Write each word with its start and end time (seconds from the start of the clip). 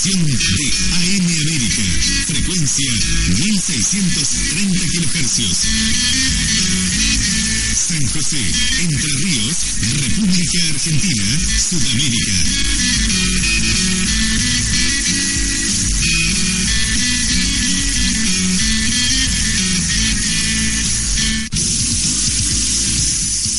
Transmisión 0.00 0.24
de 0.24 0.32
AM 0.32 1.28
América, 1.28 1.84
frecuencia 2.26 2.92
1630 3.36 4.86
kHz. 4.86 5.68
San 7.76 8.06
José, 8.08 8.40
Entre 8.80 9.12
Ríos, 9.24 9.56
República 10.00 10.68
Argentina, 10.70 11.24
Sudamérica. 11.68 12.32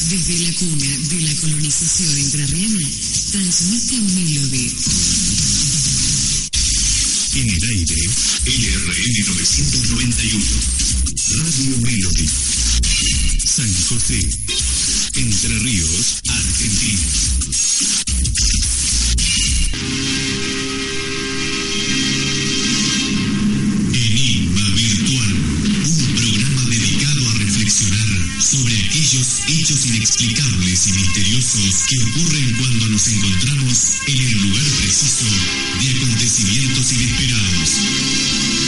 Desde 0.10 0.40
la 0.40 0.54
cuna 0.54 0.98
de 1.08 1.22
la 1.22 1.36
colonización 1.36 2.18
entrerriana, 2.18 2.90
transmite 3.32 4.02
Melody. 4.02 5.51
En 7.34 7.50
el 7.50 7.64
aire, 7.64 7.96
LRN 8.46 9.26
991. 9.26 10.46
Radio 11.38 11.78
Melody. 11.78 12.28
San 13.46 13.74
José. 13.88 14.20
Entre 15.16 15.60
Ríos, 15.60 16.22
Argentina. 16.28 18.01
Hechos 29.48 29.86
inexplicables 29.86 30.88
y 30.88 30.94
misteriosos 30.94 31.86
que 31.88 31.98
ocurren 32.00 32.58
cuando 32.58 32.88
nos 32.88 33.08
encontramos 33.08 33.98
en 34.08 34.22
el 34.22 34.34
lugar 34.42 34.66
preciso 34.82 35.26
de 35.80 35.90
acontecimientos 35.90 36.92
inesperados. 36.92 38.61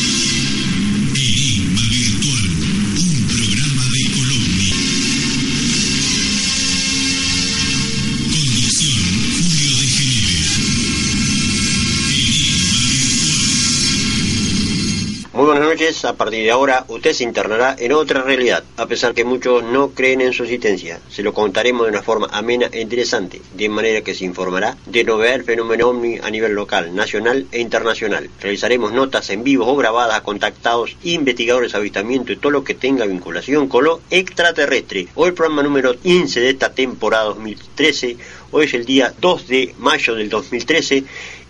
A 15.83 16.13
partir 16.13 16.45
de 16.45 16.51
ahora 16.51 16.85
usted 16.87 17.11
se 17.11 17.25
internará 17.25 17.75
en 17.77 17.91
otra 17.91 18.21
realidad, 18.21 18.63
a 18.77 18.85
pesar 18.85 19.13
que 19.13 19.25
muchos 19.25 19.63
no 19.63 19.89
creen 19.89 20.21
en 20.21 20.31
su 20.31 20.43
existencia. 20.43 21.01
Se 21.09 21.23
lo 21.23 21.33
contaremos 21.33 21.85
de 21.85 21.91
una 21.91 22.01
forma 22.01 22.29
amena 22.31 22.69
e 22.71 22.79
interesante, 22.79 23.41
de 23.53 23.67
manera 23.67 23.99
que 23.99 24.13
se 24.13 24.23
informará 24.23 24.77
de 24.85 25.03
novedad 25.03 25.35
el 25.35 25.43
fenómeno 25.43 25.89
ovni 25.89 26.19
a 26.23 26.29
nivel 26.29 26.53
local, 26.53 26.95
nacional 26.95 27.47
e 27.51 27.59
internacional. 27.59 28.29
Realizaremos 28.39 28.93
notas 28.93 29.29
en 29.29 29.43
vivo 29.43 29.67
o 29.67 29.75
grabadas 29.75 30.15
a 30.15 30.23
contactados, 30.23 30.95
investigadores 31.03 31.75
avistamiento 31.75 32.31
y 32.31 32.37
todo 32.37 32.53
lo 32.53 32.63
que 32.63 32.75
tenga 32.75 33.05
vinculación 33.05 33.67
con 33.67 33.83
lo 33.83 33.99
extraterrestre. 34.09 35.09
Hoy 35.15 35.33
programa 35.33 35.63
número 35.63 35.99
15 35.99 36.39
de 36.39 36.49
esta 36.49 36.73
temporada 36.73 37.25
2013, 37.25 38.15
hoy 38.53 38.65
es 38.65 38.73
el 38.75 38.85
día 38.85 39.13
2 39.19 39.47
de 39.47 39.75
mayo 39.79 40.15
del 40.15 40.29
2013 40.29 41.03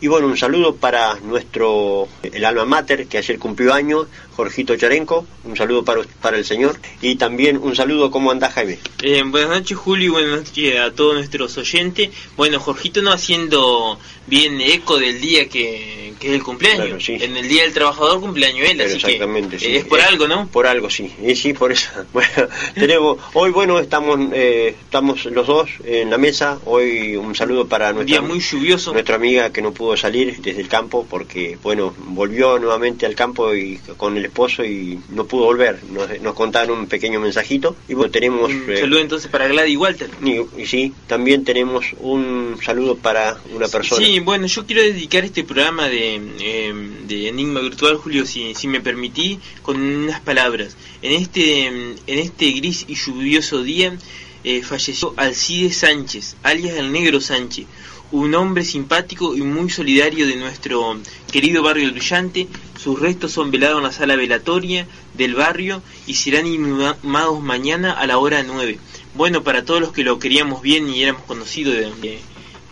y 0.03 0.07
bueno, 0.07 0.27
un 0.27 0.37
saludo 0.37 0.75
para 0.75 1.17
nuestro, 1.19 2.09
el 2.23 2.43
alma 2.43 2.65
mater, 2.65 3.07
que 3.07 3.17
ayer 3.17 3.39
cumplió 3.39 3.73
años, 3.73 4.07
Jorgito 4.35 4.75
Charenco, 4.75 5.25
un 5.45 5.55
saludo 5.55 5.85
para, 5.85 6.01
para 6.21 6.37
el 6.37 6.43
señor, 6.43 6.77
y 7.01 7.15
también 7.15 7.57
un 7.57 7.73
saludo, 7.73 8.11
¿cómo 8.11 8.29
anda 8.29 8.51
Jaime? 8.51 8.79
Buenas 9.27 9.49
noches 9.49 9.77
Julio 9.77 10.11
buenas 10.11 10.39
noches 10.39 10.77
a 10.77 10.91
todos 10.91 11.15
nuestros 11.15 11.57
oyentes. 11.57 12.09
Bueno, 12.35 12.59
Jorgito 12.59 13.01
no 13.01 13.13
haciendo 13.13 13.97
bien 14.27 14.59
eco 14.61 14.97
del 14.97 15.19
día 15.19 15.47
que, 15.49 16.13
que 16.19 16.27
es 16.29 16.33
el 16.35 16.43
cumpleaños. 16.43 16.85
Claro, 16.85 16.99
sí. 17.01 17.17
En 17.19 17.35
el 17.35 17.47
Día 17.47 17.63
del 17.63 17.73
Trabajador 17.73 18.19
cumpleaños 18.21 18.67
él, 18.69 18.77
Pero 18.77 18.87
así 18.89 18.95
exactamente, 18.97 19.57
que 19.57 19.65
sí. 19.65 19.71
eh, 19.71 19.77
es 19.79 19.85
por 19.85 19.99
Eh, 19.99 20.03
algo, 20.03 20.27
¿no? 20.27 20.47
Por 20.47 20.67
algo, 20.67 20.89
sí, 20.89 21.11
y 21.25 21.35
sí, 21.35 21.53
por 21.53 21.71
eso. 21.71 21.89
Bueno, 22.13 22.47
tenemos, 22.75 23.17
hoy 23.33 23.51
bueno, 23.51 23.79
estamos, 23.79 24.19
eh, 24.33 24.75
estamos 24.83 25.25
los 25.25 25.47
dos 25.47 25.69
en 25.83 26.09
la 26.09 26.17
mesa, 26.17 26.59
hoy 26.65 27.15
un 27.15 27.33
saludo 27.35 27.67
para 27.67 27.91
nuestra, 27.91 28.19
día 28.19 28.21
muy 28.21 28.39
lluvioso. 28.39 28.93
nuestra 28.93 29.15
amiga 29.15 29.51
que 29.51 29.61
no 29.61 29.73
pudo 29.73 29.97
salir 29.97 30.37
desde 30.41 30.61
el 30.61 30.67
campo 30.67 31.05
porque, 31.09 31.57
bueno, 31.63 31.93
volvió 31.97 32.59
nuevamente 32.59 33.05
al 33.05 33.15
campo 33.15 33.53
y 33.55 33.79
con 33.97 34.15
el 34.17 34.25
esposo 34.25 34.63
y 34.63 34.99
no 35.09 35.25
pudo 35.25 35.45
volver. 35.45 35.79
Nos, 35.91 36.21
nos 36.21 36.33
contaron 36.33 36.77
un 36.79 36.87
pequeño 36.87 37.19
mensajito 37.19 37.75
y 37.87 37.93
bueno, 37.95 38.11
tenemos... 38.11 38.49
Un 38.51 38.65
eh, 38.69 38.77
saludo 38.77 38.99
entonces 38.99 39.29
para 39.29 39.47
Gladys 39.47 39.77
Walter. 39.77 40.09
y, 40.23 40.61
y 40.61 40.65
sí, 40.65 40.93
también 41.07 41.43
tenemos 41.43 41.85
un 41.99 42.57
saludo 42.63 42.95
para 42.95 43.37
una 43.53 43.67
persona. 43.67 44.05
Sí, 44.05 44.12
bueno, 44.19 44.47
yo 44.47 44.65
quiero 44.65 44.81
dedicar 44.81 45.23
este 45.25 45.43
programa 45.43 45.87
de, 45.87 46.15
eh, 46.39 46.73
de 47.07 47.27
Enigma 47.29 47.61
Virtual, 47.61 47.97
Julio, 47.97 48.25
si, 48.25 48.53
si 48.55 48.67
me 48.67 48.81
permití, 48.81 49.39
con 49.61 49.79
unas 49.81 50.19
palabras. 50.21 50.75
En 51.01 51.13
este, 51.13 51.65
en 51.67 51.95
este 52.07 52.51
gris 52.51 52.85
y 52.87 52.95
lluvioso 52.95 53.63
día 53.63 53.97
eh, 54.43 54.61
falleció 54.63 55.13
Alcide 55.17 55.71
Sánchez, 55.71 56.35
alias 56.43 56.75
el 56.77 56.91
Negro 56.91 57.21
Sánchez, 57.21 57.65
un 58.11 58.35
hombre 58.35 58.63
simpático 58.65 59.35
y 59.35 59.41
muy 59.41 59.69
solidario 59.69 60.27
de 60.27 60.35
nuestro 60.35 60.99
querido 61.31 61.63
barrio 61.63 61.91
Brillante. 61.91 62.47
Sus 62.81 62.99
restos 62.99 63.31
son 63.31 63.49
velados 63.51 63.77
en 63.77 63.83
la 63.83 63.91
sala 63.91 64.15
velatoria 64.15 64.85
del 65.13 65.33
barrio 65.35 65.81
y 66.05 66.13
serán 66.15 66.45
inhumados 66.45 67.41
mañana 67.41 67.93
a 67.93 68.05
la 68.05 68.17
hora 68.17 68.43
9. 68.43 68.77
Bueno, 69.15 69.43
para 69.43 69.63
todos 69.65 69.79
los 69.81 69.91
que 69.93 70.03
lo 70.03 70.19
queríamos 70.19 70.61
bien 70.61 70.89
y 70.89 71.01
éramos 71.03 71.23
conocidos 71.23 71.75
de- 72.01 72.19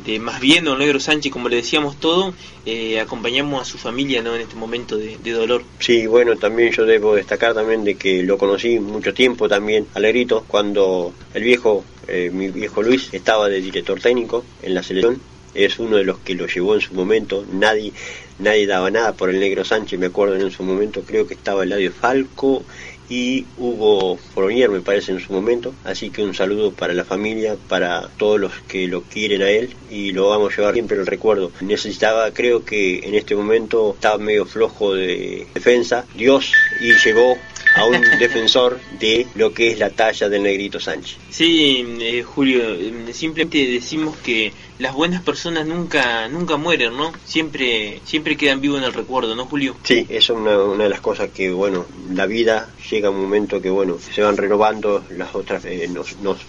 de 0.05 0.19
más 0.19 0.39
bien 0.39 0.65
don 0.65 0.79
Negro 0.79 0.99
Sánchez, 0.99 1.31
como 1.31 1.49
le 1.49 1.57
decíamos 1.57 1.99
todo, 1.99 2.33
eh, 2.65 2.99
acompañamos 2.99 3.61
a 3.61 3.65
su 3.65 3.77
familia 3.77 4.21
¿no? 4.21 4.35
en 4.35 4.41
este 4.41 4.55
momento 4.55 4.97
de, 4.97 5.17
dolor. 5.31 5.63
Sí, 5.79 6.07
bueno, 6.07 6.35
también 6.37 6.71
yo 6.71 6.85
debo 6.85 7.15
destacar 7.15 7.53
también 7.53 7.83
de 7.83 7.95
que 7.95 8.23
lo 8.23 8.37
conocí 8.37 8.79
mucho 8.79 9.13
tiempo 9.13 9.47
también, 9.47 9.87
Alegrito, 9.93 10.43
cuando 10.47 11.13
el 11.33 11.43
viejo, 11.43 11.83
eh, 12.07 12.29
mi 12.33 12.49
viejo 12.49 12.81
Luis, 12.81 13.09
estaba 13.11 13.49
de 13.49 13.61
director 13.61 13.99
técnico 13.99 14.43
en 14.61 14.73
la 14.75 14.83
selección. 14.83 15.21
Es 15.53 15.79
uno 15.79 15.97
de 15.97 16.05
los 16.05 16.19
que 16.19 16.33
lo 16.33 16.47
llevó 16.47 16.75
en 16.75 16.81
su 16.81 16.93
momento. 16.93 17.45
Nadie, 17.51 17.91
nadie 18.39 18.65
daba 18.65 18.89
nada 18.89 19.11
por 19.11 19.29
el 19.29 19.37
negro 19.37 19.65
Sánchez, 19.65 19.99
me 19.99 20.05
acuerdo 20.05 20.35
en 20.37 20.49
su 20.49 20.63
momento. 20.63 21.01
Creo 21.05 21.27
que 21.27 21.33
estaba 21.33 21.63
Eladio 21.63 21.91
Falco 21.91 22.63
y 23.11 23.45
Hugo 23.57 24.15
Foronier, 24.15 24.69
me 24.69 24.79
parece, 24.79 25.11
en 25.11 25.19
su 25.19 25.33
momento. 25.33 25.75
Así 25.83 26.09
que 26.11 26.23
un 26.23 26.33
saludo 26.33 26.71
para 26.71 26.93
la 26.93 27.03
familia, 27.03 27.57
para 27.67 28.07
todos 28.17 28.39
los 28.39 28.53
que 28.69 28.87
lo 28.87 29.01
quieren 29.01 29.41
a 29.41 29.49
él 29.49 29.75
y 29.89 30.13
lo 30.13 30.29
vamos 30.29 30.53
a 30.53 30.55
llevar 30.55 30.73
siempre 30.75 30.97
el 30.97 31.05
recuerdo. 31.05 31.51
Necesitaba, 31.59 32.31
creo 32.31 32.63
que 32.63 32.99
en 32.99 33.13
este 33.15 33.35
momento 33.35 33.95
estaba 33.95 34.17
medio 34.17 34.45
flojo 34.45 34.93
de 34.93 35.45
defensa. 35.53 36.05
Dios 36.15 36.53
y 36.79 36.93
llegó 37.05 37.35
a 37.75 37.85
un 37.85 38.01
defensor 38.19 38.79
de 38.97 39.27
lo 39.35 39.53
que 39.53 39.71
es 39.71 39.79
la 39.79 39.89
talla 39.89 40.29
del 40.29 40.43
negrito 40.43 40.79
Sánchez. 40.79 41.17
Sí, 41.31 41.85
eh, 42.01 42.23
Julio, 42.23 42.61
eh, 42.61 43.13
simplemente 43.13 43.65
decimos 43.65 44.17
que 44.17 44.51
las 44.79 44.93
buenas 44.93 45.21
personas 45.21 45.65
nunca 45.65 46.27
nunca 46.27 46.57
mueren, 46.57 46.97
¿no? 46.97 47.13
Siempre 47.25 48.01
siempre 48.03 48.35
quedan 48.35 48.59
vivos 48.59 48.79
en 48.79 48.83
el 48.83 48.93
recuerdo, 48.93 49.33
¿no, 49.33 49.45
Julio? 49.45 49.77
Sí, 49.83 50.05
eso 50.09 50.33
es 50.33 50.39
una, 50.39 50.61
una 50.61 50.83
de 50.83 50.89
las 50.89 50.99
cosas 50.99 51.29
que, 51.29 51.49
bueno, 51.51 51.85
la 52.13 52.25
vida 52.25 52.69
llega 52.89 53.09
un 53.09 53.21
momento 53.21 53.61
que, 53.61 53.69
bueno, 53.69 53.97
se 53.97 54.21
van 54.21 54.35
renovando, 54.35 55.05
las 55.11 55.33
otras 55.33 55.63
eh, 55.63 55.87
nos, 55.87 56.17
nos, 56.17 56.39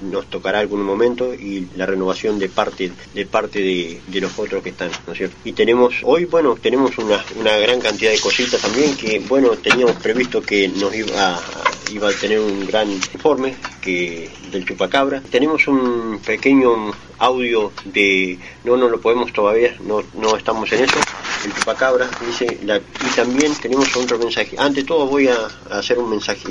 nos 0.00 0.30
tocará 0.30 0.60
algún 0.60 0.82
momento 0.82 1.34
y 1.34 1.68
la 1.76 1.84
renovación 1.84 2.38
de 2.38 2.48
parte 2.48 2.92
de 3.12 3.26
parte 3.26 3.60
de, 3.60 4.00
de 4.06 4.20
los 4.22 4.38
otros 4.38 4.62
que 4.62 4.70
están, 4.70 4.90
¿no 5.06 5.12
es 5.12 5.18
cierto? 5.18 5.36
Y 5.44 5.52
tenemos, 5.52 5.96
hoy, 6.02 6.24
bueno, 6.24 6.56
tenemos 6.60 6.96
una, 6.96 7.22
una 7.38 7.58
gran 7.58 7.78
cantidad 7.78 8.10
de 8.10 8.20
cositas 8.20 8.62
también 8.62 8.96
que, 8.96 9.18
bueno, 9.28 9.50
teníamos 9.50 9.96
previsto 9.96 10.40
que 10.40 10.68
nos 10.68 10.94
iba 10.94 11.38
iba 11.92 12.08
a 12.08 12.12
tener 12.12 12.40
un 12.40 12.66
gran 12.66 12.90
informe 12.90 13.54
que 13.80 14.13
del 14.50 14.64
chupacabra. 14.64 15.20
Tenemos 15.30 15.66
un 15.68 16.20
pequeño 16.24 16.92
audio 17.18 17.72
de, 17.84 18.38
no, 18.64 18.76
no 18.76 18.88
lo 18.88 19.00
podemos 19.00 19.32
todavía, 19.32 19.76
no, 19.80 20.02
no 20.14 20.36
estamos 20.36 20.70
en 20.72 20.84
eso, 20.84 20.96
el 21.44 21.54
chupacabra, 21.54 22.08
dice, 22.26 22.58
la- 22.64 22.78
y 22.78 23.16
también 23.16 23.54
tenemos 23.54 23.94
otro 23.96 24.18
mensaje. 24.18 24.56
Ante 24.58 24.82
todo 24.84 25.06
voy 25.06 25.28
a, 25.28 25.36
hacer 25.70 25.98
un 25.98 26.10
mensaje, 26.10 26.42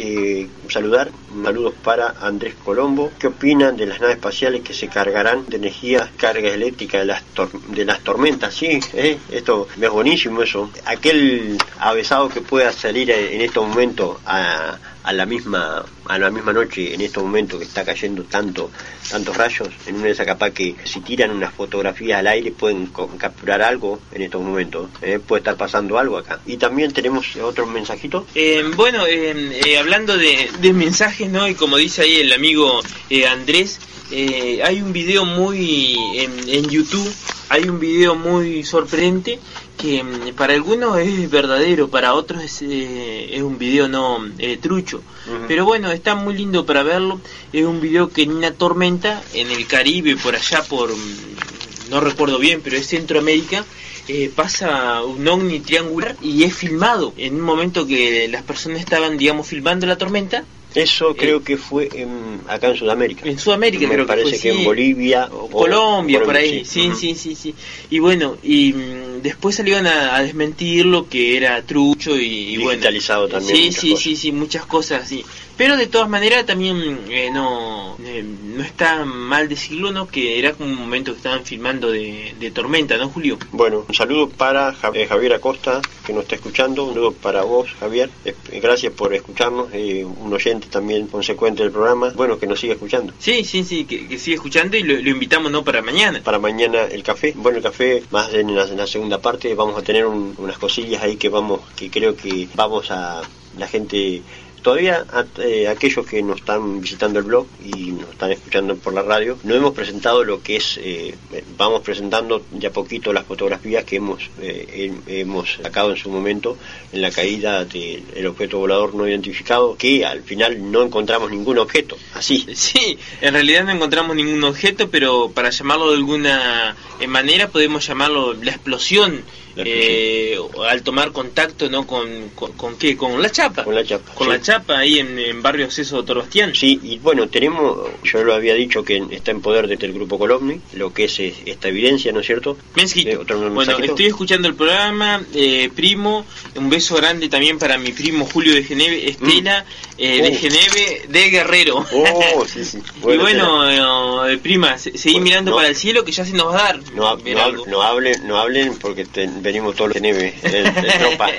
eh, 0.41 0.47
saludar, 0.69 1.11
saludos 1.43 1.73
para 1.83 2.15
Andrés 2.21 2.55
Colombo. 2.63 3.11
¿Qué 3.19 3.27
opinan 3.27 3.75
de 3.75 3.85
las 3.87 3.99
naves 3.99 4.15
espaciales 4.15 4.61
que 4.61 4.73
se 4.73 4.87
cargarán 4.87 5.45
de 5.47 5.57
energía, 5.57 6.09
carga 6.17 6.49
eléctrica 6.49 6.99
de 6.99 7.05
las, 7.05 7.23
tor- 7.35 7.51
de 7.67 7.85
las 7.85 7.99
tormentas? 8.01 8.53
Sí, 8.53 8.79
¿eh? 8.93 9.17
esto 9.31 9.67
es 9.79 9.89
buenísimo 9.89 10.41
eso. 10.41 10.69
Aquel 10.85 11.57
avesado 11.79 12.29
que 12.29 12.41
pueda 12.41 12.71
salir 12.71 13.11
en 13.11 13.41
estos 13.41 13.67
momentos 13.67 14.17
a, 14.25 14.77
a 15.03 15.13
la 15.13 15.25
misma 15.25 15.83
a 16.05 16.17
la 16.19 16.29
misma 16.29 16.53
noche 16.53 16.93
en 16.93 17.01
estos 17.01 17.23
momentos 17.23 17.59
que 17.59 17.65
está 17.65 17.83
cayendo 17.83 18.23
tanto 18.23 18.71
tantos 19.09 19.35
rayos 19.37 19.69
en 19.87 19.95
una 19.95 20.05
de 20.05 20.11
esas 20.11 20.25
capaz 20.25 20.51
que 20.51 20.75
si 20.83 21.01
tiran 21.01 21.31
unas 21.31 21.53
fotografías 21.53 22.19
al 22.19 22.27
aire 22.27 22.51
pueden 22.51 22.87
capturar 23.17 23.61
algo 23.61 23.99
en 24.11 24.21
estos 24.21 24.41
momentos 24.41 24.89
¿eh? 25.01 25.19
puede 25.25 25.39
estar 25.41 25.55
pasando 25.57 25.97
algo 25.97 26.17
acá 26.17 26.39
y 26.45 26.57
también 26.57 26.91
tenemos 26.91 27.35
otro 27.37 27.65
mensajito 27.65 28.25
Eh, 28.35 28.63
bueno, 28.75 29.05
eh, 29.05 29.61
eh, 29.65 29.77
hablando 29.77 30.17
de, 30.17 30.73
mensajes, 30.73 31.29
¿no? 31.29 31.47
Y 31.47 31.55
como 31.55 31.77
dice 31.77 32.01
ahí 32.01 32.17
el 32.17 32.33
amigo 32.33 32.81
eh, 33.09 33.25
Andrés, 33.27 33.79
eh, 34.11 34.61
hay 34.63 34.81
un 34.81 34.91
video 34.91 35.25
muy 35.25 35.95
en, 36.15 36.49
en 36.49 36.69
YouTube, 36.69 37.11
hay 37.53 37.69
un 37.69 37.79
video 37.79 38.15
muy 38.15 38.63
sorprendente 38.63 39.39
que 39.77 40.03
mm, 40.03 40.33
para 40.33 40.53
algunos 40.53 40.97
es 40.97 41.29
verdadero, 41.29 41.87
para 41.87 42.15
otros 42.15 42.43
es, 42.43 42.63
eh, 42.63 43.35
es 43.35 43.43
un 43.43 43.59
video 43.59 43.87
no 43.87 44.25
eh, 44.39 44.57
trucho. 44.59 45.03
Pero 45.47 45.63
bueno, 45.63 45.91
está 45.91 46.15
muy 46.15 46.33
lindo 46.35 46.65
para 46.65 46.81
verlo. 46.81 47.21
Es 47.53 47.63
un 47.63 47.79
video 47.79 48.09
que 48.09 48.23
en 48.23 48.33
una 48.33 48.51
tormenta 48.51 49.21
en 49.35 49.51
el 49.51 49.67
Caribe, 49.67 50.17
por 50.17 50.35
allá 50.35 50.63
por, 50.63 50.89
mm, 50.91 51.91
no 51.91 51.99
recuerdo 51.99 52.39
bien, 52.39 52.59
pero 52.63 52.75
es 52.75 52.87
Centroamérica, 52.87 53.63
eh, 54.07 54.31
pasa 54.35 55.03
un 55.03 55.27
ovni 55.27 55.59
triangular 55.59 56.17
y 56.21 56.43
es 56.43 56.55
filmado 56.55 57.13
en 57.17 57.35
un 57.35 57.41
momento 57.41 57.85
que 57.85 58.27
las 58.29 58.41
personas 58.41 58.79
estaban, 58.79 59.15
digamos, 59.15 59.45
filmando 59.45 59.85
la 59.85 59.97
tormenta. 59.97 60.43
Eso 60.75 61.15
creo 61.15 61.43
que 61.43 61.57
fue 61.57 61.89
en- 61.93 62.41
acá 62.47 62.69
en 62.69 62.75
Sudamérica 62.75 63.27
En 63.27 63.37
Sudamérica 63.37 63.87
me 63.87 63.93
creo 63.93 64.05
parece 64.05 64.31
que 64.31 64.37
que, 64.37 64.41
fue, 64.41 64.51
sí. 64.53 64.57
en 64.59 64.63
Bolivia 64.65 65.29
O 65.31 65.45
o- 65.45 65.49
Colombia, 65.49 66.21
por 66.23 66.35
ahí, 66.35 66.65
sí, 66.65 66.91
sí, 66.95 67.15
sí, 67.15 67.35
sí. 67.35 67.55
Y 67.89 67.99
bueno, 67.99 68.37
y 68.41 68.73
mm, 68.73 69.21
después 69.21 69.55
salieron 69.55 69.87
a, 69.87 70.15
a 70.15 70.23
desmentirlo 70.23 71.07
que 71.07 71.37
era 71.37 71.63
trucho 71.65 72.17
y, 72.19 72.25
y 72.53 72.57
bueno. 72.57 72.71
Digitalizado 72.71 73.27
también 73.27 73.55
Sí, 73.55 73.71
sí, 73.71 73.89
cosas. 73.91 74.03
sí, 74.03 74.15
sí, 74.15 74.31
muchas 74.31 74.65
cosas, 74.65 75.07
sí. 75.07 75.23
Pero 75.55 75.77
de 75.77 75.87
todas 75.87 76.09
maneras 76.09 76.45
también 76.45 77.01
eh, 77.09 77.29
no 77.31 77.95
eh, 78.03 78.23
no 78.23 78.63
está 78.63 79.05
mal 79.05 79.47
decirlo, 79.47 79.91
¿no? 79.91 80.07
Que 80.07 80.39
era 80.39 80.53
como 80.53 80.69
un 80.71 80.75
momento 80.79 81.11
que 81.11 81.17
estaban 81.17 81.43
filmando 81.45 81.91
de, 81.91 82.33
de 82.39 82.51
tormenta, 82.51 82.97
¿no, 82.97 83.09
Julio? 83.09 83.37
Bueno, 83.51 83.85
un 83.87 83.93
saludo 83.93 84.29
para 84.29 84.75
eh, 84.93 85.05
Javier 85.07 85.33
Acosta, 85.33 85.81
que 86.05 86.11
nos 86.13 86.23
está 86.23 86.35
escuchando. 86.35 86.85
Un 86.85 86.93
saludo 86.95 87.11
para 87.13 87.43
vos, 87.43 87.69
Javier. 87.79 88.09
Eh, 88.25 88.35
Gracias 88.61 88.93
por 88.93 89.13
escucharnos. 89.13 89.67
eh, 89.73 90.03
un 90.05 90.33
oyente 90.33 90.67
también 90.69 91.07
consecuente 91.07 91.61
del 91.63 91.71
programa. 91.71 92.11
Bueno, 92.15 92.39
que 92.39 92.47
nos 92.47 92.59
siga 92.59 92.73
escuchando. 92.73 93.13
Sí, 93.19 93.43
sí, 93.43 93.63
sí, 93.63 93.85
que, 93.85 94.07
que 94.07 94.17
sigue 94.17 94.35
escuchando 94.35 94.75
y 94.77 94.83
lo, 94.83 94.95
lo 95.01 95.09
invitamos, 95.09 95.51
¿no? 95.51 95.63
Para 95.63 95.81
mañana. 95.81 96.21
Para 96.23 96.39
mañana 96.39 96.83
el 96.83 97.03
café. 97.03 97.33
Bueno, 97.35 97.57
el 97.59 97.63
café, 97.63 98.03
más 98.11 98.33
en 98.33 98.55
la, 98.55 98.63
en 98.63 98.77
la 98.77 98.87
segunda 98.87 99.19
parte, 99.21 99.53
vamos 99.53 99.77
a 99.77 99.83
tener 99.83 100.05
un- 100.05 100.33
unas 100.37 100.57
cosillas 100.57 101.03
ahí 101.03 101.15
que 101.17 101.29
vamos, 101.29 101.61
que 101.75 101.89
creo 101.91 102.15
que 102.15 102.47
vamos 102.55 102.89
a 102.91 103.21
la 103.57 103.67
gente. 103.67 104.21
Todavía 104.63 105.05
eh, 105.39 105.67
aquellos 105.67 106.05
que 106.07 106.23
nos 106.23 106.37
están 106.39 106.79
visitando 106.81 107.19
el 107.19 107.25
blog 107.25 107.45
y 107.63 107.91
nos 107.91 108.09
están 108.11 108.31
escuchando 108.31 108.75
por 108.77 108.93
la 108.93 109.01
radio, 109.03 109.37
no 109.43 109.53
hemos 109.55 109.73
presentado 109.73 110.23
lo 110.23 110.41
que 110.41 110.55
es, 110.55 110.79
eh, 110.81 111.13
vamos 111.57 111.81
presentando 111.81 112.43
de 112.49 112.67
a 112.67 112.71
poquito 112.71 113.11
las 113.13 113.25
fotografías 113.25 113.83
que 113.83 113.97
hemos 113.97 114.23
eh, 114.41 114.91
he- 115.07 115.19
hemos 115.21 115.55
sacado 115.61 115.91
en 115.91 115.97
su 115.97 116.09
momento 116.09 116.57
en 116.93 117.01
la 117.01 117.11
caída 117.11 117.65
del 117.65 118.25
objeto 118.25 118.57
volador 118.57 118.95
no 118.95 119.07
identificado, 119.07 119.75
que 119.77 120.05
al 120.05 120.23
final 120.23 120.71
no 120.71 120.81
encontramos 120.83 121.29
ningún 121.29 121.57
objeto, 121.59 121.97
así. 122.13 122.45
Sí, 122.55 122.97
en 123.21 123.33
realidad 123.33 123.65
no 123.65 123.71
encontramos 123.71 124.15
ningún 124.15 124.43
objeto, 124.45 124.89
pero 124.89 125.29
para 125.31 125.49
llamarlo 125.49 125.91
de 125.91 125.97
alguna 125.97 126.75
manera 127.07 127.49
podemos 127.49 127.85
llamarlo 127.85 128.33
la 128.33 128.51
explosión. 128.51 129.23
Eh, 129.55 130.37
al 130.67 130.81
tomar 130.81 131.11
contacto 131.11 131.69
no 131.69 131.85
con, 131.85 132.29
con, 132.35 132.53
con 132.53 132.75
qué 132.77 132.97
con 132.97 133.21
la 133.21 133.29
chapa 133.29 133.63
Con 133.63 133.75
la 133.75 133.83
chapa, 133.85 134.13
con 134.15 134.27
sí. 134.27 134.33
la 134.33 134.41
chapa 134.41 134.79
ahí 134.79 134.99
en, 134.99 135.17
en 135.19 135.41
barrio 135.41 135.69
Ceso 135.69 135.97
de 136.01 136.07
Torbastián 136.07 136.55
Sí, 136.55 136.79
y 136.81 136.97
bueno, 136.97 137.27
tenemos, 137.29 137.77
yo 138.03 138.23
lo 138.23 138.33
había 138.33 138.55
dicho 138.55 138.83
que 138.83 139.03
está 139.11 139.31
en 139.31 139.41
poder 139.41 139.67
desde 139.67 139.85
el 139.85 139.93
grupo 139.93 140.17
Colomni, 140.17 140.59
lo 140.73 140.91
que 140.93 141.05
es 141.05 141.19
eh, 141.19 141.35
esta 141.45 141.67
evidencia, 141.67 142.11
¿no 142.11 142.21
es 142.21 142.25
cierto? 142.25 142.57
Mensajito. 142.75 143.09
Eh, 143.11 143.17
otro 143.17 143.37
Bueno, 143.37 143.55
mensajito. 143.55 143.91
estoy 143.91 144.05
escuchando 144.07 144.47
el 144.47 144.55
programa, 144.55 145.21
eh, 145.33 145.69
primo, 145.75 146.25
un 146.55 146.69
beso 146.69 146.95
grande 146.95 147.29
también 147.29 147.59
para 147.59 147.77
mi 147.77 147.91
primo 147.91 148.25
Julio 148.25 148.53
de 148.55 148.63
Geneve, 148.63 149.09
Estela 149.09 149.65
eh, 149.97 150.21
de 150.21 150.29
Oh. 150.29 150.39
Geneve 150.39 151.01
de 151.09 151.29
Guerrero. 151.29 151.85
Oh, 151.93 152.45
sí, 152.47 152.65
sí. 152.65 152.79
y 153.03 153.17
bueno, 153.17 154.27
eh, 154.27 154.37
prima, 154.37 154.77
se- 154.77 154.97
seguí 154.97 155.15
Bueno, 155.15 155.23
mirando 155.25 155.51
no. 155.51 155.57
para 155.57 155.67
el 155.69 155.75
cielo 155.75 156.03
que 156.03 156.11
ya 156.11 156.25
se 156.25 156.33
nos 156.33 156.47
va 156.47 156.59
a 156.59 156.63
dar. 156.63 156.79
No, 156.93 157.15
no, 157.17 157.65
no 157.67 157.81
hablen, 157.83 158.27
no 158.27 158.37
hablen 158.37 158.75
porque 158.79 159.05
te- 159.05 159.27
venimos 159.43 159.75
todos 159.75 159.93
los 159.93 160.01
neve 160.01 160.33
en, 160.41 160.65
en 160.65 160.99
tropa. 160.99 161.29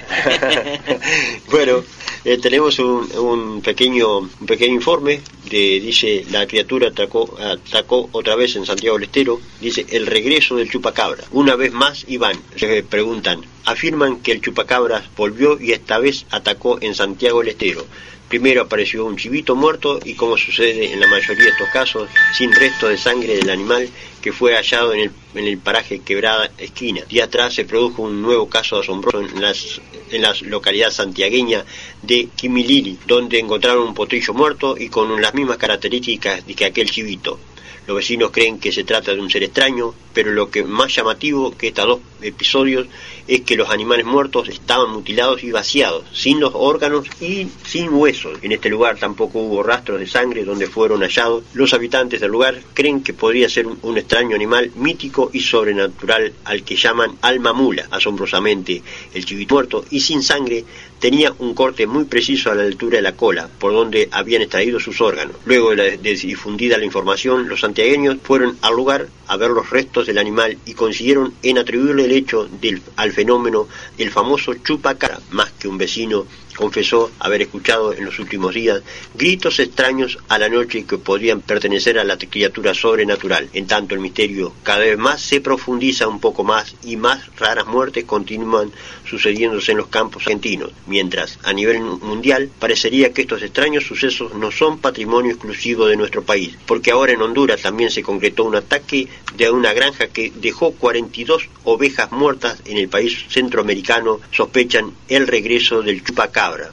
bueno, 1.50 1.82
eh, 2.24 2.38
tenemos 2.38 2.78
un, 2.78 3.10
un 3.18 3.60
pequeño 3.62 4.18
un 4.18 4.46
pequeño 4.46 4.74
informe 4.74 5.20
de 5.50 5.80
dice 5.80 6.24
la 6.30 6.46
criatura 6.46 6.88
atacó 6.88 7.36
atacó 7.38 8.08
otra 8.12 8.36
vez 8.36 8.54
en 8.56 8.66
Santiago 8.66 8.96
del 8.96 9.04
Estero. 9.04 9.40
Dice 9.60 9.86
el 9.90 10.06
regreso 10.06 10.56
del 10.56 10.70
chupacabra. 10.70 11.24
Una 11.32 11.56
vez 11.56 11.72
más 11.72 12.04
Iván 12.08 12.38
se 12.56 12.82
preguntan. 12.82 13.53
Afirman 13.64 14.20
que 14.20 14.32
el 14.32 14.40
chupacabra 14.40 15.04
volvió 15.16 15.58
y 15.60 15.72
esta 15.72 15.98
vez 15.98 16.26
atacó 16.30 16.78
en 16.80 16.94
Santiago 16.94 17.40
del 17.40 17.48
Estero. 17.48 17.86
Primero 18.28 18.62
apareció 18.62 19.04
un 19.04 19.16
chivito 19.16 19.54
muerto 19.54 20.00
y 20.04 20.14
como 20.14 20.36
sucede 20.36 20.92
en 20.92 20.98
la 20.98 21.06
mayoría 21.06 21.44
de 21.44 21.50
estos 21.50 21.68
casos, 21.68 22.08
sin 22.36 22.52
resto 22.52 22.88
de 22.88 22.96
sangre 22.96 23.36
del 23.36 23.50
animal 23.50 23.88
que 24.22 24.32
fue 24.32 24.54
hallado 24.54 24.94
en 24.94 25.00
el, 25.00 25.10
en 25.34 25.46
el 25.46 25.58
paraje 25.58 26.00
Quebrada 26.00 26.50
Esquina. 26.56 27.02
Día 27.08 27.24
atrás 27.24 27.54
se 27.54 27.64
produjo 27.64 28.02
un 28.02 28.22
nuevo 28.22 28.48
caso 28.48 28.78
asombroso 28.78 29.20
en, 29.20 29.40
las, 29.40 29.80
en 30.10 30.22
la 30.22 30.34
localidad 30.42 30.90
santiagueña 30.90 31.64
de 32.02 32.28
Quimilili, 32.34 32.98
donde 33.06 33.38
encontraron 33.38 33.86
un 33.86 33.94
potrillo 33.94 34.32
muerto 34.32 34.76
y 34.78 34.88
con 34.88 35.20
las 35.20 35.34
mismas 35.34 35.58
características 35.58 36.46
de 36.46 36.54
que 36.54 36.64
aquel 36.64 36.90
chivito. 36.90 37.38
Los 37.86 37.96
vecinos 37.96 38.30
creen 38.30 38.58
que 38.58 38.72
se 38.72 38.84
trata 38.84 39.14
de 39.14 39.20
un 39.20 39.30
ser 39.30 39.42
extraño, 39.42 39.94
pero 40.12 40.32
lo 40.32 40.50
que 40.50 40.64
más 40.64 40.94
llamativo 40.94 41.56
que 41.56 41.68
estos 41.68 41.86
dos 41.86 42.00
episodios 42.22 42.86
es 43.26 43.42
que 43.42 43.56
los 43.56 43.70
animales 43.70 44.06
muertos 44.06 44.48
estaban 44.48 44.90
mutilados 44.90 45.42
y 45.42 45.50
vaciados, 45.50 46.04
sin 46.12 46.40
los 46.40 46.52
órganos 46.54 47.06
y 47.20 47.48
sin 47.66 47.92
huesos. 47.92 48.38
En 48.42 48.52
este 48.52 48.68
lugar 48.68 48.98
tampoco 48.98 49.40
hubo 49.40 49.62
rastros 49.62 50.00
de 50.00 50.06
sangre 50.06 50.44
donde 50.44 50.66
fueron 50.66 51.00
hallados. 51.00 51.44
Los 51.54 51.74
habitantes 51.74 52.20
del 52.20 52.30
lugar 52.30 52.60
creen 52.74 53.02
que 53.02 53.14
podría 53.14 53.48
ser 53.48 53.66
un, 53.66 53.94
extraño 53.98 54.34
animal 54.34 54.70
mítico 54.74 55.30
y 55.32 55.40
sobrenatural 55.40 56.32
al 56.44 56.62
que 56.62 56.76
llaman 56.76 57.16
alma 57.20 57.52
mula. 57.52 57.86
Asombrosamente, 57.90 58.82
el 59.12 59.24
chivito 59.24 59.54
muerto 59.54 59.84
y 59.90 60.00
sin 60.00 60.22
sangre 60.22 60.64
tenía 61.04 61.34
un 61.38 61.52
corte 61.52 61.86
muy 61.86 62.04
preciso 62.04 62.50
a 62.50 62.54
la 62.54 62.62
altura 62.62 62.96
de 62.96 63.02
la 63.02 63.12
cola, 63.14 63.46
por 63.58 63.74
donde 63.74 64.08
habían 64.10 64.40
extraído 64.40 64.80
sus 64.80 65.02
órganos. 65.02 65.36
Luego 65.44 65.74
de, 65.74 65.76
la- 65.76 65.96
difundida 65.98 66.78
la 66.78 66.86
información, 66.86 67.46
los 67.46 67.60
santiagueños 67.60 68.16
fueron 68.22 68.56
al 68.62 68.74
lugar 68.74 69.08
a 69.26 69.36
ver 69.36 69.50
los 69.50 69.68
restos 69.68 70.06
del 70.06 70.16
animal 70.16 70.56
y 70.64 70.72
consiguieron 70.72 71.34
en 71.42 71.58
atribuirle 71.58 72.06
el 72.06 72.12
hecho 72.12 72.48
del, 72.58 72.80
al 72.96 73.12
fenómeno 73.12 73.68
del 73.98 74.10
famoso 74.10 74.54
chupacara, 74.54 75.20
más 75.30 75.50
que 75.52 75.68
un 75.68 75.76
vecino 75.76 76.26
confesó 76.56 77.10
haber 77.18 77.42
escuchado 77.42 77.92
en 77.92 78.04
los 78.04 78.18
últimos 78.18 78.54
días 78.54 78.82
gritos 79.14 79.58
extraños 79.58 80.18
a 80.28 80.38
la 80.38 80.48
noche 80.48 80.84
que 80.84 80.98
podrían 80.98 81.40
pertenecer 81.40 81.98
a 81.98 82.04
la 82.04 82.16
criatura 82.16 82.74
sobrenatural. 82.74 83.48
En 83.52 83.66
tanto, 83.66 83.94
el 83.94 84.00
misterio 84.00 84.52
cada 84.62 84.80
vez 84.80 84.98
más 84.98 85.20
se 85.20 85.40
profundiza 85.40 86.08
un 86.08 86.20
poco 86.20 86.44
más 86.44 86.74
y 86.82 86.96
más 86.96 87.34
raras 87.36 87.66
muertes 87.66 88.04
continúan 88.04 88.72
sucediéndose 89.08 89.72
en 89.72 89.78
los 89.78 89.88
campos 89.88 90.22
argentinos, 90.22 90.72
mientras 90.86 91.38
a 91.42 91.52
nivel 91.52 91.80
mundial 91.80 92.50
parecería 92.58 93.12
que 93.12 93.22
estos 93.22 93.42
extraños 93.42 93.84
sucesos 93.84 94.34
no 94.34 94.50
son 94.50 94.78
patrimonio 94.78 95.32
exclusivo 95.32 95.86
de 95.86 95.96
nuestro 95.96 96.22
país, 96.22 96.56
porque 96.66 96.90
ahora 96.90 97.12
en 97.12 97.22
Honduras 97.22 97.62
también 97.62 97.90
se 97.90 98.02
concretó 98.02 98.44
un 98.44 98.56
ataque 98.56 99.08
de 99.36 99.50
una 99.50 99.72
granja 99.72 100.08
que 100.08 100.32
dejó 100.34 100.72
42 100.72 101.48
ovejas 101.64 102.10
muertas 102.12 102.60
en 102.64 102.78
el 102.78 102.88
país 102.88 103.24
centroamericano, 103.28 104.20
sospechan 104.32 104.92
el 105.08 105.26
regreso 105.26 105.82
del 105.82 106.02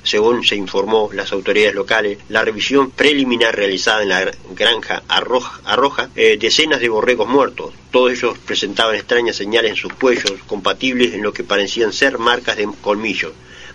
Según 0.04 0.44
se 0.44 0.56
informó 0.56 1.10
las 1.14 1.32
autoridades 1.32 1.76
locales, 1.76 2.18
la 2.30 2.44
revisión 2.44 2.92
preliminar 2.92 3.56
realizada 3.56 4.04
en 4.04 4.10
la 4.10 4.32
granja 4.54 5.04
arroja, 5.08 5.62
arroja 5.64 6.10
eh, 6.16 6.38
decenas 6.40 6.82
de 6.82 6.90
borregos 6.90 7.28
muertos. 7.28 7.74
Todos 7.92 8.12
ellos 8.12 8.38
presentaban 8.40 8.96
extrañas 8.96 9.38
señales 9.38 9.72
en 9.72 9.78
sus 9.78 9.94
cuellos, 9.94 10.34
compatibles 10.46 11.14
en 11.14 11.24
lo 11.24 11.32
que 11.32 11.44
parecían 11.44 11.94
ser 11.94 12.18
marcas 12.18 12.58
de 12.58 12.68
colmillos. 12.82 13.32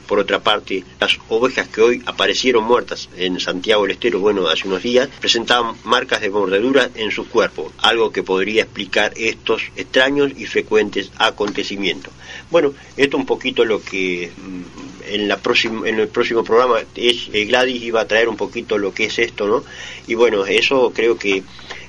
Por 0.06 0.20
otra 0.20 0.40
parte, 0.40 0.84
las 1.00 1.18
ovejas 1.28 1.68
que 1.68 1.80
hoy 1.80 2.02
aparecieron 2.06 2.64
muertas 2.64 3.08
en 3.16 3.40
Santiago 3.40 3.82
del 3.82 3.92
Estero, 3.92 4.20
bueno, 4.20 4.46
hace 4.48 4.68
unos 4.68 4.82
días, 4.82 5.08
presentaban 5.20 5.76
marcas 5.84 6.20
de 6.20 6.30
mordedura 6.30 6.90
en 6.94 7.10
su 7.10 7.28
cuerpo, 7.28 7.72
algo 7.78 8.12
que 8.12 8.22
podría 8.22 8.62
explicar 8.62 9.12
estos 9.16 9.62
extraños 9.74 10.32
y 10.36 10.46
frecuentes 10.46 11.10
acontecimientos. 11.16 12.12
Bueno, 12.50 12.72
esto 12.96 13.16
un 13.16 13.26
poquito 13.26 13.64
lo 13.64 13.82
que 13.82 14.30
mm, 14.36 15.12
en, 15.12 15.28
la 15.28 15.38
próxima, 15.38 15.88
en 15.88 15.98
el 15.98 16.08
próximo 16.08 16.44
programa 16.44 16.80
es, 16.94 17.28
eh, 17.32 17.44
Gladys 17.44 17.82
iba 17.82 18.00
a 18.00 18.06
traer 18.06 18.28
un 18.28 18.36
poquito 18.36 18.78
lo 18.78 18.94
que 18.94 19.06
es 19.06 19.18
esto, 19.18 19.46
¿no? 19.46 19.64
Y 20.06 20.14
bueno, 20.14 20.46
eso 20.46 20.92
creo 20.94 21.18
que 21.18 21.42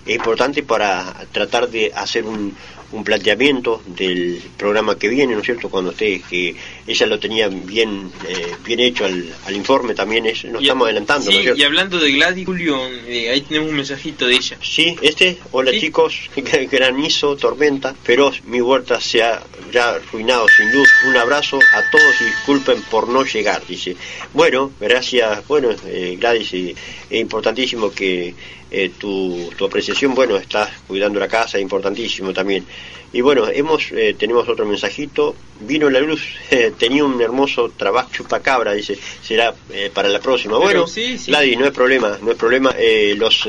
es 0.06 0.16
importante 0.16 0.64
para 0.64 1.14
tratar 1.32 1.70
de 1.70 1.92
hacer 1.94 2.24
un, 2.26 2.56
un 2.92 3.04
planteamiento 3.04 3.82
del 3.86 4.42
programa 4.58 4.98
que 4.98 5.08
viene, 5.10 5.34
¿no 5.34 5.40
es 5.40 5.46
cierto? 5.46 5.70
Cuando 5.70 5.92
usted, 5.92 6.22
que 6.30 6.56
ella 6.86 7.06
lo 7.06 7.20
tenía 7.20 7.48
bien 7.50 8.12
eh, 8.28 8.56
bien 8.66 8.80
hecho 8.80 9.06
al, 9.06 9.34
al, 9.46 9.56
informe, 9.56 9.94
también 9.94 10.26
es, 10.26 10.46
nos 10.46 10.62
estamos 10.62 10.86
adelantando, 10.86 11.32
sí, 11.32 11.46
y 11.56 11.64
hablando 11.64 12.00
de 12.00 12.12
Gladys, 12.12 12.46
Julio, 12.46 12.80
eh, 13.08 13.30
ahí 13.30 13.42
tenemos 13.42 13.70
un 13.70 13.76
mensajito 13.76 14.28
de 14.28 14.36
ella. 14.36 14.58
Sí, 14.62 14.96
este, 15.02 15.38
hola 15.52 15.72
chicos, 15.72 16.30
granizo, 16.72 17.36
tormenta, 17.36 17.94
feroz, 17.94 18.44
mi 18.46 18.62
huerta 18.62 19.02
se 19.02 19.24
ha 19.24 19.44
ya 19.72 19.90
arruinado 19.90 20.48
sin 20.48 20.72
luz, 20.72 20.90
un 21.08 21.18
abrazo 21.18 21.60
a 21.74 21.92
todos 21.92 22.22
y 22.22 22.26
disculpen 22.26 22.82
por 22.84 23.10
no 23.10 23.24
llegar, 23.26 23.66
dice. 23.68 23.98
Bueno, 24.34 24.72
gracias, 24.80 25.46
bueno, 25.48 25.70
eh, 25.86 26.16
Gladys, 26.20 26.54
es 26.54 26.76
importantísimo 27.20 27.92
que 27.92 28.34
eh, 28.70 28.90
tu, 28.98 29.50
tu, 29.58 29.66
apreciación, 29.66 30.14
bueno, 30.14 30.38
estás 30.38 30.82
cuidando 30.86 31.20
la 31.20 31.28
casa, 31.28 31.60
importantísimo 31.60 32.34
también. 32.34 32.68
Y 33.14 33.22
bueno, 33.22 33.48
hemos 33.48 33.92
eh, 33.92 34.16
tenemos 34.18 34.48
otro 34.50 34.66
mensajito, 34.66 35.36
vino 35.62 35.90
la 35.90 36.00
luz, 36.00 36.22
tenía 36.78 37.04
un 37.04 37.22
hermoso 37.22 37.72
trabajo 37.76 38.10
chupacabra, 38.12 38.74
dice, 38.74 38.98
será 39.22 39.54
eh, 39.72 39.90
para 39.94 40.10
la 40.10 40.20
próxima. 40.20 40.58
bueno, 40.58 40.88
sí, 40.88 41.18
no 41.28 41.66
es 41.66 41.72
problema, 41.72 42.18
no 42.22 42.32
es 42.32 42.38
problema, 42.38 42.76
los 43.16 43.48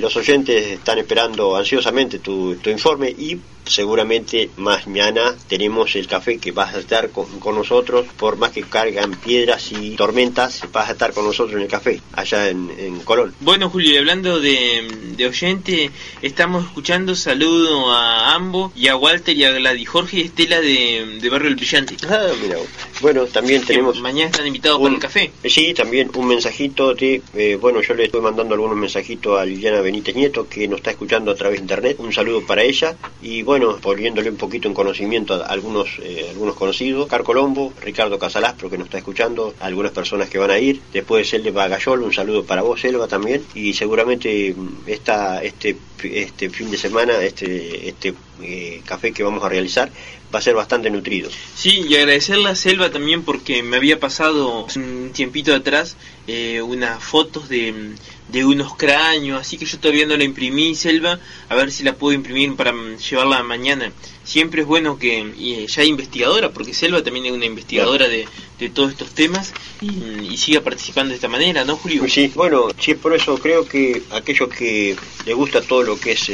los 0.00 0.16
oyentes 0.16 0.66
están 0.68 0.98
esperando 0.98 1.54
ansiosamente 1.54 2.18
tu, 2.20 2.56
tu 2.56 2.70
informe 2.70 3.10
y 3.10 3.38
seguramente 3.66 4.50
mañana 4.56 5.34
tenemos 5.48 5.94
el 5.96 6.06
café 6.06 6.38
que 6.38 6.52
vas 6.52 6.74
a 6.74 6.78
estar 6.78 7.10
con, 7.10 7.26
nosotros, 7.54 8.06
por 8.16 8.36
más 8.36 8.52
que 8.52 8.62
cargan 8.62 9.12
piedras 9.12 9.72
y 9.72 9.96
tormentas, 9.96 10.62
vas 10.72 10.88
a 10.88 10.92
estar 10.92 11.12
con 11.12 11.24
nosotros 11.24 11.56
en 11.56 11.62
el 11.62 11.68
café, 11.68 12.00
allá 12.12 12.48
en, 12.48 12.66
Colón. 13.04 13.34
Bueno, 13.40 13.70
Julio, 13.70 13.92
y 13.92 13.96
hablando 13.98 14.40
de, 14.40 14.88
de, 15.16 15.26
oyente, 15.26 15.90
estamos 16.22 16.64
escuchando 16.64 17.14
saludo 17.14 17.92
a 17.92 18.34
Y 18.74 18.88
a 18.88 18.96
Walter 18.96 19.36
y 19.36 19.44
a 19.44 19.52
Gladys, 19.52 19.88
Jorge 19.88 20.18
y 20.18 20.20
Estela 20.22 20.60
de, 20.60 21.18
de 21.20 21.28
Barrio 21.30 21.48
El 21.48 21.56
Brillante. 21.56 21.96
Ah, 22.08 22.28
mira, 22.42 22.56
bueno, 23.00 23.26
también 23.26 23.64
tenemos... 23.64 24.00
mañana 24.00 24.30
están 24.30 24.46
invitados 24.46 24.80
para 24.80 24.94
el 24.94 25.00
café. 25.00 25.32
Sí, 25.44 25.74
también 25.74 26.10
un 26.14 26.28
mensajito 26.28 26.94
de, 26.94 27.22
eh, 27.34 27.56
bueno, 27.60 27.80
yo 27.80 27.94
le 27.94 28.04
estoy 28.04 28.20
mandando 28.20 28.54
algunos 28.54 28.76
mensajitos 28.76 29.38
a 29.38 29.44
Liliana 29.44 29.80
Benítez 29.80 30.14
Nieto, 30.14 30.48
que 30.48 30.68
nos 30.68 30.78
está 30.78 30.90
escuchando 30.90 31.30
a 31.30 31.34
través 31.34 31.58
de 31.58 31.64
internet, 31.64 31.96
un 31.98 32.12
saludo 32.12 32.44
para 32.46 32.62
ella, 32.62 32.96
y 33.22 33.42
bueno, 33.42 33.78
poniéndole 33.78 34.30
un 34.30 34.36
poquito 34.36 34.68
en 34.68 34.74
conocimiento 34.74 35.34
a 35.34 35.46
algunos, 35.46 35.98
eh, 36.02 36.26
algunos 36.30 36.54
conocidos, 36.56 37.06
Car 37.08 37.22
Colombo, 37.22 37.72
Ricardo 37.82 38.18
Casalastro 38.18 38.70
que 38.70 38.78
nos 38.78 38.86
está 38.86 38.98
escuchando, 38.98 39.54
algunas 39.60 39.92
personas 39.92 40.28
que 40.28 40.38
van 40.38 40.50
a 40.50 40.58
ir, 40.58 40.80
después 40.92 41.32
el 41.34 41.42
de 41.42 41.50
Bagayol, 41.50 42.02
un 42.02 42.12
saludo 42.12 42.44
para 42.44 42.62
vos, 42.62 42.84
Elba, 42.84 43.08
también, 43.08 43.44
y 43.54 43.72
seguramente 43.74 44.54
mm, 44.56 44.88
esta, 44.88 45.42
este, 45.42 45.76
este 46.02 46.50
fin 46.50 46.70
de 46.70 46.78
semana, 46.78 47.22
este, 47.22 47.88
este 47.88 48.14
eh, 48.42 48.82
café 48.84 49.12
que 49.12 49.22
vamos 49.22 49.42
a 49.44 49.48
realizar, 49.48 49.90
va 50.34 50.38
a 50.38 50.42
ser 50.42 50.54
bastante 50.54 50.90
nutrido. 50.90 51.30
Sí, 51.54 51.84
y 51.88 51.96
agradecerle 51.96 52.48
a 52.48 52.54
Selva 52.54 52.90
también 52.90 53.22
porque 53.22 53.62
me 53.62 53.76
había 53.76 53.98
pasado 54.00 54.66
un 54.76 55.10
tiempito 55.12 55.54
atrás 55.54 55.96
eh, 56.26 56.60
unas 56.60 57.02
fotos 57.02 57.48
de, 57.48 57.94
de, 58.28 58.44
unos 58.44 58.76
cráneos, 58.76 59.40
así 59.40 59.56
que 59.56 59.64
yo 59.64 59.78
todavía 59.78 60.06
no 60.06 60.16
la 60.16 60.24
imprimí, 60.24 60.74
Selva, 60.74 61.18
a 61.48 61.54
ver 61.54 61.70
si 61.70 61.84
la 61.84 61.94
puedo 61.94 62.14
imprimir 62.14 62.54
para 62.56 62.74
llevarla 62.96 63.42
mañana. 63.42 63.92
Siempre 64.24 64.62
es 64.62 64.66
bueno 64.66 64.98
que 64.98 65.20
y 65.38 65.66
ya 65.66 65.84
investigadora, 65.84 66.50
porque 66.50 66.74
Selva 66.74 67.02
también 67.02 67.26
es 67.26 67.32
una 67.32 67.46
investigadora 67.46 68.08
de, 68.08 68.26
de 68.58 68.68
todos 68.70 68.90
estos 68.90 69.10
temas 69.10 69.52
y, 69.80 70.36
siga 70.36 70.60
participando 70.60 71.10
de 71.10 71.16
esta 71.16 71.28
manera, 71.28 71.64
¿no, 71.64 71.76
Julio? 71.76 72.06
Sí, 72.08 72.30
bueno, 72.34 72.68
sí, 72.78 72.94
por 72.94 73.14
eso 73.14 73.38
creo 73.38 73.66
que 73.66 74.02
aquellos 74.10 74.48
que 74.48 74.96
le 75.24 75.32
gusta 75.32 75.62
todo 75.62 75.82
lo 75.82 75.98
que 75.98 76.12
es... 76.12 76.30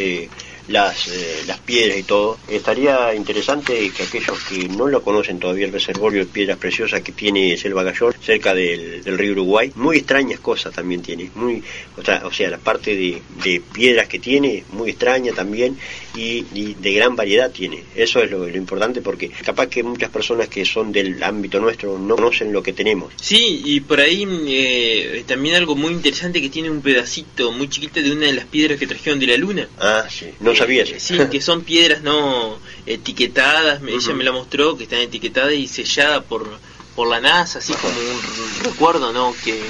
Las, 0.69 1.09
eh, 1.09 1.43
las 1.47 1.59
piedras 1.59 1.99
y 1.99 2.03
todo. 2.05 2.39
Estaría 2.49 3.15
interesante 3.15 3.91
que 3.91 4.05
aquellos 4.05 4.39
que 4.45 4.69
no 4.69 4.87
lo 4.87 5.03
conocen 5.03 5.39
todavía 5.39 5.67
el 5.67 5.73
reservorio 5.73 6.21
de 6.21 6.27
piedras 6.27 6.59
preciosas 6.59 7.03
que 7.03 7.13
tiene 7.13 7.57
Selva 7.57 7.83
Gallón, 7.83 8.15
cerca 8.21 8.55
del, 8.55 9.03
río 9.05 9.33
Uruguay, 9.33 9.73
muy 9.75 9.99
extrañas 9.99 10.41
cosas 10.41 10.73
también 10.75 11.03
tiene, 11.03 11.31
muy, 11.35 11.63
o 11.97 12.03
sea, 12.05 12.23
o 12.25 12.33
sea 12.33 12.51
la 12.51 12.59
parte 12.59 12.95
de, 12.95 13.23
de, 13.43 13.61
piedras 13.73 14.09
que 14.09 14.19
tiene, 14.19 14.65
muy 14.73 14.91
extraña 14.91 15.33
también 15.33 15.77
y, 16.17 16.43
de 16.75 16.93
gran 16.93 17.17
variedad 17.17 17.51
tiene. 17.51 17.83
Eso 17.95 18.23
es 18.23 18.31
lo, 18.31 18.49
importante 18.49 19.01
porque 19.01 19.29
capaz 19.29 19.69
que 19.69 19.83
muchas 19.83 20.11
personas 20.11 20.49
que 20.49 20.65
son 20.65 20.93
del 20.93 21.23
ámbito 21.23 21.61
nuestro 21.61 21.99
no 21.99 22.17
conocen 22.17 22.53
lo 22.53 22.63
que 22.63 22.73
tenemos. 22.73 23.13
Sí, 23.21 23.63
y 23.65 23.81
por 23.81 24.01
ahí 24.01 24.27
eh, 24.47 25.25
también 25.27 25.57
algo 25.57 25.75
muy 25.75 25.93
interesante 25.93 26.41
que 26.41 26.51
tiene 26.51 26.71
un 26.71 26.83
pedacito 26.83 27.53
muy 27.53 27.69
chiquito 27.69 28.03
de 28.03 28.13
una 28.13 28.27
de 28.27 28.33
las 28.35 28.45
piedras 28.47 28.79
que 28.79 28.87
trajeron 28.87 29.19
de 29.19 29.27
la 29.27 29.37
luna. 29.37 29.69
Ah, 29.79 30.07
sí, 30.09 30.27
no 30.41 30.52
sabía 30.55 30.85
Sí, 30.99 31.19
que 31.31 31.41
son 31.41 31.63
piedras 31.63 32.03
no 32.03 32.59
etiquetadas, 32.87 33.81
ella 33.87 34.15
me 34.15 34.25
la 34.25 34.33
mostró, 34.33 34.77
que 34.77 34.85
están 34.85 35.01
etiquetadas 35.01 35.53
y 35.53 35.69
selladas 35.69 36.25
por, 36.25 36.47
por 36.95 37.09
la 37.09 37.21
NASA, 37.21 37.59
así 37.59 37.73
como 37.75 37.95
un 37.95 38.65
recuerdo, 38.65 39.13
¿no? 39.13 39.35
Que, 39.45 39.61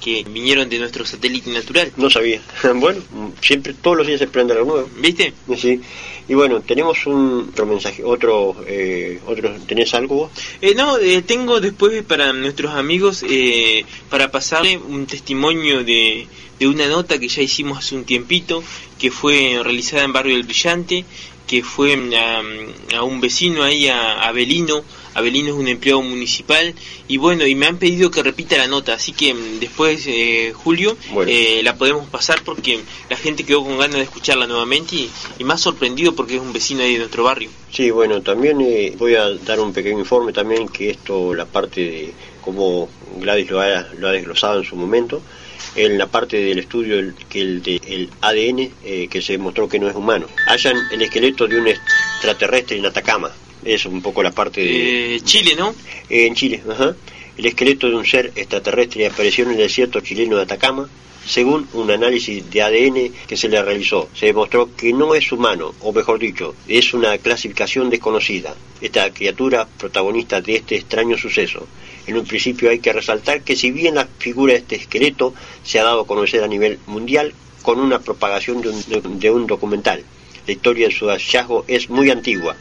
que 0.00 0.24
vinieron 0.24 0.68
de 0.68 0.78
nuestro 0.78 1.04
satélite 1.04 1.50
natural. 1.50 1.92
No 1.96 2.10
sabía. 2.10 2.40
bueno, 2.74 3.00
siempre, 3.40 3.74
todos 3.74 3.96
los 3.96 4.06
días 4.06 4.18
se 4.18 4.26
prende 4.26 4.54
algo 4.54 4.72
nuevo. 4.72 4.90
¿Viste? 4.98 5.32
Sí. 5.56 5.80
Y 6.28 6.34
bueno, 6.34 6.60
tenemos 6.60 7.06
un 7.06 7.48
otro 7.50 7.66
mensaje, 7.66 8.02
otro, 8.02 8.56
eh, 8.66 9.20
otro 9.26 9.54
¿tenés 9.66 9.94
algo 9.94 10.30
Eh, 10.60 10.74
no, 10.74 10.98
eh, 10.98 11.22
tengo 11.22 11.60
después 11.60 12.02
para 12.02 12.32
nuestros 12.32 12.74
amigos, 12.74 13.24
eh, 13.28 13.84
para 14.10 14.30
pasarle 14.32 14.76
un 14.76 15.06
testimonio 15.06 15.84
de, 15.84 16.26
de 16.58 16.66
una 16.66 16.88
nota 16.88 17.18
que 17.18 17.28
ya 17.28 17.42
hicimos 17.42 17.78
hace 17.78 17.94
un 17.94 18.04
tiempito, 18.04 18.64
que 18.98 19.12
fue 19.12 19.60
realizada 19.62 20.02
en 20.02 20.12
Barrio 20.12 20.34
del 20.34 20.44
Brillante, 20.44 21.04
que 21.46 21.62
fue 21.62 21.94
a, 22.94 23.02
un 23.02 23.20
vecino 23.20 23.62
ahí, 23.62 23.88
a 23.88 24.26
Abelino. 24.26 24.82
Abelino 25.16 25.48
es 25.48 25.54
un 25.54 25.68
empleado 25.68 26.02
municipal 26.02 26.74
y 27.08 27.16
bueno, 27.16 27.46
y 27.46 27.54
me 27.54 27.66
han 27.66 27.78
pedido 27.78 28.10
que 28.10 28.22
repita 28.22 28.56
la 28.56 28.66
nota, 28.66 28.94
así 28.94 29.12
que 29.12 29.32
mm, 29.32 29.60
después, 29.60 30.04
eh, 30.06 30.52
Julio, 30.54 30.96
eh, 31.26 31.60
la 31.64 31.76
podemos 31.76 32.08
pasar 32.08 32.42
porque 32.44 32.80
la 33.08 33.16
gente 33.16 33.44
quedó 33.44 33.64
con 33.64 33.78
ganas 33.78 33.96
de 33.96 34.02
escucharla 34.02 34.46
nuevamente 34.46 34.94
y, 34.94 35.10
y, 35.38 35.44
más 35.44 35.60
sorprendido 35.60 36.14
porque 36.14 36.36
es 36.36 36.42
un 36.42 36.52
vecino 36.52 36.82
ahí 36.82 36.92
de 36.92 36.98
nuestro 37.00 37.24
barrio. 37.24 37.48
Sí, 37.72 37.90
bueno, 37.90 38.20
también 38.22 38.60
eh, 38.60 38.94
voy 38.98 39.14
a 39.14 39.30
dar 39.30 39.60
un 39.60 39.72
pequeño 39.72 39.98
informe 39.98 40.32
también 40.32 40.68
que 40.68 40.90
esto, 40.90 41.34
la 41.34 41.46
parte 41.46 41.80
de 41.80 42.12
cómo 42.40 42.88
Gladys 43.18 43.50
lo 43.50 43.60
ha, 43.60 43.86
lo 43.98 44.08
ha 44.08 44.12
desglosado 44.12 44.60
en 44.60 44.64
su 44.64 44.76
momento, 44.76 45.22
en 45.74 45.98
la 45.98 46.06
parte 46.06 46.38
del 46.38 46.58
estudio 46.58 46.98
el, 46.98 47.14
que 47.28 47.40
el, 47.40 47.62
de, 47.62 48.08
ADN 48.20 48.70
eh, 48.84 49.08
que 49.08 49.20
se 49.20 49.32
demostró 49.32 49.68
que 49.68 49.78
no 49.78 49.88
es 49.88 49.94
humano. 49.94 50.26
Hayan 50.48 50.76
el 50.90 51.02
esqueleto 51.02 51.46
de 51.46 51.58
un 51.58 51.68
extraterrestre 51.68 52.78
en 52.78 52.86
Atacama. 52.86 53.30
Es 53.66 53.84
un 53.84 54.00
poco 54.00 54.22
la 54.22 54.30
parte 54.30 54.60
de... 54.60 55.16
Eh, 55.16 55.20
Chile, 55.20 55.54
¿no? 55.56 55.74
en 56.08 56.34
Chile, 56.34 56.62
ajá. 56.68 56.94
El 57.36 57.46
esqueleto 57.46 57.88
de 57.88 57.96
un 57.96 58.06
ser 58.06 58.32
extraterrestre 58.34 59.06
apareció 59.06 59.44
en 59.44 59.50
el 59.50 59.56
desierto 59.58 60.00
chileno 60.00 60.36
de 60.36 60.42
Atacama. 60.42 60.88
Según 61.26 61.68
un 61.72 61.90
análisis 61.90 62.48
de 62.48 62.62
ADN 62.62 63.12
que 63.26 63.36
se 63.36 63.48
le 63.48 63.60
realizó, 63.60 64.08
se 64.14 64.26
demostró 64.26 64.70
que 64.76 64.92
no 64.92 65.14
es 65.14 65.32
humano, 65.32 65.74
o 65.80 65.92
mejor 65.92 66.20
dicho, 66.20 66.54
es 66.68 66.94
una 66.94 67.18
clasificación 67.18 67.90
desconocida. 67.90 68.54
Esta 68.80 69.12
criatura 69.12 69.66
protagonista 69.66 70.40
de 70.40 70.54
este 70.54 70.76
extraño 70.76 71.18
suceso 71.18 71.66
en 72.06 72.16
un 72.16 72.24
principio 72.24 72.70
hay 72.70 72.78
que 72.78 72.92
resaltar 72.92 73.42
que 73.42 73.56
si 73.56 73.70
bien 73.70 73.96
la 73.96 74.06
figura 74.18 74.52
de 74.52 74.60
este 74.60 74.76
esqueleto 74.76 75.34
se 75.64 75.80
ha 75.80 75.84
dado 75.84 76.02
a 76.02 76.06
conocer 76.06 76.42
a 76.44 76.48
nivel 76.48 76.78
mundial 76.86 77.34
con 77.62 77.80
una 77.80 77.98
propagación 77.98 78.62
de 78.62 79.30
un, 79.30 79.46
documental, 79.46 80.04
la 80.46 80.52
historia 80.52 80.86
de 80.86 80.94
su 80.94 81.06
hallazgo 81.06 81.64
es 81.66 81.90
muy 81.90 82.10
antigua. 82.10 82.56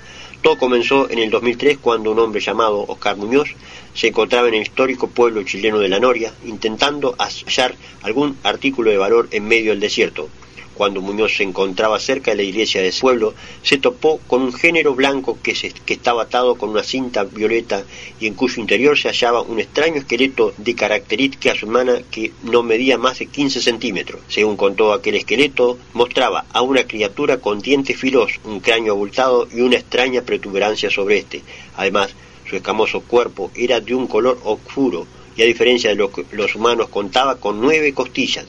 Todo 0.46 0.60
comenzó 0.60 1.10
en 1.10 1.18
el 1.18 1.32
2003 1.32 1.80
cuando 1.80 2.12
un 2.12 2.20
hombre 2.20 2.40
llamado 2.40 2.86
Oscar 2.88 3.18
Muñoz 3.18 3.56
se 3.94 4.10
encontraba 4.10 4.48
en 4.48 4.54
el 4.54 4.62
histórico 4.62 5.10
pueblo 5.10 5.42
chileno 5.42 5.80
de 5.80 5.90
La 5.90 6.00
Noria 6.00 6.36
intentando 6.44 7.16
hallar 7.18 7.76
algún 8.04 8.38
artículo 8.44 8.92
de 8.92 9.00
valor 9.00 9.28
en 9.32 9.48
medio 9.48 9.72
del 9.72 9.80
desierto. 9.80 10.30
Cuando 10.76 11.02
Muñoz 11.02 11.38
se 11.38 11.44
encontraba 11.44 12.00
cerca 12.00 12.32
de 12.32 12.38
la 12.38 12.44
iglesia 12.44 12.82
de 12.82 12.90
ese 12.90 13.00
pueblo, 13.00 13.34
se 13.64 13.78
topó 13.78 14.20
con 14.28 14.42
un 14.42 14.54
género 14.54 14.94
blanco 14.94 15.40
que, 15.42 15.56
estaba 15.88 16.24
atado 16.24 16.56
con 16.56 16.70
una 16.70 16.84
cinta 16.84 17.24
violeta 17.24 17.86
y 18.20 18.28
en 18.28 18.34
cuyo 18.34 18.62
interior 18.62 18.98
se 18.98 19.08
hallaba 19.08 19.42
un 19.42 19.60
extraño 19.60 20.00
esqueleto 20.00 20.54
de 20.58 20.76
características 20.76 21.64
humanas 21.64 22.04
que 22.12 22.34
no 22.44 22.62
medía 22.62 22.98
más 22.98 23.20
de 23.20 23.28
15 23.28 23.62
centímetros. 23.62 24.22
Según 24.28 24.58
contó 24.58 24.92
aquel 24.92 25.16
esqueleto, 25.16 25.78
mostraba 25.94 26.46
a 26.52 26.62
una 26.62 26.86
criatura 26.86 27.38
con 27.38 27.62
dientes 27.62 27.98
filos, 27.98 28.34
un 28.44 28.60
cráneo 28.60 28.94
abultado 28.94 29.48
y 29.54 29.62
una 29.62 29.78
extraña 29.78 30.24
protuberancia 30.24 30.90
sobre 30.92 31.20
este. 31.20 31.42
Además, 31.78 32.14
su 32.50 32.58
escamoso 32.58 33.02
cuerpo 33.02 33.50
era 33.56 33.80
de 33.80 33.96
un 33.96 34.08
color 34.08 34.40
oscuro 34.44 35.08
y 35.38 35.42
a 35.42 35.46
diferencia 35.46 35.90
de 35.90 35.96
lo 35.96 36.12
que 36.12 36.26
los 36.32 36.56
humanos 36.56 36.90
contaba 36.90 37.38
con 37.40 37.62
nueve 37.62 37.94
costillas. 37.94 38.46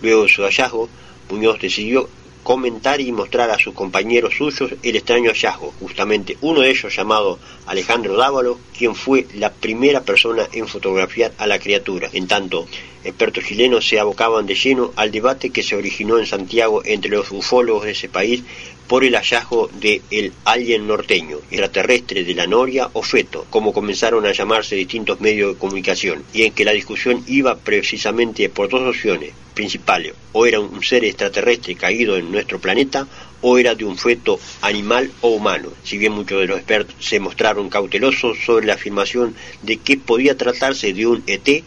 Luego 0.00 0.22
de 0.22 0.28
su 0.28 0.42
hallazgo, 0.42 0.88
Muñoz 1.30 1.60
decidió 1.60 2.08
comentar 2.42 3.00
y 3.00 3.12
mostrar 3.12 3.50
a 3.50 3.58
sus 3.58 3.74
compañeros 3.74 4.34
suyos 4.34 4.72
el 4.82 4.96
extraño 4.96 5.30
hallazgo, 5.30 5.74
justamente 5.80 6.38
uno 6.40 6.62
de 6.62 6.70
ellos 6.70 6.96
llamado 6.96 7.38
Alejandro 7.66 8.16
Dávalo, 8.16 8.58
quien 8.76 8.94
fue 8.94 9.26
la 9.34 9.52
primera 9.52 10.02
persona 10.02 10.48
en 10.52 10.66
fotografiar 10.66 11.34
a 11.36 11.46
la 11.46 11.58
criatura. 11.58 12.08
En 12.12 12.26
tanto, 12.26 12.66
expertos 13.04 13.44
chilenos 13.44 13.86
se 13.86 14.00
abocaban 14.00 14.46
de 14.46 14.54
lleno 14.54 14.92
al 14.96 15.10
debate 15.10 15.50
que 15.50 15.62
se 15.62 15.76
originó 15.76 16.18
en 16.18 16.24
Santiago 16.24 16.80
entre 16.86 17.10
los 17.10 17.30
ufólogos 17.32 17.84
de 17.84 17.90
ese 17.90 18.08
país 18.08 18.42
por 18.88 19.04
el 19.04 19.14
hallazgo 19.14 19.68
de 19.80 20.00
el 20.10 20.32
alien 20.44 20.86
norteño, 20.86 21.38
extraterrestre 21.50 22.24
de 22.24 22.34
la 22.34 22.46
Noria 22.46 22.88
o 22.94 23.02
feto, 23.02 23.46
como 23.50 23.74
comenzaron 23.74 24.24
a 24.24 24.32
llamarse 24.32 24.76
distintos 24.76 25.20
medios 25.20 25.52
de 25.52 25.58
comunicación, 25.58 26.24
y 26.32 26.44
en 26.44 26.52
que 26.52 26.64
la 26.64 26.72
discusión 26.72 27.22
iba 27.26 27.58
precisamente 27.58 28.48
por 28.48 28.70
dos 28.70 28.80
opciones 28.80 29.32
principales, 29.52 30.14
o 30.32 30.46
era 30.46 30.58
un 30.58 30.82
ser 30.82 31.04
extraterrestre 31.04 31.74
caído 31.74 32.16
en 32.16 32.32
nuestro 32.32 32.58
planeta, 32.58 33.06
o 33.42 33.58
era 33.58 33.74
de 33.74 33.84
un 33.84 33.98
feto 33.98 34.40
animal 34.62 35.10
o 35.20 35.28
humano. 35.28 35.68
Si 35.84 35.98
bien 35.98 36.12
muchos 36.12 36.40
de 36.40 36.46
los 36.46 36.58
expertos 36.58 36.96
se 36.98 37.20
mostraron 37.20 37.68
cautelosos 37.68 38.38
sobre 38.44 38.66
la 38.66 38.74
afirmación 38.74 39.34
de 39.62 39.76
que 39.76 39.98
podía 39.98 40.36
tratarse 40.36 40.94
de 40.94 41.06
un 41.06 41.22
ET, 41.26 41.62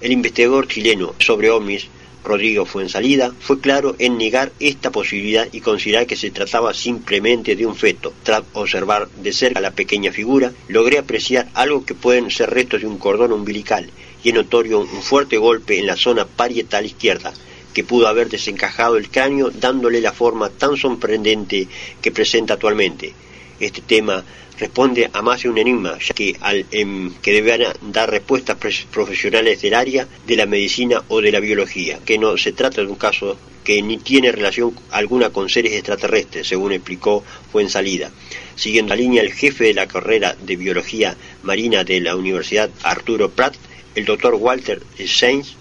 el 0.00 0.12
investigador 0.12 0.66
chileno 0.66 1.14
sobre 1.18 1.50
ovnis 1.50 1.88
Rodrigo 2.26 2.66
Fuensalida, 2.66 3.32
fue 3.38 3.60
claro 3.60 3.94
en 3.98 4.18
negar 4.18 4.52
esta 4.58 4.90
posibilidad 4.90 5.46
y 5.52 5.60
considerar 5.60 6.06
que 6.06 6.16
se 6.16 6.32
trataba 6.32 6.74
simplemente 6.74 7.54
de 7.54 7.64
un 7.64 7.76
feto. 7.76 8.12
Tras 8.22 8.42
observar 8.52 9.08
de 9.08 9.32
cerca 9.32 9.60
la 9.60 9.70
pequeña 9.70 10.10
figura, 10.10 10.52
logré 10.68 10.98
apreciar 10.98 11.48
algo 11.54 11.84
que 11.84 11.94
pueden 11.94 12.30
ser 12.30 12.50
restos 12.50 12.80
de 12.80 12.88
un 12.88 12.98
cordón 12.98 13.32
umbilical 13.32 13.90
y 14.24 14.30
es 14.30 14.34
notorio 14.34 14.80
un 14.80 15.02
fuerte 15.02 15.38
golpe 15.38 15.78
en 15.78 15.86
la 15.86 15.96
zona 15.96 16.26
parietal 16.26 16.84
izquierda, 16.84 17.32
que 17.72 17.84
pudo 17.84 18.08
haber 18.08 18.28
desencajado 18.28 18.96
el 18.96 19.08
cráneo 19.08 19.50
dándole 19.50 20.00
la 20.00 20.12
forma 20.12 20.50
tan 20.50 20.76
sorprendente 20.76 21.68
que 22.02 22.10
presenta 22.10 22.54
actualmente. 22.54 23.14
Este 23.60 23.80
tema 23.80 24.24
responde 24.58 25.10
a 25.12 25.22
más 25.22 25.42
de 25.42 25.48
un 25.48 25.58
enigma, 25.58 25.98
ya 25.98 26.14
que, 26.14 26.36
al, 26.40 26.66
em, 26.70 27.12
que 27.22 27.32
deberán 27.32 27.74
dar 27.82 28.10
respuestas 28.10 28.56
profesionales 28.90 29.60
del 29.62 29.74
área 29.74 30.06
de 30.26 30.36
la 30.36 30.46
medicina 30.46 31.02
o 31.08 31.20
de 31.20 31.32
la 31.32 31.40
biología, 31.40 31.98
que 32.04 32.18
no 32.18 32.36
se 32.38 32.52
trata 32.52 32.82
de 32.82 32.88
un 32.88 32.96
caso 32.96 33.38
que 33.64 33.82
ni 33.82 33.98
tiene 33.98 34.30
relación 34.30 34.78
alguna 34.90 35.30
con 35.30 35.48
seres 35.48 35.72
extraterrestres, 35.72 36.46
según 36.46 36.72
explicó 36.72 37.24
fue 37.50 37.62
en 37.62 37.68
salida. 37.68 38.12
Siguiendo 38.54 38.90
la 38.90 39.00
línea, 39.00 39.22
el 39.22 39.32
jefe 39.32 39.64
de 39.64 39.74
la 39.74 39.88
carrera 39.88 40.36
de 40.40 40.56
biología 40.56 41.16
marina 41.42 41.82
de 41.82 42.00
la 42.00 42.14
Universidad 42.14 42.70
Arturo 42.82 43.30
Prat, 43.30 43.54
el 43.96 44.04
doctor 44.04 44.34
Walter 44.34 44.80
Sainz, 45.06 45.54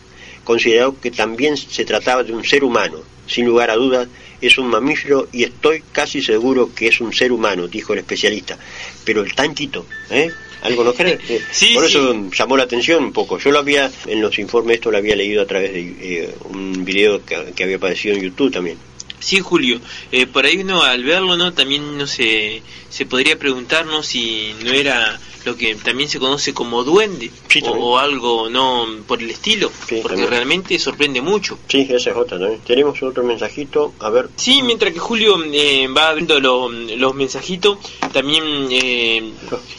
consideró 0.44 1.00
que 1.02 1.10
también 1.10 1.58
se 1.58 1.84
trataba 1.84 2.24
de 2.24 2.34
un 2.34 2.46
ser 2.46 2.64
humano, 2.64 3.00
sin 3.28 3.46
lugar 3.48 3.72
a 3.72 3.76
dudas, 3.76 4.08
es 4.48 4.58
un 4.58 4.68
mamífero 4.68 5.28
y 5.32 5.44
estoy 5.44 5.84
casi 5.92 6.22
seguro 6.22 6.74
que 6.74 6.88
es 6.88 7.02
un 7.02 7.14
ser 7.14 7.32
humano, 7.32 7.68
dijo 7.68 7.94
el 7.94 8.00
especialista. 8.00 8.58
Pero 9.04 9.22
el 9.22 9.34
tanquito, 9.34 9.86
¿eh? 10.10 10.32
¿Algo 10.62 10.84
no 10.84 10.94
crees? 10.94 11.20
Por 11.76 11.86
eso 11.86 12.30
llamó 12.32 12.58
la 12.58 12.64
atención 12.64 13.04
un 13.04 13.14
poco. 13.14 13.38
Yo 13.38 13.52
lo 13.52 13.60
había, 13.60 13.92
en 14.08 14.22
los 14.22 14.38
informes, 14.40 14.76
esto 14.76 14.92
lo 14.92 14.98
había 14.98 15.16
leído 15.16 15.42
a 15.42 15.46
través 15.46 15.74
de 15.74 15.96
eh, 16.02 16.30
un 16.50 16.84
video 16.84 17.24
que, 17.24 17.54
que, 17.56 17.64
había 17.64 17.78
aparecido 17.78 18.16
en 18.16 18.24
YouTube 18.24 18.52
también. 18.52 18.78
Sí, 19.20 19.40
Julio. 19.40 19.80
Eh, 20.12 20.28
por 20.28 20.46
ahí 20.46 20.58
uno 20.58 20.84
al 20.84 21.04
verlo, 21.04 21.38
¿no? 21.38 21.54
También 21.54 21.98
no 21.98 22.08
se, 22.08 22.62
se 22.90 23.06
podría 23.06 23.38
preguntarnos 23.38 24.06
si 24.08 24.54
no 24.64 24.72
era 24.72 25.20
lo 25.46 25.56
que 25.56 25.76
también 25.76 26.10
se 26.10 26.20
conoce 26.20 26.54
como 26.54 26.84
duende 26.84 27.32
o, 27.70 27.98
algo 27.98 28.50
no 28.50 28.88
por 29.08 29.22
el 29.22 29.30
estilo, 29.30 29.72
porque 30.02 30.26
realmente 30.26 30.78
sorprende 30.80 31.22
mucho. 31.22 31.60
Sí, 31.68 31.88
esa 31.90 32.10
es 32.10 32.18
otra 32.18 32.40
también. 32.40 32.60
Tenemos 32.66 33.02
otro 33.02 33.24
mensajito, 33.24 33.94
a 34.00 34.10
ver. 34.10 34.30
Sí, 34.36 34.62
mientras 34.64 34.92
que 34.92 35.00
Julio 35.00 35.38
eh, 35.54 35.88
va 35.88 36.14
viendo 36.14 36.40
los 36.40 37.16
mensajitos, 37.16 37.78
también 38.12 38.44
eh, 38.72 39.32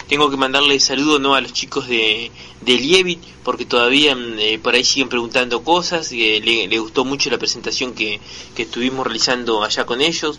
tengo 0.08 0.30
que 0.30 0.36
mandarle 0.36 0.78
saludos 0.78 1.20
¿no? 1.20 1.34
a 1.34 1.40
los 1.40 1.52
chicos 1.52 1.88
de, 1.88 2.30
de 2.60 2.72
Lievit, 2.78 3.20
porque 3.42 3.64
todavía 3.64 4.16
eh, 4.38 4.58
por 4.62 4.74
ahí 4.74 4.84
siguen 4.84 5.08
preguntando 5.08 5.62
cosas, 5.62 6.12
le, 6.12 6.40
le, 6.40 6.78
gustó 6.78 7.04
mucho 7.04 7.28
la 7.28 7.38
presentación 7.38 7.92
que, 7.92 8.20
que 8.54 8.62
estuvimos 8.62 9.04
realizando 9.04 9.25
allá 9.28 9.84
con 9.84 10.00
ellos, 10.00 10.38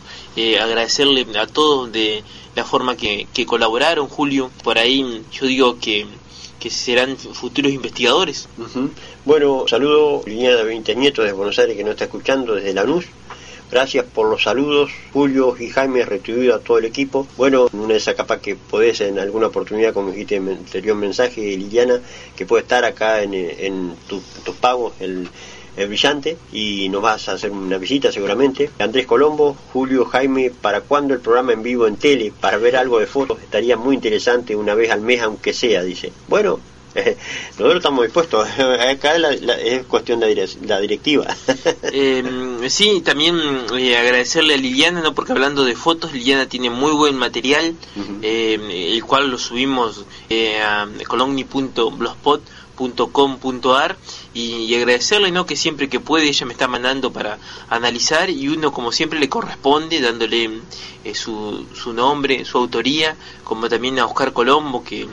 agradecerle 0.60 1.26
a 1.38 1.47
todos 1.47 1.91
de 1.91 2.23
la 2.56 2.63
forma 2.63 2.97
que, 2.97 3.28
colaboraron, 3.45 4.08
Julio, 4.08 4.52
por 4.63 4.78
ahí 4.78 5.23
yo 5.32 5.45
digo 5.45 5.78
que, 5.80 6.06
que 6.60 6.69
serán 6.69 7.17
futuros 7.17 7.71
investigadores. 7.71 8.47
Bueno, 9.26 9.65
saludo 9.67 10.23
Liliana 10.26 10.63
Nieto 10.95 11.23
de 11.23 11.32
Buenos 11.34 11.60
Aires 11.60 11.76
que 11.76 11.84
nos 11.84 11.91
está 11.91 12.06
escuchando 12.06 12.56
desde 12.56 12.73
Lanús. 12.73 13.06
Gracias 13.69 14.06
por 14.06 14.30
los 14.30 14.43
saludos, 14.43 14.89
Julio 15.12 15.54
y 15.60 15.69
Jaime, 15.69 16.06
retribuido 16.06 16.56
a 16.56 16.60
todo 16.60 16.78
el 16.78 16.86
equipo. 16.86 17.28
Bueno, 17.36 17.67
una 17.73 17.89
de 17.89 17.97
esas 17.97 18.15
capaz 18.15 18.39
que 18.39 18.56
podés 18.56 19.02
en 19.02 19.19
alguna 19.19 19.47
oportunidad, 19.47 19.93
como 19.93 20.12
dijiste 20.12 20.38
en 20.38 20.47
el 20.47 20.58
anterior 20.58 20.95
mensaje, 20.95 21.41
Liliana, 21.41 22.00
que 22.38 22.45
puede 22.45 22.63
estar 22.63 22.86
acá 22.86 23.21
en, 23.21 23.34
en 23.34 23.95
tus 24.08 24.56
pagos, 24.56 24.93
el 25.02 25.28
es 25.78 25.88
brillante 25.88 26.38
y 26.52 26.90
nos 26.90 27.02
vas 27.02 27.30
a 27.30 27.34
hacer 27.34 27.52
una 27.52 27.78
visita 27.78 28.12
seguramente. 28.12 28.70
Andrés 28.80 29.06
Colombo, 29.06 29.56
Julio 29.72 30.06
Jaime, 30.06 30.50
¿para 30.50 30.82
cuándo 30.82 31.13
el 31.13 31.20
programa 31.20 31.54
en 31.54 31.63
vivo 31.63 31.88
en 31.88 31.98
tele? 31.98 32.34
Para 32.40 32.58
ver 32.58 32.76
algo 32.76 33.00
de 33.00 33.06
fotos 33.06 33.40
estaría 33.42 33.78
muy 33.78 33.96
interesante 33.96 34.56
una 34.56 34.74
vez 34.74 34.92
al 34.92 35.02
mes, 35.02 35.22
aunque 35.22 35.54
sea, 35.54 35.84
dice. 35.84 36.12
Bueno, 36.28 36.60
nosotros 37.52 37.76
estamos 37.76 38.04
dispuestos. 38.04 38.48
Acá 38.90 39.16
es 39.16 39.86
cuestión 39.86 40.20
de 40.20 40.50
la 40.66 40.80
directiva. 40.80 41.28
eh, 41.84 42.24
sí, 42.70 43.02
también 43.02 43.40
eh, 43.78 43.98
agradecerle 43.98 44.56
a 44.56 44.58
Liliana, 44.58 45.02
¿no? 45.02 45.13
porque 45.13 45.32
hablando 45.32 45.63
de 45.63 45.76
fotos, 45.76 46.13
Liliana 46.13 46.48
tiene 46.48 46.70
muy 46.70 46.92
buen 46.92 47.16
material, 47.16 47.76
eh, 48.22 48.94
el 48.94 49.04
cual 49.04 49.30
lo 49.30 49.38
subimos 49.38 50.06
eh, 50.30 50.60
a 50.62 50.88
colomni.blogspot 51.08 52.42
.com.ar 52.78 53.98
y, 54.34 54.42
y, 54.42 54.76
agradecerle 54.76 55.32
no 55.32 55.46
que 55.46 55.56
siempre 55.56 55.90
que 55.90 56.00
puede 56.00 56.28
ella 56.28 56.46
me 56.46 56.54
está 56.54 56.68
mandando 56.68 57.12
para 57.12 57.40
analizar 57.70 58.30
y 58.30 58.48
uno 58.50 58.72
como 58.72 58.92
siempre 58.92 59.20
le 59.20 59.30
corresponde 59.30 60.00
dándole 60.00 60.62
eh, 61.04 61.16
su, 61.16 61.66
su 61.74 61.94
nombre 61.94 62.46
su 62.46 62.58
autoría 62.58 63.16
como 63.44 63.68
también 63.68 64.00
a 64.00 64.06
Oscar 64.06 64.34
Colombo 64.34 64.84
que, 64.84 65.08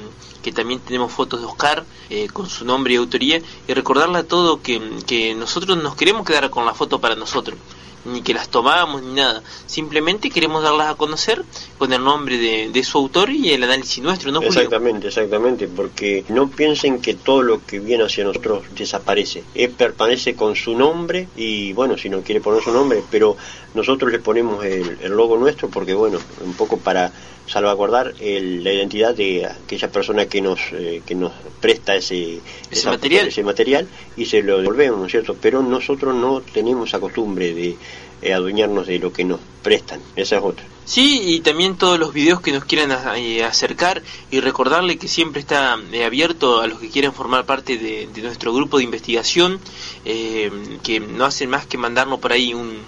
que 0.44 0.52
también 0.52 0.78
tenemos 0.80 1.10
fotos 1.10 1.40
de 1.40 1.46
Oscar 1.46 1.84
eh, 2.10 2.28
con 2.30 2.50
su 2.50 2.66
nombre 2.66 2.92
y 2.92 2.96
autoría 2.96 3.40
y 3.66 3.72
recordarle 3.72 4.18
a 4.18 4.28
todo 4.28 4.60
que, 4.60 4.78
que 5.06 5.34
nosotros 5.34 5.82
nos 5.82 5.96
queremos 5.96 6.26
quedar 6.26 6.50
con 6.50 6.66
la 6.66 6.74
foto 6.74 7.00
para 7.00 7.16
nosotros 7.16 7.58
ni 8.04 8.22
que 8.22 8.34
las 8.34 8.48
tomamos 8.48 9.02
ni 9.02 9.14
nada. 9.14 9.42
Simplemente 9.66 10.30
queremos 10.30 10.62
darlas 10.62 10.88
a 10.88 10.94
conocer 10.94 11.42
con 11.78 11.92
el 11.92 12.02
nombre 12.02 12.38
de, 12.38 12.84
su 12.84 12.98
autor 12.98 13.30
y 13.30 13.50
el 13.50 13.64
análisis 13.64 14.02
nuestro, 14.02 14.30
¿no, 14.30 14.42
Exactamente, 14.42 15.08
exactamente, 15.08 15.68
porque 15.68 16.24
no 16.28 16.48
piensen 16.48 17.00
que 17.00 17.14
todo 17.14 17.42
lo 17.42 17.64
que 17.64 17.80
viene 17.80 18.04
hacia 18.04 18.24
nosotros 18.24 18.64
desaparece. 18.76 19.42
Él 19.54 19.70
permanece 19.70 20.34
con 20.34 20.54
su 20.54 20.76
nombre 20.76 21.28
y, 21.34 21.72
bueno, 21.72 21.96
si 21.96 22.10
no 22.10 22.20
quiere 22.20 22.42
poner 22.42 22.62
su 22.62 22.72
nombre, 22.72 23.02
pero 23.10 23.36
nosotros 23.74 24.12
le 24.12 24.18
ponemos 24.18 24.62
el, 24.64 24.98
logo 25.08 25.38
nuestro 25.38 25.68
porque, 25.70 25.94
bueno, 25.94 26.18
un 26.44 26.52
poco 26.54 26.76
para 26.76 27.10
salvaguardar 27.46 28.14
la 28.20 28.72
identidad 28.72 29.14
de 29.14 29.46
aquella 29.46 29.90
persona 29.90 30.26
que 30.26 30.40
nos 30.40 30.60
eh, 30.72 31.02
que 31.04 31.14
nos 31.14 31.32
presta 31.60 31.94
ese, 31.94 32.40
ese 32.70 32.88
material. 32.88 33.28
ese 33.28 33.42
material 33.42 33.88
y 34.16 34.26
se 34.26 34.42
lo 34.42 34.58
devolvemos 34.58 34.98
¿no 34.98 35.06
es 35.06 35.12
cierto? 35.12 35.36
pero 35.40 35.62
nosotros 35.62 36.14
no 36.14 36.40
tenemos 36.40 36.88
esa 36.88 37.00
costumbre 37.00 37.54
de 37.54 37.76
eh, 38.22 38.32
adueñarnos 38.32 38.86
de 38.86 38.98
lo 38.98 39.12
que 39.12 39.24
nos 39.24 39.40
prestan. 39.62 40.00
Esa 40.16 40.36
es 40.36 40.42
otra. 40.42 40.64
Sí, 40.86 41.20
y 41.26 41.40
también 41.40 41.76
todos 41.76 41.98
los 41.98 42.14
videos 42.14 42.40
que 42.40 42.52
nos 42.52 42.64
quieran 42.64 42.90
eh, 43.16 43.44
acercar 43.44 44.02
y 44.30 44.40
recordarle 44.40 44.96
que 44.96 45.08
siempre 45.08 45.40
está 45.40 45.74
abierto 45.74 46.62
a 46.62 46.66
los 46.66 46.78
que 46.78 46.88
quieran 46.88 47.12
formar 47.12 47.44
parte 47.44 47.76
de, 47.76 48.08
nuestro 48.22 48.54
grupo 48.54 48.78
de 48.78 48.84
investigación, 48.84 49.60
que 50.04 51.00
no 51.00 51.24
hacen 51.26 51.50
más 51.50 51.66
que 51.66 51.76
mandarnos 51.76 52.20
por 52.20 52.32
ahí 52.32 52.54
un, 52.54 52.78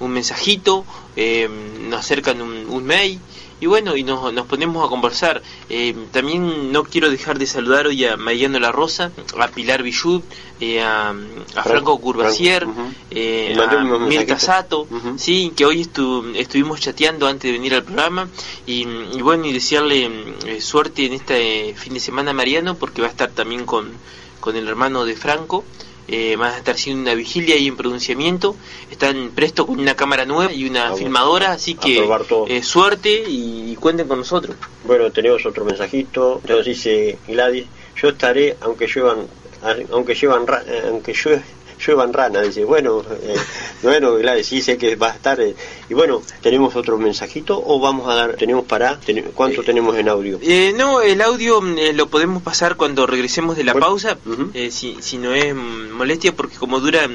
un 0.00 0.10
mensajito, 0.10 0.84
nos 1.88 2.00
acercan 2.00 2.42
un, 2.42 2.66
un 2.68 2.84
mail 2.84 3.18
y 3.62 3.66
bueno, 3.66 3.96
y 3.96 4.02
nos, 4.02 4.32
nos 4.32 4.46
ponemos 4.46 4.84
a 4.84 4.88
conversar. 4.88 5.40
Eh, 5.70 5.94
también 6.10 6.72
no 6.72 6.82
quiero 6.82 7.08
dejar 7.08 7.38
de 7.38 7.46
saludar 7.46 7.86
hoy 7.86 8.04
a 8.04 8.16
Mariano 8.16 8.58
La 8.58 8.72
Rosa, 8.72 9.12
a 9.38 9.46
Pilar 9.46 9.84
Bichut, 9.84 10.24
eh, 10.58 10.82
a, 10.82 11.14
Franco 11.62 11.96
Curvacier, 12.00 12.66
eh, 13.12 13.56
a 13.56 13.98
Mirta 14.00 14.40
Sato, 14.40 14.88
sí, 15.16 15.52
que 15.54 15.64
hoy 15.64 15.88
estuvimos 16.34 16.80
chateando 16.80 17.28
antes 17.28 17.52
de 17.52 17.52
venir 17.52 17.76
al 17.76 17.84
programa. 17.84 18.28
Y, 18.66 18.84
bueno, 19.22 19.46
y 19.46 19.52
desearle 19.52 20.10
suerte 20.60 21.06
en 21.06 21.12
este 21.12 21.72
fin 21.76 21.94
de 21.94 22.00
semana 22.00 22.32
Mariano, 22.32 22.74
porque 22.74 23.00
va 23.00 23.06
a 23.06 23.10
estar 23.12 23.30
también 23.30 23.64
con, 23.64 23.92
con 24.40 24.56
el 24.56 24.66
hermano 24.66 25.04
de 25.04 25.14
Franco. 25.14 25.62
Eh, 26.08 26.36
van 26.36 26.52
a 26.52 26.58
estar 26.58 26.74
haciendo 26.74 27.02
una 27.02 27.14
vigilia 27.14 27.56
y 27.56 27.70
un 27.70 27.76
pronunciamiento. 27.76 28.56
Están 28.90 29.30
presto 29.34 29.66
con 29.66 29.78
una 29.78 29.94
cámara 29.94 30.24
nueva 30.24 30.52
y 30.52 30.68
una 30.68 30.94
filmadora, 30.94 31.52
así 31.52 31.74
que 31.74 32.08
eh, 32.48 32.62
suerte 32.62 33.24
y, 33.26 33.76
cuenten 33.76 34.08
con 34.08 34.18
nosotros. 34.18 34.56
Bueno, 34.84 35.10
tenemos 35.10 35.44
otro 35.46 35.64
mensajito. 35.64 36.40
Nos 36.48 36.64
dice 36.64 37.18
Gladys, 37.26 37.66
yo 37.96 38.10
estaré 38.10 38.56
aunque 38.60 38.86
lluevan, 38.86 39.26
aunque 39.90 40.14
llevan, 40.14 40.46
aunque 40.88 41.12
llueva 41.14 41.42
lluevan 41.84 42.12
rana, 42.12 42.42
dice, 42.42 42.64
bueno, 42.64 43.02
eh, 43.22 43.36
bueno, 43.82 44.16
claro, 44.18 44.42
sé 44.42 44.78
que 44.78 44.96
va 44.96 45.10
a 45.10 45.14
estar. 45.14 45.40
Eh, 45.40 45.54
y 45.88 45.94
bueno, 45.94 46.22
¿tenemos 46.40 46.76
otro 46.76 46.98
mensajito 46.98 47.62
o 47.64 47.80
vamos 47.80 48.08
a 48.08 48.14
dar, 48.14 48.36
tenemos 48.36 48.64
para, 48.64 48.98
cuánto 49.34 49.62
eh, 49.62 49.64
tenemos 49.64 49.96
en 49.96 50.08
audio? 50.08 50.38
no, 50.76 51.00
el 51.00 51.20
audio 51.20 51.60
lo 51.94 52.06
podemos 52.08 52.42
pasar 52.42 52.76
cuando 52.76 53.06
regresemos 53.06 53.56
de 53.56 53.64
la 53.64 53.74
pausa, 53.74 54.18
si, 54.70 54.96
si 55.00 55.18
no 55.18 55.34
es 55.34 55.54
molestia, 55.54 56.34
porque 56.34 56.56
como 56.56 56.80
dura 56.80 57.08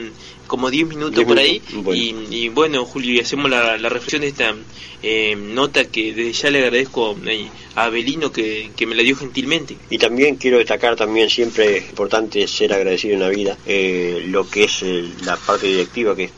como 0.48 0.72
10 0.72 0.88
minutos 0.88 1.24
por 1.26 1.38
ahí. 1.38 1.62
Y, 1.94 2.50
bueno, 2.50 2.86
Julio, 2.86 3.14
y 3.14 3.20
hacemos 3.20 3.52
la, 3.52 3.78
reflexión 3.78 4.22
de 4.22 4.30
esta 4.30 4.56
eh, 5.04 5.36
nota 5.36 5.86
que 5.86 6.14
desde 6.14 6.34
ya 6.34 6.50
le 6.50 6.60
agradezco 6.60 7.16
eh, 7.26 7.48
a 7.76 7.86
Abelino 7.86 8.32
que, 8.32 8.72
me 8.88 8.96
la 8.96 9.04
dio 9.04 9.16
gentilmente. 9.16 9.78
Y 9.90 9.98
también 9.98 10.38
quiero 10.38 10.58
destacar 10.58 10.96
también 10.96 11.30
siempre 11.30 11.78
es 11.78 11.90
importante 11.90 12.48
ser 12.48 12.74
agradecido 12.74 13.14
en 13.16 13.20
la 13.20 13.30
vida, 13.30 13.58
eh, 13.66 14.24
lo 14.28 14.50
que 14.50 14.57
es 14.63 14.82
la 15.26 15.36
parte 15.38 15.67
directiva 15.67 16.15
que, 16.15 16.30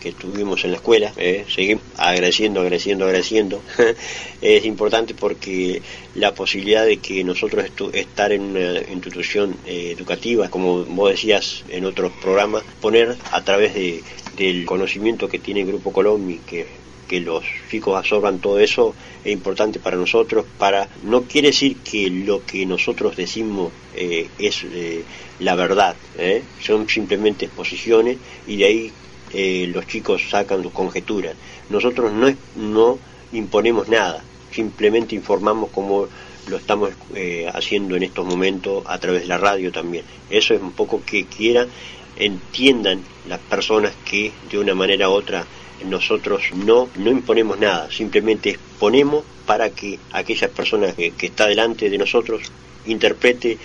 que, 0.00 0.12
tuvimos 0.12 0.64
en 0.64 0.72
la 0.72 0.76
escuela, 0.76 1.12
seguimos 1.48 1.84
agradeciendo, 1.96 2.60
agradeciendo, 2.60 3.04
agradeciendo. 3.04 3.62
es 4.40 4.64
importante 4.64 5.14
porque 5.14 5.82
la 6.14 6.34
posibilidad 6.34 6.84
de 6.84 6.98
que 6.98 7.24
nosotros 7.24 7.64
estar 7.92 8.32
en 8.32 8.42
una 8.42 8.80
institución 8.80 9.56
educativa, 9.66 10.48
como 10.50 10.84
vos 10.84 11.10
decías 11.10 11.64
en 11.68 11.84
otros 11.84 12.12
programas, 12.22 12.62
poner 12.80 13.16
a 13.32 13.42
través 13.42 13.74
de, 13.74 14.02
del 14.36 14.64
conocimiento 14.64 15.28
que 15.28 15.38
tiene 15.38 15.60
el 15.60 15.66
Grupo 15.66 15.92
Colombia, 15.92 16.38
que, 16.46 16.83
que 17.04 17.20
los 17.20 17.44
chicos 17.70 17.96
absorban 17.96 18.38
todo 18.38 18.58
eso, 18.58 18.94
es 19.24 19.32
importante 19.32 19.78
para 19.78 19.96
nosotros. 19.96 20.44
Para 20.58 20.88
No 21.04 21.22
quiere 21.22 21.48
decir 21.48 21.76
que 21.78 22.10
lo 22.10 22.44
que 22.44 22.66
nosotros 22.66 23.16
decimos 23.16 23.72
eh, 23.94 24.28
es 24.38 24.64
eh, 24.64 25.04
la 25.40 25.54
verdad, 25.54 25.96
¿eh? 26.18 26.42
son 26.60 26.88
simplemente 26.88 27.46
exposiciones 27.46 28.18
y 28.46 28.56
de 28.56 28.64
ahí 28.64 28.92
los 29.66 29.88
chicos 29.88 30.22
sacan 30.30 30.62
sus 30.62 30.72
conjeturas. 30.72 31.34
Nosotros 31.68 32.12
no, 32.12 32.32
no 32.54 32.98
imponemos 33.32 33.88
nada, 33.88 34.22
simplemente 34.52 35.16
informamos 35.16 35.70
como 35.70 36.06
lo 36.46 36.56
estamos 36.56 36.90
haciendo 37.52 37.96
en 37.96 38.04
estos 38.04 38.24
momentos 38.24 38.84
a 38.86 38.96
través 38.98 39.22
de 39.22 39.26
la 39.26 39.38
radio 39.38 39.72
también. 39.72 40.04
Eso 40.30 40.54
es 40.54 40.62
un 40.62 40.70
poco 40.70 41.02
que 41.04 41.24
quiera 41.26 41.66
entiendan 42.16 43.02
las 43.28 43.40
personas 43.40 43.92
que 44.08 44.32
de 44.50 44.58
una 44.58 44.74
manera 44.74 45.08
u 45.08 45.12
otra 45.12 45.44
nosotros 45.84 46.42
no, 46.54 46.88
no 46.96 47.10
imponemos 47.10 47.58
nada, 47.58 47.90
simplemente 47.90 48.50
exponemos 48.50 49.24
para 49.46 49.70
que 49.70 49.98
aquella 50.12 50.48
persona 50.48 50.92
que, 50.92 51.12
está 51.20 51.46
delante 51.46 51.90
de 51.90 51.98
nosotros 51.98 52.42
interprete 52.86 53.58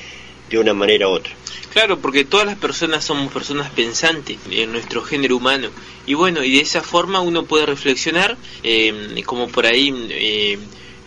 de 0.49 0.57
una 0.59 0.73
manera 0.73 1.07
u 1.07 1.11
otra. 1.11 1.33
Claro, 1.71 1.99
porque 1.99 2.25
todas 2.25 2.47
las 2.47 2.57
personas 2.57 3.05
somos 3.05 3.31
personas 3.31 3.69
pensantes 3.69 4.37
en 4.49 4.71
nuestro 4.71 5.03
género 5.03 5.37
humano. 5.37 5.69
Y 6.07 6.15
bueno, 6.15 6.43
y 6.43 6.51
de 6.51 6.61
esa 6.61 6.81
forma 6.81 7.21
uno 7.21 7.45
puede 7.45 7.67
reflexionar, 7.67 8.37
eh, 8.63 9.21
como 9.25 9.47
por 9.47 9.67
ahí 9.67 9.93
eh, 10.09 10.57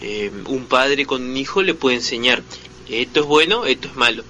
eh, 0.00 0.30
un 0.46 0.66
padre 0.66 1.04
con 1.04 1.22
un 1.22 1.36
hijo 1.36 1.62
le 1.62 1.74
puede 1.74 1.96
enseñar, 1.96 2.42
esto 2.92 3.20
es 3.20 3.26
bueno, 3.26 3.64
esto 3.64 3.88
es 3.88 3.96
malo 3.96 4.22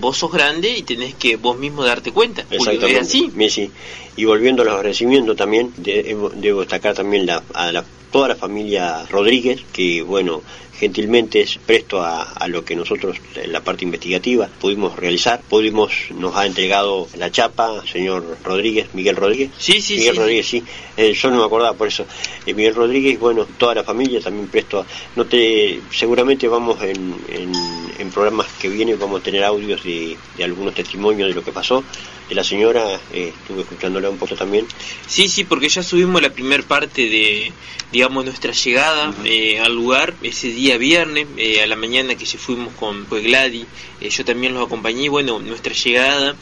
vos 0.00 0.18
sos 0.18 0.32
grande 0.32 0.76
y 0.76 0.82
tenés 0.82 1.14
que 1.14 1.36
vos 1.36 1.56
mismo 1.56 1.84
darte 1.84 2.12
cuenta. 2.12 2.42
Exactamente. 2.50 2.98
¿Es 2.98 3.06
así? 3.06 3.30
Sí. 3.48 3.70
Y 4.16 4.24
volviendo 4.24 4.62
a 4.62 4.64
los 4.64 4.74
agradecimientos 4.74 5.36
también, 5.36 5.72
debo 5.76 6.60
destacar 6.60 6.94
también 6.94 7.26
la, 7.26 7.42
a 7.54 7.70
la, 7.72 7.84
toda 8.10 8.28
la 8.28 8.36
familia 8.36 9.06
Rodríguez, 9.08 9.60
que 9.72 10.02
bueno, 10.02 10.42
gentilmente 10.80 11.42
es 11.42 11.58
presto 11.58 12.02
a, 12.02 12.48
lo 12.48 12.64
que 12.64 12.74
nosotros 12.74 13.18
en 13.34 13.52
la 13.52 13.62
parte 13.62 13.84
investigativa 13.84 14.48
pudimos 14.60 14.96
realizar. 14.96 15.42
Pudimos, 15.42 15.92
nos 16.16 16.34
ha 16.36 16.46
entregado 16.46 17.06
la 17.18 17.30
chapa, 17.30 17.84
señor 17.86 18.38
Rodríguez, 18.42 18.88
Miguel 18.94 19.16
Rodríguez. 19.16 19.50
Sí, 19.58 19.82
sí, 19.82 19.96
Miguel 19.96 20.16
Rodríguez, 20.16 20.46
sí. 20.46 20.64
Eh, 20.96 21.12
yo 21.12 21.30
no 21.30 21.36
me 21.36 21.44
acordaba 21.44 21.74
por 21.74 21.88
eso. 21.88 22.06
Eh, 22.46 22.54
Miguel 22.54 22.74
Rodríguez, 22.74 23.20
bueno, 23.20 23.46
toda 23.58 23.74
la 23.74 23.84
familia 23.84 24.20
también 24.20 24.48
presto 24.48 24.80
a... 24.80 24.86
No 25.16 25.26
te, 25.26 25.80
seguramente 25.92 26.48
vamos 26.48 26.82
en, 26.82 27.14
en, 27.28 27.52
programas 28.08 28.46
que 28.60 28.68
vienen, 28.68 28.98
vamos 28.98 29.20
a 29.20 29.22
tener 29.22 29.44
audios 29.44 29.84
de, 29.84 30.16
de 30.36 30.44
algunos 30.44 30.74
testimonios 30.74 31.28
de 31.28 31.34
lo 31.34 31.44
que 31.44 31.52
pasó. 31.52 31.84
De 32.28 32.36
la 32.36 32.44
señora, 32.44 33.00
eh, 33.12 33.32
estuve 33.36 33.62
escuchándola 33.62 34.08
un 34.08 34.16
poco 34.16 34.36
también. 34.36 34.64
Sí, 35.08 35.28
sí, 35.28 35.42
porque 35.42 35.68
ya 35.68 35.82
subimos 35.82 36.22
la 36.22 36.32
primera 36.32 36.62
parte 36.62 37.08
de, 37.10 37.52
digamos, 37.90 38.24
nuestra 38.24 38.52
llegada 38.52 39.12
eh, 39.24 39.58
al 39.58 39.74
lugar 39.74 40.14
ese 40.22 40.46
día 40.46 40.78
viernes, 40.78 41.26
eh, 41.36 41.60
a 41.60 41.66
la 41.66 41.74
mañana 41.74 42.14
que 42.14 42.26
se 42.26 42.38
fuimos 42.38 42.72
con 42.74 43.04
pues, 43.06 43.24
Gladys, 43.24 43.66
yo 44.00 44.24
también 44.24 44.54
los 44.54 44.64
acompañé, 44.64 45.08
bueno, 45.08 45.40
nuestra 45.40 45.74
llegada, 45.74 46.36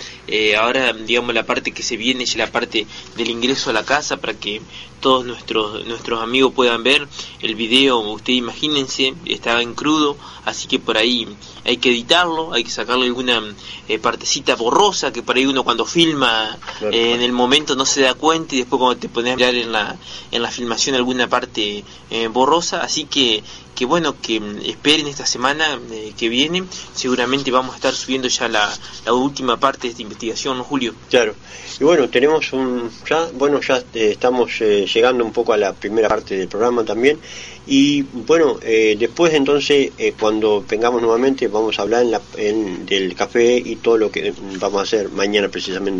ahora, 0.59 0.93
digamos, 0.93 1.35
la 1.35 1.47
parte 1.47 1.73
que 1.73 1.83
se 1.83 1.97
viene 1.97 2.25
es 2.25 2.37
la 2.37 2.53
parte 2.53 2.87
del 3.17 3.31
ingreso 3.31 3.71
a 3.71 3.73
la 3.73 3.85
casa 3.85 4.19
para 4.19 4.35
que 4.35 4.61
todos 5.01 5.25
nuestros 5.25 5.87
nuestros 5.87 6.23
amigos 6.23 6.53
puedan 6.55 6.83
ver 6.83 7.07
el 7.41 7.55
video, 7.55 7.99
ustedes 7.99 8.39
imagínense, 8.39 9.15
estaba 9.27 9.63
en 9.63 9.75
crudo, 9.75 10.17
así 10.45 10.69
que 10.69 10.79
por 10.79 10.99
ahí 10.99 11.27
hay 11.65 11.77
que 11.77 11.91
editarlo, 11.91 12.53
hay 12.53 12.65
que 12.65 12.71
sacarle 12.71 13.07
alguna 13.07 13.43
eh, 13.89 13.99
partecita 13.99 14.57
borrosa 14.57 15.13
que 15.13 15.23
por 15.23 15.37
ahí 15.37 15.47
uno 15.47 15.65
cuando 15.65 15.85
filma 15.85 16.57
eh, 16.81 17.15
en 17.15 17.21
el 17.21 17.33
momento 17.33 17.77
no 17.77 17.85
se 17.85 18.03
da 18.03 18.15
cuenta 18.15 18.55
y 18.55 18.59
después 18.59 18.79
cuando 18.79 18.99
te 18.99 19.09
pones 19.09 19.35
a 19.35 19.37
mirar 19.37 19.55
en 19.55 19.73
la, 19.73 19.97
en 20.31 20.43
la 20.43 20.51
filmación 20.51 20.97
alguna 20.97 21.29
parte 21.29 21.85
eh, 22.11 22.29
borrosa, 22.29 22.81
así 22.81 23.05
que 23.05 23.43
que 23.75 23.85
bueno, 23.85 24.17
que 24.21 24.41
mm, 24.41 24.63
esperen 24.65 25.07
esta 25.07 25.25
semana 25.25 25.79
que 26.17 26.29
viene, 26.29 26.65
seguramente 26.95 27.53
vamos 27.53 27.75
a 27.75 27.77
estar 27.77 27.95
subiendo 27.95 28.27
ya 28.27 28.49
la, 28.49 28.77
la 29.07 29.13
última 29.13 29.57
parte 29.61 29.83
de 29.83 29.91
esta 29.91 30.03
investigación, 30.03 30.59
¿no, 30.59 30.65
Julio? 30.65 30.95
Claro, 31.09 31.37
y 31.79 31.85
bueno, 31.85 32.09
tenemos 32.09 32.53
un, 32.53 32.91
ya, 33.09 33.29
bueno, 33.35 33.61
ya 33.61 33.81
estamos 33.95 34.59
llegando 34.59 35.25
un 35.25 35.33
poco 35.33 35.53
a 35.53 35.57
la 35.57 35.75
primera 35.75 36.09
parte 36.09 36.37
del 36.37 36.49
programa 36.49 36.83
también, 36.85 37.21
y 37.69 38.03
bueno, 38.03 38.59
eh, 38.63 38.97
después 38.99 39.35
entonces, 39.35 39.93
eh, 39.99 40.15
cuando 40.19 40.65
vengamos 40.67 41.03
nuevamente, 41.03 41.49
vamos 41.49 41.79
a 41.79 41.83
hablar 41.83 42.07
del 42.07 43.15
café 43.15 43.59
y 43.59 43.77
todo 43.77 43.99
lo 43.99 44.11
que 44.11 44.33
vamos 44.59 44.81
a 44.81 44.85
hacer 44.85 45.11
mañana 45.11 45.49
precisamente 45.49 45.91
en 45.91 45.99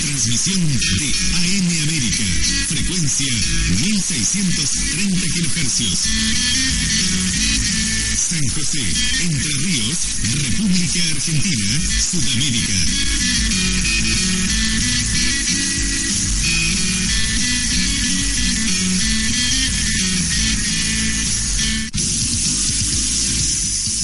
transmisión 0.00 0.62
de 0.62 1.10
AM 1.42 1.66
América, 1.88 2.22
frecuencia 2.68 3.32
1630 3.80 5.26
kHz. 5.26 6.06
San 8.32 8.48
José, 8.48 8.80
Entre 9.20 9.52
Ríos, 9.58 9.98
República 10.22 11.02
Argentina, 11.10 11.80
Sudamérica. 12.10 12.72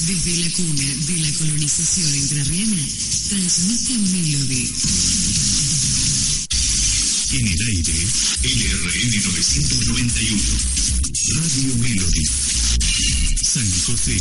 Desde 0.05 0.37
la 0.37 0.49
cuna 0.51 0.89
de 1.07 1.17
la 1.17 1.31
colonización 1.33 2.13
entrerriana, 2.13 2.87
transmite 3.29 3.97
Melody. 3.97 4.71
En 7.31 7.47
el 7.47 7.61
aire, 7.67 7.97
LRN 8.43 9.23
991, 9.23 10.43
Radio 11.35 11.75
Melody. 11.77 12.48
San 13.49 13.63
José, 13.63 14.13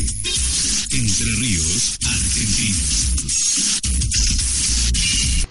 Entre 0.97 1.27
Ríos, 1.39 1.99
Argentina. 2.03 2.79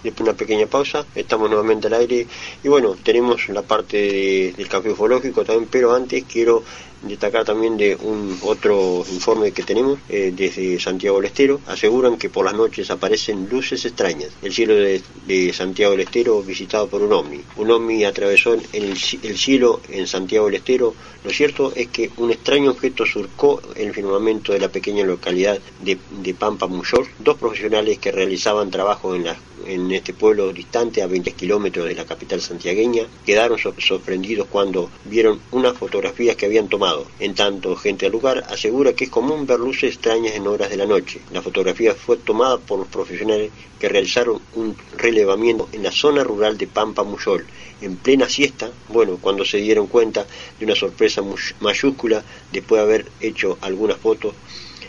Después 0.02 0.16
de 0.16 0.22
una 0.24 0.32
pequeña 0.32 0.66
pausa, 0.66 1.06
estamos 1.14 1.48
nuevamente 1.48 1.86
al 1.86 1.94
aire 1.94 2.26
y 2.64 2.68
bueno, 2.68 2.96
tenemos 3.00 3.48
la 3.50 3.62
parte 3.62 4.52
del 4.56 4.68
café 4.68 4.90
ufológico 4.90 5.44
también, 5.44 5.68
pero 5.70 5.94
antes 5.94 6.24
quiero 6.24 6.64
destacar 7.02 7.44
también 7.44 7.76
de 7.76 7.96
un 7.96 8.38
otro 8.42 9.04
informe 9.12 9.52
que 9.52 9.62
tenemos 9.62 9.98
eh, 10.08 10.32
desde 10.34 10.80
Santiago 10.80 11.16
del 11.16 11.26
Estero. 11.26 11.60
Aseguran 11.66 12.16
que 12.18 12.30
por 12.30 12.44
las 12.44 12.54
noches 12.54 12.90
aparecen 12.90 13.48
luces 13.50 13.84
extrañas. 13.84 14.30
El 14.42 14.52
cielo 14.52 14.74
de, 14.74 15.52
Santiago 15.52 15.92
del 15.92 16.02
Estero 16.02 16.42
visitado 16.42 16.88
por 16.88 17.02
un 17.02 17.12
ovni. 17.12 17.40
Un 17.56 17.70
ovni 17.70 18.04
atravesó 18.04 18.56
el, 18.72 18.96
cielo 18.96 19.80
en 19.88 20.06
Santiago 20.06 20.46
del 20.46 20.56
Estero. 20.56 20.94
Lo 21.24 21.30
cierto 21.30 21.72
es 21.74 21.88
que 21.88 22.10
un 22.16 22.30
extraño 22.30 22.70
objeto 22.70 23.04
surcó 23.04 23.60
el 23.76 23.92
firmamento 23.92 24.52
de 24.52 24.60
la 24.60 24.68
pequeña 24.68 25.04
localidad 25.04 25.58
de, 25.82 25.98
Pampa 26.34 26.66
Muyor. 26.66 27.06
Dos 27.18 27.36
profesionales 27.36 27.98
que 27.98 28.12
realizaban 28.12 28.70
trabajo 28.70 29.14
en 29.14 29.24
la 29.24 29.36
en 29.66 29.90
este 29.92 30.14
pueblo 30.14 30.52
distante 30.52 31.02
a 31.02 31.06
20 31.06 31.32
kilómetros 31.32 31.86
de 31.86 31.94
la 31.94 32.06
capital 32.06 32.40
santiagueña 32.40 33.04
quedaron 33.26 33.58
sorprendidos 33.58 34.46
cuando 34.50 34.90
vieron 35.04 35.40
unas 35.50 35.76
fotografías 35.76 36.36
que 36.36 36.46
habían 36.46 36.68
tomado. 36.68 36.87
En 37.18 37.34
tanto, 37.34 37.76
gente 37.76 38.06
al 38.06 38.12
lugar 38.12 38.44
asegura 38.48 38.94
que 38.94 39.04
es 39.04 39.10
común 39.10 39.46
ver 39.46 39.58
luces 39.58 39.94
extrañas 39.94 40.34
en 40.34 40.46
horas 40.46 40.70
de 40.70 40.76
la 40.76 40.86
noche. 40.86 41.20
La 41.32 41.42
fotografía 41.42 41.94
fue 41.94 42.16
tomada 42.16 42.58
por 42.58 42.78
los 42.78 42.88
profesionales 42.88 43.50
que 43.78 43.88
realizaron 43.88 44.40
un 44.54 44.76
relevamiento 44.96 45.68
en 45.72 45.82
la 45.82 45.92
zona 45.92 46.24
rural 46.24 46.56
de 46.56 46.66
Pampa 46.66 47.04
Muyol, 47.04 47.46
en 47.80 47.96
plena 47.96 48.28
siesta, 48.28 48.70
bueno, 48.88 49.18
cuando 49.20 49.44
se 49.44 49.58
dieron 49.58 49.86
cuenta 49.86 50.26
de 50.58 50.64
una 50.64 50.74
sorpresa 50.74 51.22
mayúscula 51.60 52.24
después 52.52 52.78
de 52.78 52.84
haber 52.84 53.06
hecho 53.20 53.58
algunas 53.60 53.98
fotos 53.98 54.34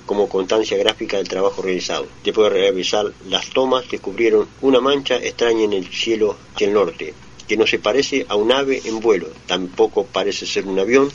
como 0.05 0.29
constancia 0.29 0.77
gráfica 0.77 1.17
del 1.17 1.27
trabajo 1.27 1.61
realizado. 1.61 2.07
Después 2.23 2.51
de 2.51 2.61
revisar 2.61 3.11
las 3.27 3.49
tomas, 3.49 3.89
descubrieron 3.91 4.47
una 4.61 4.79
mancha 4.79 5.17
extraña 5.17 5.65
en 5.65 5.73
el 5.73 5.87
cielo 5.87 6.37
hacia 6.55 6.67
el 6.67 6.73
norte, 6.73 7.13
que 7.49 7.57
no 7.57 7.65
se 7.65 7.79
parece 7.79 8.27
a 8.29 8.35
un 8.35 8.51
ave 8.51 8.79
en 8.85 8.99
vuelo, 8.99 9.27
tampoco 9.47 10.05
parece 10.05 10.45
ser 10.45 10.67
un 10.67 10.77
avión, 10.77 11.11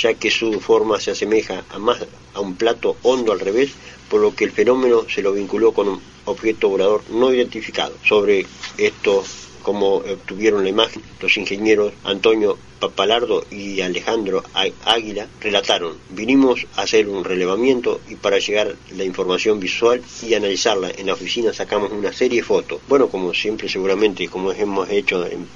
ya 0.00 0.14
que 0.14 0.30
su 0.30 0.60
forma 0.60 1.00
se 1.00 1.10
asemeja 1.10 1.64
a 1.68 1.78
más 1.80 1.98
a 2.34 2.40
un 2.40 2.54
plato 2.54 2.96
hondo 3.02 3.32
al 3.32 3.40
revés, 3.40 3.72
por 4.08 4.20
lo 4.20 4.32
que 4.34 4.44
el 4.44 4.52
fenómeno 4.52 5.06
se 5.12 5.22
lo 5.22 5.32
vinculó 5.32 5.72
con 5.72 5.88
un 5.88 6.00
objeto 6.24 6.68
volador 6.68 7.02
no 7.10 7.34
identificado. 7.34 7.96
Sobre 8.04 8.46
esto 8.78 9.24
como 9.62 9.96
obtuvieron 9.96 10.62
la 10.62 10.70
imagen, 10.70 11.02
los 11.20 11.36
ingenieros 11.36 11.92
Antonio 12.04 12.58
Papalardo 12.82 13.44
y 13.48 13.80
Alejandro 13.80 14.42
Águila 14.84 15.28
relataron, 15.40 15.96
vinimos 16.10 16.66
a 16.74 16.82
hacer 16.82 17.08
un 17.08 17.22
relevamiento 17.22 18.00
y 18.08 18.16
para 18.16 18.40
llegar 18.40 18.74
la 18.96 19.04
información 19.04 19.60
visual 19.60 20.02
y 20.20 20.34
analizarla 20.34 20.90
en 20.90 21.06
la 21.06 21.14
oficina 21.14 21.52
sacamos 21.52 21.92
una 21.92 22.12
serie 22.12 22.40
de 22.40 22.44
fotos. 22.44 22.80
Bueno, 22.88 23.06
como 23.06 23.32
siempre 23.34 23.68
seguramente, 23.68 24.26
como 24.26 24.50
hemos 24.50 24.90
hecho 24.90 25.24
en 25.24 25.46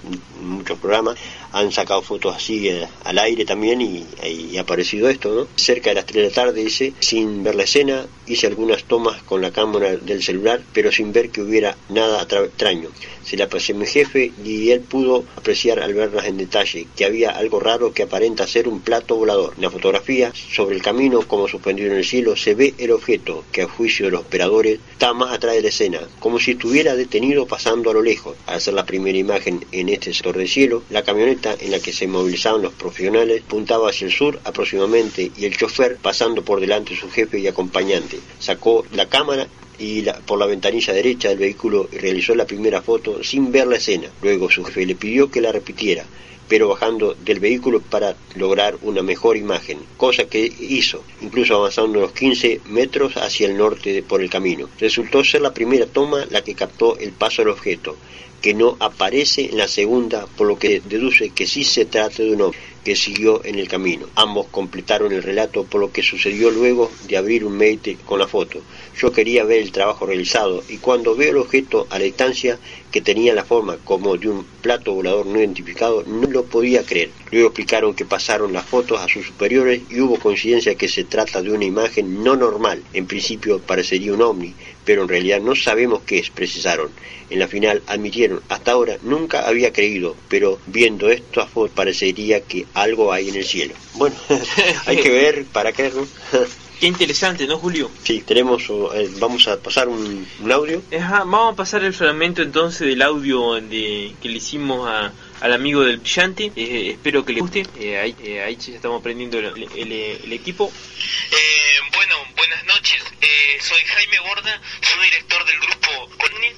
muchos 0.40 0.78
programas, 0.78 1.18
han 1.52 1.72
sacado 1.72 2.02
fotos 2.02 2.36
así 2.36 2.68
eh, 2.68 2.86
al 3.02 3.18
aire 3.18 3.44
también 3.44 3.80
y, 3.80 4.56
ha 4.56 4.60
aparecido 4.60 5.08
esto. 5.08 5.48
Cerca 5.56 5.90
de 5.90 5.96
las 5.96 6.06
3 6.06 6.22
de 6.22 6.28
la 6.28 6.34
tarde, 6.34 6.62
dice, 6.62 6.92
sin 7.00 7.42
ver 7.42 7.56
la 7.56 7.64
escena, 7.64 8.06
hice 8.26 8.46
algunas 8.46 8.84
tomas 8.84 9.22
con 9.22 9.42
la 9.42 9.50
cámara 9.50 9.96
del 9.96 10.22
celular, 10.22 10.62
pero 10.72 10.92
sin 10.92 11.12
ver 11.12 11.30
que 11.30 11.42
hubiera 11.42 11.76
nada 11.88 12.22
extraño. 12.22 12.90
Se 13.24 13.36
la 13.36 13.48
pasé 13.48 13.72
a 13.72 13.76
mi 13.76 13.86
jefe 13.86 14.32
y 14.44 14.70
él 14.70 14.80
pudo 14.80 15.24
apreciar 15.36 15.80
al 15.80 15.94
verlas 15.94 16.26
en 16.26 16.36
detalle 16.36 16.86
que 16.96 17.04
había 17.04 17.15
algo 17.24 17.60
raro 17.60 17.92
que 17.92 18.02
aparenta 18.02 18.46
ser 18.46 18.68
un 18.68 18.80
plato 18.80 19.16
volador. 19.16 19.54
En 19.56 19.62
la 19.62 19.70
fotografía, 19.70 20.32
sobre 20.34 20.76
el 20.76 20.82
camino 20.82 21.20
como 21.26 21.48
suspendido 21.48 21.90
en 21.90 21.98
el 21.98 22.04
cielo, 22.04 22.36
se 22.36 22.54
ve 22.54 22.74
el 22.78 22.90
objeto 22.90 23.44
que 23.52 23.62
a 23.62 23.68
juicio 23.68 24.06
de 24.06 24.12
los 24.12 24.22
operadores 24.22 24.78
está 24.92 25.14
más 25.14 25.32
atrás 25.32 25.54
de 25.54 25.62
la 25.62 25.68
escena, 25.68 26.00
como 26.20 26.38
si 26.38 26.52
estuviera 26.52 26.96
detenido 26.96 27.46
pasando 27.46 27.90
a 27.90 27.94
lo 27.94 28.02
lejos. 28.02 28.36
Al 28.46 28.56
hacer 28.56 28.74
la 28.74 28.86
primera 28.86 29.18
imagen 29.18 29.64
en 29.72 29.88
este 29.88 30.12
sector 30.12 30.36
del 30.36 30.48
cielo, 30.48 30.82
la 30.90 31.02
camioneta 31.02 31.56
en 31.58 31.70
la 31.70 31.80
que 31.80 31.92
se 31.92 32.06
movilizaban 32.06 32.62
los 32.62 32.74
profesionales 32.74 33.42
puntaba 33.46 33.90
hacia 33.90 34.06
el 34.06 34.12
sur 34.12 34.40
aproximadamente 34.44 35.30
y 35.36 35.44
el 35.44 35.56
chofer 35.56 35.96
pasando 35.96 36.42
por 36.42 36.60
delante 36.60 36.94
de 36.94 37.00
su 37.00 37.10
jefe 37.10 37.38
y 37.38 37.46
acompañante. 37.46 38.18
Sacó 38.38 38.84
la 38.92 39.08
cámara 39.08 39.48
y 39.78 40.02
por 40.24 40.38
la 40.38 40.46
ventanilla 40.46 40.92
derecha 40.92 41.28
del 41.28 41.38
vehículo 41.38 41.88
realizó 41.92 42.34
la 42.34 42.46
primera 42.46 42.82
foto 42.82 43.22
sin 43.22 43.52
ver 43.52 43.66
la 43.66 43.76
escena. 43.76 44.08
Luego 44.22 44.50
su 44.50 44.64
jefe 44.64 44.86
le 44.86 44.94
pidió 44.94 45.30
que 45.30 45.40
la 45.40 45.52
repitiera, 45.52 46.04
pero 46.48 46.68
bajando 46.68 47.14
del 47.14 47.40
vehículo 47.40 47.80
para 47.80 48.16
lograr 48.34 48.76
una 48.82 49.02
mejor 49.02 49.36
imagen, 49.36 49.78
cosa 49.96 50.24
que 50.24 50.40
hizo, 50.60 51.02
incluso 51.20 51.56
avanzando 51.56 51.98
unos 51.98 52.12
15 52.12 52.60
metros 52.66 53.16
hacia 53.16 53.48
el 53.48 53.56
norte 53.56 54.02
por 54.02 54.22
el 54.22 54.30
camino. 54.30 54.68
Resultó 54.78 55.24
ser 55.24 55.40
la 55.40 55.54
primera 55.54 55.86
toma 55.86 56.26
la 56.30 56.42
que 56.42 56.54
captó 56.54 56.98
el 56.98 57.12
paso 57.12 57.42
del 57.42 57.50
objeto, 57.50 57.96
que 58.40 58.54
no 58.54 58.76
aparece 58.80 59.46
en 59.46 59.58
la 59.58 59.68
segunda, 59.68 60.26
por 60.36 60.46
lo 60.46 60.58
que 60.58 60.80
deduce 60.80 61.30
que 61.30 61.46
sí 61.46 61.64
se 61.64 61.84
trata 61.84 62.22
de 62.22 62.32
un 62.32 62.42
hombre 62.42 62.60
que 62.86 62.94
siguió 62.94 63.44
en 63.44 63.58
el 63.58 63.66
camino. 63.66 64.06
Ambos 64.14 64.46
completaron 64.52 65.10
el 65.10 65.24
relato 65.24 65.64
por 65.64 65.80
lo 65.80 65.90
que 65.90 66.04
sucedió 66.04 66.52
luego 66.52 66.92
de 67.08 67.16
abrir 67.16 67.44
un 67.44 67.56
mail 67.56 67.80
con 68.04 68.20
la 68.20 68.28
foto. 68.28 68.62
Yo 68.96 69.10
quería 69.10 69.42
ver 69.42 69.60
el 69.60 69.72
trabajo 69.72 70.06
realizado 70.06 70.62
y 70.68 70.76
cuando 70.76 71.16
veo 71.16 71.30
el 71.30 71.38
objeto 71.38 71.88
a 71.90 71.98
la 71.98 72.04
distancia 72.04 72.60
que 72.96 73.02
tenía 73.02 73.34
la 73.34 73.44
forma 73.44 73.76
como 73.84 74.16
de 74.16 74.26
un 74.26 74.42
plato 74.62 74.94
volador 74.94 75.26
no 75.26 75.38
identificado, 75.38 76.02
no 76.06 76.26
lo 76.28 76.46
podía 76.46 76.82
creer. 76.82 77.10
Luego 77.30 77.48
explicaron 77.48 77.92
que 77.92 78.06
pasaron 78.06 78.54
las 78.54 78.64
fotos 78.64 78.98
a 79.02 79.06
sus 79.06 79.26
superiores 79.26 79.82
y 79.90 80.00
hubo 80.00 80.18
coincidencia 80.18 80.76
que 80.76 80.88
se 80.88 81.04
trata 81.04 81.42
de 81.42 81.52
una 81.52 81.66
imagen 81.66 82.24
no 82.24 82.36
normal. 82.36 82.82
En 82.94 83.06
principio 83.06 83.60
parecería 83.60 84.14
un 84.14 84.22
ovni, 84.22 84.54
pero 84.86 85.02
en 85.02 85.08
realidad 85.08 85.42
no 85.42 85.54
sabemos 85.54 86.04
qué 86.06 86.20
es, 86.20 86.30
precisaron. 86.30 86.88
En 87.28 87.38
la 87.38 87.48
final 87.48 87.82
admitieron, 87.86 88.40
hasta 88.48 88.72
ahora 88.72 88.96
nunca 89.02 89.46
había 89.46 89.74
creído, 89.74 90.16
pero 90.30 90.58
viendo 90.66 91.10
esto 91.10 91.42
a 91.42 91.46
fotos 91.46 91.76
parecería 91.76 92.40
que 92.40 92.64
algo 92.72 93.12
hay 93.12 93.28
en 93.28 93.34
el 93.36 93.44
cielo. 93.44 93.74
Bueno, 93.92 94.16
hay 94.86 94.96
que 94.96 95.10
ver 95.10 95.44
para 95.44 95.70
qué, 95.72 95.90
¿no? 95.90 96.08
Qué 96.80 96.86
interesante, 96.86 97.46
¿no, 97.46 97.56
Julio? 97.58 97.90
Sí, 98.04 98.20
tenemos, 98.20 98.64
eh, 98.68 99.08
vamos 99.18 99.48
a 99.48 99.58
pasar 99.58 99.88
un, 99.88 100.28
audio. 100.52 100.82
vamos 101.08 101.54
a 101.54 101.56
pasar 101.56 101.82
el 101.82 101.94
fragmento 101.94 102.42
entonces 102.42 102.86
del 102.86 103.00
audio 103.00 103.54
de, 103.54 104.14
que 104.20 104.28
le 104.28 104.36
hicimos 104.36 104.86
a, 104.86 105.10
al 105.40 105.52
amigo 105.54 105.82
del 105.82 105.96
brillante. 105.96 106.52
Eh, 106.54 106.90
espero 106.92 107.24
que 107.24 107.32
le 107.32 107.40
guste. 107.40 107.66
Eh, 107.80 107.98
ahí, 107.98 108.14
ahí 108.38 108.56
ya 108.56 108.74
estamos 108.74 109.00
aprendiendo 109.00 109.38
el, 109.38 109.68
el, 109.74 110.32
equipo. 110.34 110.70
bueno, 111.94 112.16
buenas 112.36 112.64
noches. 112.66 113.02
soy 113.60 113.80
Jaime 113.80 114.20
Borda, 114.20 114.60
soy 114.82 115.04
director 115.04 115.46
del 115.46 115.58
grupo 115.60 116.10
Corning. 116.18 116.54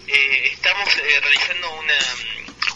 estamos 0.52 0.96
realizando 0.96 1.70
una, 1.78 1.98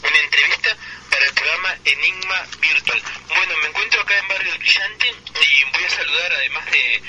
una 0.00 0.18
entrevista 0.24 0.76
para 1.10 1.26
el 1.26 1.34
programa 1.34 1.76
Enigma 1.84 2.46
Virtual. 2.60 3.02
Bueno, 3.28 3.54
me 3.62 3.68
encuentro 3.68 4.00
acá 4.00 4.16
en 4.16 4.28
Barrio 4.28 4.52
Brillante 4.58 5.08
y 5.08 5.76
voy 5.76 5.84
a 5.84 5.90
saludar, 5.90 6.32
además 6.32 6.70
de, 6.70 7.02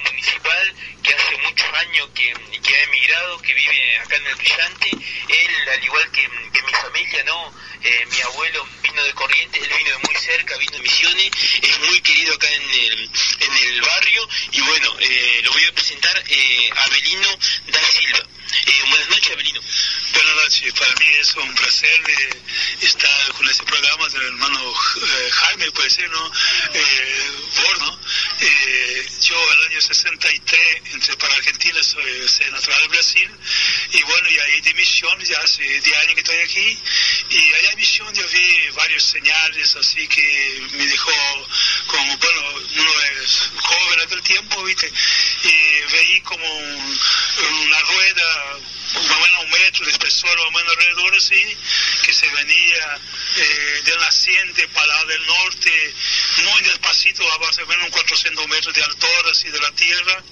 municipal 0.00 0.74
que 1.02 1.14
hace 1.14 1.36
muchos 1.38 1.74
años 1.74 2.08
que, 2.14 2.34
que, 2.62 2.76
ha 2.76 2.82
emigrado, 2.84 3.42
que 3.42 3.54
vive 3.54 3.98
acá 3.98 4.16
en 4.16 4.26
el 4.26 4.34
Brillante. 4.36 4.90
Él, 5.28 5.68
al 5.72 5.84
igual 5.84 6.10
que, 6.12 6.28
mi 6.28 6.72
familia, 6.72 7.24
¿no? 7.24 7.52
Eh, 7.82 8.06
mi 8.10 8.20
abuelo 8.20 8.66
vino 8.82 9.02
de 9.02 9.12
Corrientes, 9.14 9.62
él 9.62 9.72
vino 9.76 9.90
de 9.90 9.98
muy 9.98 10.14
cerca, 10.14 10.56
vino 10.56 10.72
de 10.72 10.82
Misiones, 10.82 11.30
es 11.62 11.78
muy 11.80 12.00
querido 12.00 12.34
acá 12.34 12.48
en 12.48 12.62
el, 12.62 13.10
en 13.40 13.56
el 13.56 13.80
barrio 13.82 14.28
y 14.52 14.60
bueno, 14.60 14.96
eh, 15.00 15.40
lo 15.42 15.52
voy 15.52 15.64
a 15.64 15.72
presentar 15.72 16.22
eh, 16.28 16.70
Abelino 16.76 17.28
da 17.66 17.80
Silva. 17.82 18.26
Eh, 18.66 18.82
buenas 18.88 19.08
noches, 19.08 19.32
Abelino. 19.32 19.60
Buenas 20.12 20.34
noches, 20.34 20.74
para 20.74 20.94
mí 20.96 21.06
es 21.20 21.34
un 21.36 21.54
placer 21.54 22.02
de 22.04 22.86
estar 22.86 23.32
con 23.32 23.48
este 23.48 23.64
programa 23.64 24.08
del 24.08 24.22
hermano 24.22 24.60
eh, 24.60 25.30
Jaime, 25.30 25.70
puede 25.70 25.88
ser, 25.88 26.10
¿no? 26.10 26.32
Eh, 26.74 27.30
Borno. 27.56 28.00
Eh, 28.40 29.06
yo 29.22 29.52
el 29.52 29.70
año 29.70 29.80
63 29.80 30.60
entré 30.92 31.16
para 31.16 31.34
Argentina, 31.34 31.82
soy, 31.82 32.28
soy, 32.28 32.50
natural 32.50 32.82
de 32.82 32.88
Brasil, 32.88 33.30
y 33.92 34.02
bueno, 34.02 34.28
y 34.28 34.38
ahí 34.38 34.60
de 34.60 34.74
misión, 34.74 35.18
ya 35.20 35.40
hace 35.40 35.62
10 35.62 35.96
años 35.96 36.14
que 36.14 36.20
estoy 36.20 36.38
aquí, 36.38 36.78
y 37.30 37.54
allá 37.54 37.70
en 37.70 37.76
misión 37.78 38.14
yo 38.14 38.28
vi 38.28 38.68
varios 38.74 39.04
señales 39.04 39.76
así 39.76 40.06
que 40.08 40.68
me 40.72 40.86
dejó 40.86 41.12
como, 41.86 42.16
bueno, 42.18 42.40
uno 42.76 43.00
es 43.22 43.50
joven 43.56 44.00
en 44.00 44.12
el 44.12 44.22
tiempo, 44.22 44.62
¿viste? 44.64 44.92
Y 45.44 45.92
veí 45.92 46.20
como 46.20 46.46
una 46.46 47.80
rueda 47.80 48.58
un 48.98 49.50
metro 49.50 49.84
de 49.84 49.92
espesor 49.92 50.36
más 50.38 50.46
o 50.46 50.50
menos 50.52 50.76
alrededor 50.76 51.16
así, 51.16 51.56
que 52.04 52.12
se 52.12 52.28
venía 52.28 53.00
eh, 53.36 53.82
del 53.84 53.98
naciente 53.98 54.68
para 54.68 55.04
del 55.06 55.26
norte, 55.26 55.94
muy 56.44 56.62
despacito, 56.62 57.32
a 57.32 57.38
más 57.38 57.58
o 57.58 57.66
menos 57.66 57.90
400 57.90 58.48
metros 58.48 58.74
de 58.74 58.82
altura 58.82 59.30
así 59.30 59.48
de 59.48 59.60
la 59.60 59.72
tierra. 59.72 60.22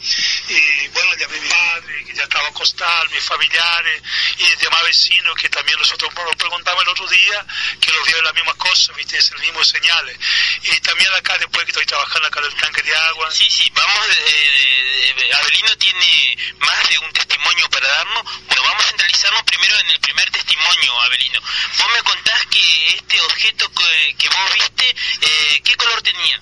Y 0.48 0.88
bueno, 0.88 1.10
ya 1.18 1.28
mi 1.28 1.38
padre, 1.48 2.04
que 2.04 2.14
ya 2.14 2.24
estaba 2.24 2.48
acostado, 2.48 3.10
mis 3.10 3.24
familiares 3.24 4.02
y 4.38 4.56
demás 4.62 4.82
vecinos 4.84 5.34
que 5.36 5.48
también 5.48 5.78
nosotros 5.78 6.12
nos 6.14 6.36
preguntamos 6.36 6.82
el 6.82 6.88
otro 6.88 7.06
día, 7.08 7.46
que 7.80 7.90
lo 7.90 8.04
vieron 8.04 8.24
la 8.24 8.32
misma 8.32 8.54
cosa, 8.54 8.92
¿viste? 8.94 9.16
Es 9.18 9.30
el 9.30 9.38
mismo 9.40 9.64
señales. 9.64 10.16
Y 10.62 10.80
también 10.80 11.12
acá, 11.14 11.36
después 11.38 11.64
que 11.64 11.70
estoy 11.70 11.86
trabajando 11.86 12.28
acá 12.28 12.40
en 12.40 12.46
el 12.46 12.54
tanque 12.54 12.82
de 12.82 12.94
agua. 12.94 13.30
Sí, 13.30 13.48
sí, 13.48 13.70
vamos, 13.72 14.06
eh, 14.08 15.14
eh, 15.16 15.30
Abelino 15.40 15.76
tiene 15.78 16.36
más 16.58 16.88
de 16.88 16.98
un 16.98 17.12
testimonio 17.12 17.68
para 17.70 17.88
darnos 17.88 18.24
bueno, 18.50 18.62
vamos 18.64 18.84
a 18.84 18.88
centralizarnos 18.88 19.42
primero 19.44 19.78
en 19.78 19.90
el 19.90 20.00
primer 20.00 20.30
testimonio, 20.30 21.00
Abelino. 21.02 21.40
Vos 21.78 21.88
me 21.92 22.02
contás 22.02 22.46
que 22.46 22.94
este 22.96 23.20
objeto 23.20 23.70
que, 24.18 24.28
vos 24.28 24.54
viste, 24.54 24.96
eh, 25.20 25.62
¿qué 25.64 25.76
color 25.76 26.02
tenía? 26.02 26.40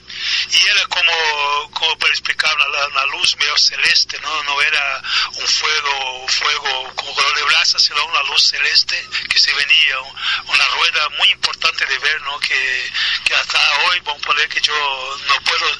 Y 0.50 0.66
era 0.68 0.86
como, 0.86 1.70
como 1.74 1.98
para 1.98 2.12
explicar, 2.12 2.50
una, 2.56 3.04
luz 3.06 3.36
medio 3.36 3.56
celeste, 3.58 4.18
¿no? 4.20 4.42
No 4.44 4.62
era 4.62 5.02
un 5.34 5.46
fuego, 5.46 6.26
fuego 6.28 6.94
como 6.94 7.14
color 7.14 7.36
de 7.36 7.44
brasa, 7.44 7.78
sino 7.78 8.04
una 8.06 8.22
luz 8.22 8.48
celeste 8.48 9.06
que 9.28 9.38
se 9.38 9.52
venía, 9.52 10.00
una 10.46 10.64
rueda 10.68 11.08
muy 11.18 11.28
importante 11.30 11.84
de 11.84 11.98
ver, 11.98 12.20
¿no? 12.22 12.40
Que, 12.40 12.92
que 13.24 13.34
hasta 13.34 13.58
hoy, 13.84 14.00
vamos 14.00 14.22
a 14.22 14.26
poner 14.26 14.48
que 14.48 14.60
yo 14.62 15.18
no 15.26 15.40
puedo, 15.42 15.70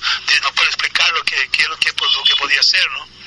no 0.43 0.53
puedo 0.53 0.69
explicar 0.69 1.11
lo 1.13 1.25
que, 1.25 1.49
que, 1.49 1.63
lo 1.65 1.79
que 1.79 2.37
podía 2.37 2.63
ser, 2.63 2.87
¿no? 2.91 3.18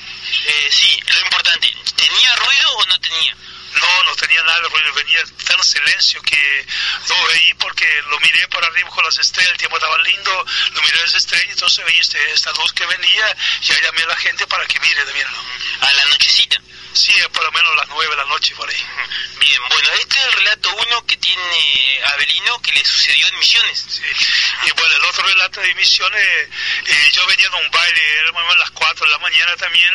Eh, 0.44 0.68
sí, 0.70 1.00
lo 1.06 1.20
importante, 1.20 1.74
¿tenía 1.96 2.34
ruido 2.36 2.76
o 2.76 2.86
no 2.86 3.00
tenía? 3.00 3.36
No, 3.74 4.02
no 4.04 4.14
tenía 4.16 4.42
nada 4.42 4.60
de 4.60 4.68
ruido, 4.68 4.92
venía 4.94 5.24
tan 5.46 5.62
silencio 5.62 6.20
que 6.22 6.66
lo 7.08 7.26
veí 7.28 7.54
porque 7.54 7.86
lo 8.08 8.20
miré 8.20 8.46
por 8.48 8.64
arriba 8.64 8.90
con 8.90 9.04
las 9.04 9.18
estrellas, 9.18 9.52
el 9.52 9.58
tiempo 9.58 9.76
estaba 9.76 9.98
lindo, 9.98 10.46
lo 10.72 10.82
miré 10.82 11.00
las 11.00 11.14
estrellas, 11.14 11.50
entonces 11.50 11.84
veí 11.84 11.98
este, 11.98 12.32
esta 12.32 12.52
luz 12.52 12.72
que 12.72 12.86
venía 12.86 13.36
y 13.62 13.72
ahí 13.72 13.80
llamé 13.82 14.02
a 14.02 14.06
la 14.06 14.16
gente 14.16 14.46
para 14.46 14.66
que 14.66 14.78
mire 14.80 15.04
verlo. 15.04 15.38
A 15.80 15.92
la 15.92 16.04
nochecita. 16.06 16.60
Sí, 16.94 17.12
por 17.32 17.42
lo 17.42 17.52
menos 17.52 17.76
las 17.76 17.88
nueve 17.88 18.10
de 18.10 18.16
la 18.16 18.28
noche 18.28 18.54
por 18.54 18.68
ahí. 18.68 18.76
Bien, 19.40 19.60
bueno, 19.70 19.88
este 19.94 20.18
es 20.18 20.24
el 20.26 20.32
relato 20.32 20.74
uno 20.74 21.06
que 21.06 21.16
tiene 21.16 22.00
Abelino 22.12 22.60
que 22.60 22.72
le 22.72 22.84
sucedió 22.84 23.26
en 23.28 23.38
Misiones. 23.38 23.84
Sí. 23.88 24.02
Y 24.66 24.70
bueno, 24.72 24.96
el 24.96 25.04
otro 25.04 25.24
relato 25.24 25.60
de 25.60 25.74
Misiones, 25.74 26.22
eh, 26.86 27.10
yo 27.12 27.26
venía 27.26 27.48
de 27.48 27.56
un 27.56 27.70
baile, 27.70 28.18
era 28.18 28.32
más 28.32 28.42
o 28.42 28.46
menos 28.46 28.58
las 28.58 28.70
4 28.72 29.06
de 29.06 29.10
la 29.10 29.18
mañana 29.18 29.56
también, 29.56 29.92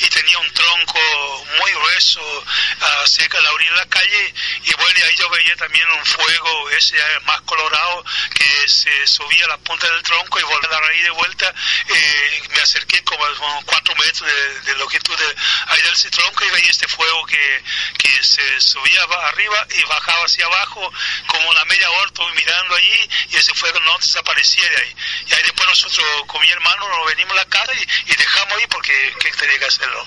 y 0.00 0.08
tenía 0.08 0.38
un 0.38 0.52
tronco 0.52 1.46
muy 1.60 1.72
grueso 1.72 2.20
uh, 2.20 3.06
cerca 3.06 3.38
de 3.38 3.44
la 3.44 3.52
orilla 3.52 3.70
de 3.70 3.76
la 3.76 3.88
calle, 3.88 4.34
y 4.64 4.74
bueno, 4.74 4.98
y 4.98 5.02
ahí 5.02 5.16
yo 5.16 5.30
veía 5.30 5.56
también 5.56 5.88
un 5.90 6.04
fuego, 6.04 6.70
ese 6.70 6.96
más 7.24 7.40
colorado, 7.42 8.04
que 8.34 8.68
se 8.68 9.06
subía 9.06 9.44
a 9.44 9.48
la 9.48 9.58
punta 9.58 9.88
del 9.88 10.02
tronco 10.02 10.40
y 10.40 10.42
volvía 10.42 10.68
a 10.68 10.72
la 10.72 10.80
raíz 10.80 11.04
de 11.04 11.10
vuelta, 11.10 11.54
eh, 11.88 12.42
me 12.50 12.60
acerqué 12.60 13.02
como 13.04 13.24
a 13.24 13.62
4 13.64 13.94
metros 13.96 14.26
de, 14.26 14.60
de 14.60 14.76
longitud 14.76 15.16
de, 15.16 15.34
ahí 15.68 15.82
del 15.82 15.96
y 16.40 16.50
veía 16.50 16.70
este 16.70 16.88
fuego 16.88 17.26
que, 17.26 17.62
que 17.98 18.22
se 18.22 18.60
subía 18.60 19.02
arriba 19.02 19.66
y 19.76 19.82
bajaba 19.84 20.24
hacia 20.24 20.46
abajo 20.46 20.92
como 21.26 21.50
una 21.50 21.64
media 21.66 21.90
hora, 21.90 22.06
estuve 22.06 22.32
mirando 22.34 22.74
allí 22.74 23.10
y 23.30 23.36
ese 23.36 23.54
fuego 23.54 23.78
no 23.80 23.96
desaparecía 23.98 24.68
de 24.70 24.76
ahí. 24.76 24.96
Y 25.28 25.34
ahí 25.34 25.42
después 25.42 25.68
nosotros 25.68 26.06
con 26.26 26.40
mi 26.40 26.50
hermano 26.50 26.88
nos 26.88 27.06
venimos 27.06 27.32
a 27.32 27.36
la 27.36 27.44
casa 27.46 27.72
y, 27.74 28.12
y 28.12 28.16
dejamos 28.16 28.58
ahí 28.58 28.66
porque 28.68 29.14
¿qué 29.20 29.30
tenía 29.32 29.58
que 29.58 29.66
hacerlo? 29.66 30.06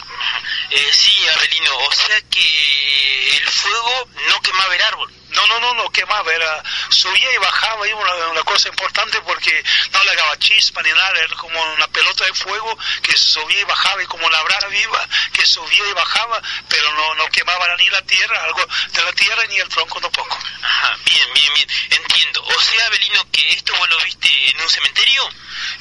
Eh, 0.71 0.89
sí, 0.91 1.27
Abelino, 1.29 1.77
o 1.77 1.91
sea 1.93 2.21
que 2.29 3.37
el 3.37 3.47
fuego 3.49 4.09
no 4.29 4.41
quemaba 4.41 4.75
el 4.75 4.81
árbol. 4.81 5.14
No, 5.35 5.47
no, 5.47 5.59
no, 5.59 5.73
no 5.75 5.89
quemaba, 5.91 6.33
era, 6.33 6.63
subía 6.89 7.31
y 7.33 7.37
bajaba, 7.37 7.85
ahí 7.85 7.93
una, 7.93 8.13
una, 8.27 8.43
cosa 8.43 8.69
importante 8.69 9.19
porque 9.21 9.63
no 9.91 10.03
le 10.03 10.15
daba 10.15 10.39
chispa 10.39 10.81
ni 10.81 10.89
nada, 10.89 11.19
era 11.19 11.35
como 11.35 11.61
una 11.73 11.87
pelota 11.87 12.25
de 12.25 12.33
fuego 12.33 12.77
que 13.01 13.17
subía 13.17 13.59
y 13.59 13.63
bajaba, 13.63 14.01
y 14.01 14.05
como 14.07 14.29
la 14.29 14.41
brasa 14.43 14.67
viva 14.67 15.07
que 15.33 15.45
subía 15.45 15.87
y 15.89 15.93
bajaba, 15.93 16.41
pero 16.69 16.91
no, 16.93 17.15
no 17.15 17.27
quemaba 17.27 17.75
ni 17.77 17.89
la 17.89 18.01
tierra, 18.03 18.43
algo 18.43 18.65
de 18.91 19.03
la 19.03 19.13
tierra 19.13 19.43
ni 19.47 19.59
el 19.59 19.69
tronco 19.69 19.99
tampoco. 19.99 20.39
Ajá, 20.61 20.97
bien, 21.05 21.33
bien, 21.33 21.53
bien, 21.53 21.69
entiendo. 21.91 22.43
O 22.43 22.61
sea, 22.61 22.85
Abelino, 22.85 23.29
que 23.31 23.49
esto 23.51 23.73
vos 23.75 23.89
lo 23.89 23.97
viste 24.03 24.51
en 24.51 24.61
un 24.61 24.69
cementerio. 24.69 25.29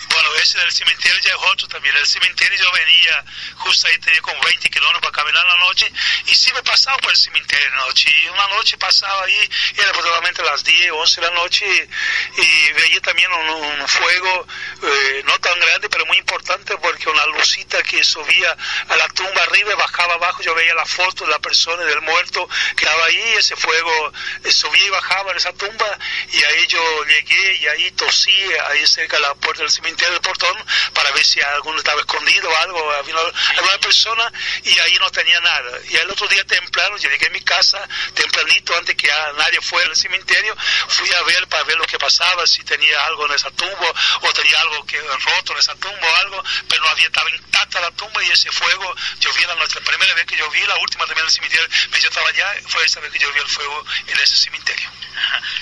Bueno, 0.09 0.35
ese 0.37 0.59
del 0.59 0.73
cementerio 0.73 1.19
ya 1.21 1.31
es 1.31 1.51
otro 1.53 1.69
también. 1.69 1.97
El 1.97 2.07
cementerio 2.07 2.59
yo 2.59 2.73
venía 2.73 3.25
justo 3.57 3.89
ahí, 3.89 3.99
tenía 3.99 4.21
como 4.23 4.41
20 4.43 4.71
kilómetros 4.71 5.03
para 5.03 5.13
caminar 5.13 5.45
la 5.47 5.57
noche 5.57 5.93
y 6.27 6.35
sí 6.35 6.53
me 6.53 6.63
pasaba 6.63 6.97
por 6.99 7.11
el 7.11 7.17
cementerio 7.17 7.71
la 7.71 7.87
noche. 7.87 8.11
Y 8.11 8.29
una 8.29 8.47
noche 8.49 8.79
pasaba 8.79 9.25
ahí, 9.25 9.44
era 9.77 9.89
aproximadamente 9.89 10.43
las 10.43 10.65
10, 10.65 10.93
11 10.93 11.21
de 11.21 11.27
la 11.27 11.35
noche 11.35 11.89
y, 12.37 12.73
veía 12.73 13.01
también 13.01 13.31
un, 13.33 13.49
un 13.51 13.89
fuego 13.89 14.47
eh, 14.83 15.23
no 15.27 15.39
tan 15.41 15.59
grande, 15.61 15.89
pero 15.89 16.07
muy 16.07 16.19
importante 16.19 16.77
porque 16.79 17.09
una 17.09 17.27
lucita 17.27 17.83
que 17.83 18.03
subía 18.03 18.57
a 18.89 18.97
la 18.97 19.09
tumba 19.09 19.43
arriba 19.43 19.73
y 19.73 19.77
bajaba 19.77 20.15
abajo. 20.15 20.43
Yo 20.43 20.55
veía 20.55 20.75
la 20.75 20.85
foto 20.85 21.25
de 21.25 21.31
la 21.31 21.39
persona, 21.39 21.85
del 21.85 22.01
muerto 22.03 22.49
que 22.77 22.85
estaba 22.85 23.05
ahí, 23.07 23.35
ese 23.39 23.57
fuego 23.57 24.13
eh, 24.45 24.51
subía 24.51 24.87
y 24.87 24.91
bajaba 24.91 25.31
en 25.31 25.37
esa 25.37 25.53
tumba 25.53 25.99
y 26.33 26.43
ahí 26.43 26.67
yo 26.67 27.05
llegué 27.05 27.57
y 27.57 27.67
ahí 27.69 27.91
tosí, 27.93 28.37
ahí 28.69 28.87
cerca 28.87 29.17
de 29.17 29.23
la 29.23 29.35
puerta 29.35 29.63
del 29.63 29.71
cementerio 29.71 30.13
del 30.13 30.23
portón 30.23 30.57
para 30.93 31.11
ver 31.13 31.25
si 31.25 31.41
alguno 31.41 31.79
estaba 31.79 32.01
escondido 32.01 32.49
o 32.51 32.57
algo, 32.57 32.93
había 32.93 33.15
alguna 33.57 33.79
persona 33.79 34.33
y 34.65 34.79
ahí 34.79 34.97
no 35.01 35.11
tenía 35.11 35.41
nada. 35.41 35.79
Y 35.91 35.97
el 35.97 36.11
otro 36.11 36.27
día 36.29 36.45
temprano, 36.45 36.97
yo 36.99 37.09
llegué 37.11 37.27
a 37.27 37.31
mi 37.31 37.43
casa 37.43 37.87
tempranito 38.15 38.77
antes 38.77 38.97
que 38.97 39.11
nadie 39.35 39.61
fuera 39.61 39.89
al 39.89 39.97
cementerio, 39.97 40.57
fui 40.89 41.13
a 41.13 41.23
ver 41.23 41.47
para 41.49 41.65
ver 41.65 41.77
lo 41.77 41.87
que 41.87 41.99
pasaba, 41.99 42.47
si 42.47 42.63
tenía 42.65 43.05
algo 43.07 43.27
en 43.27 43.33
esa 43.33 43.51
tumba 43.51 43.93
o 44.21 44.33
tenía 44.33 44.61
algo 44.61 44.85
que 44.87 45.01
roto 45.01 45.53
en 45.53 45.59
esa 45.59 45.75
tumba 45.77 46.09
o 46.09 46.17
algo, 46.17 46.45
pero 46.69 46.83
no 46.83 46.89
había, 46.91 47.07
estaba 47.07 47.31
intacta 47.31 47.81
la 47.81 47.91
tumba 47.93 48.23
y 48.25 48.31
ese 48.31 48.51
fuego, 48.51 48.95
yo 49.21 49.33
vi 49.35 49.43
la, 49.45 49.55
la 49.55 49.67
primera 49.67 50.15
vez 50.15 50.27
que 50.27 50.37
yo 50.37 50.51
vi, 50.51 50.61
la 50.63 50.77
última 50.77 51.07
también 51.07 51.21
en 51.21 51.27
el 51.27 51.33
cementerio, 51.33 51.69
pero 51.91 52.03
yo 52.03 52.09
estaba 52.09 52.29
allá, 52.29 52.55
fue 52.69 52.85
esa 52.85 53.01
vez 53.01 53.13
que 53.13 53.19
yo 53.19 53.33
vi 53.33 53.41
el 53.41 53.49
fuego 53.49 53.85
en 54.07 54.19
ese 54.21 54.37
cementerio. 54.37 54.91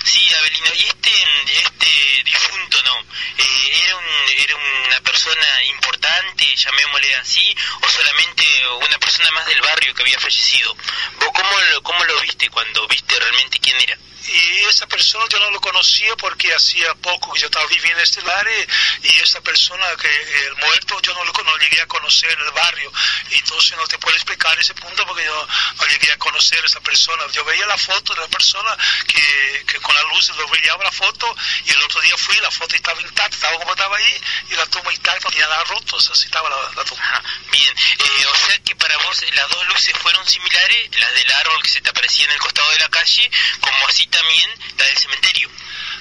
Sí, 0.04 0.34
Abelino, 0.34 0.70
y 0.74 0.86
este, 0.86 1.10
este 1.64 2.24
difunto, 2.24 2.82
¿no? 2.82 2.98
Eh, 3.38 3.82
era, 3.84 3.96
un, 3.96 4.04
¿Era 4.38 4.56
una 4.56 5.00
persona 5.00 5.64
importante, 5.64 6.56
llamémosle 6.56 7.14
así, 7.16 7.56
o 7.80 7.88
solamente 7.88 8.44
una 8.80 8.98
persona 8.98 9.30
más 9.32 9.46
del 9.46 9.60
barrio 9.60 9.94
que 9.94 10.02
había 10.02 10.18
fallecido? 10.18 10.74
¿Vos 11.18 11.30
cómo 11.34 11.60
lo, 11.60 11.82
cómo 11.82 12.04
lo 12.04 12.20
viste 12.20 12.48
cuando 12.50 12.86
viste 12.88 13.18
realmente 13.18 13.58
quién 13.62 13.76
era? 13.80 13.96
Y 14.28 14.64
esa 14.68 14.86
persona 14.86 15.24
yo 15.28 15.38
no 15.40 15.50
lo 15.50 15.60
conocía 15.60 16.14
porque 16.16 16.54
hacía 16.54 16.94
poco 16.94 17.32
que 17.32 17.40
yo 17.40 17.46
estaba 17.46 17.66
viviendo 17.66 17.98
en 17.98 18.04
este 18.04 18.20
lugar 18.20 18.46
y, 19.02 19.22
esta 19.22 19.40
persona 19.40 19.86
que 20.00 20.08
el 20.46 20.56
muerto 20.56 21.00
yo 21.00 21.14
no 21.14 21.24
lo 21.24 21.32
no 21.32 21.56
llegué 21.58 21.80
a 21.80 21.86
conocer 21.86 22.32
en 22.32 22.40
el 22.40 22.50
barrio. 22.50 22.92
Entonces 23.30 23.76
no 23.76 23.86
te 23.86 23.96
puedo 23.98 24.16
explicar 24.16 24.58
ese 24.58 24.74
punto 24.74 25.06
porque 25.06 25.24
yo 25.24 25.46
no 25.78 25.86
llegué 25.86 26.10
a 26.10 26.18
conocer 26.18 26.62
a 26.62 26.66
esa 26.66 26.80
persona. 26.80 27.22
Yo 27.32 27.44
veía 27.44 27.64
la 27.66 27.78
foto 27.78 28.14
de 28.14 28.20
la 28.20 28.28
persona 28.28 28.76
que, 29.06 29.64
que 29.66 29.78
con 29.78 29.94
la 29.94 30.02
luz 30.14 30.28
lo 30.36 30.48
brillaba 30.48 30.82
la 30.84 30.92
foto 30.92 31.34
y 31.64 31.70
el 31.70 31.82
otro 31.82 32.00
día 32.02 32.16
fui 32.16 32.36
la 32.38 32.50
foto 32.50 32.74
estaba 32.74 33.00
intacta 33.00 33.36
estaba 33.36 33.58
como 33.58 33.72
estaba 33.72 33.96
ahí 33.96 34.20
y 34.50 34.54
la 34.54 34.66
tumba 34.66 34.92
intacta 34.92 35.28
tenía 35.28 35.46
nada 35.46 35.64
roto 35.64 35.96
así 35.96 36.24
estaba 36.24 36.50
la, 36.50 36.72
la 36.74 36.84
tumba. 36.84 37.02
Ajá, 37.02 37.22
bien. 37.50 37.74
Eh, 37.98 38.26
o 38.26 38.46
sea 38.46 38.58
que 38.58 38.74
para 38.74 38.96
vos 38.98 39.24
las 39.34 39.48
dos 39.48 39.66
luces 39.68 39.96
fueron 39.98 40.26
similares 40.28 40.90
las 40.98 41.14
del 41.14 41.32
árbol 41.32 41.62
que 41.62 41.70
se 41.70 41.80
te 41.80 41.90
aparecía 41.90 42.24
en 42.24 42.32
el 42.32 42.38
costado 42.38 42.70
de 42.70 42.78
la 42.80 42.88
calle 42.88 43.30
como 43.60 43.88
así 43.88 44.06
también 44.12 44.50
la 44.78 44.84
del 44.84 44.98
cementerio. 44.98 45.50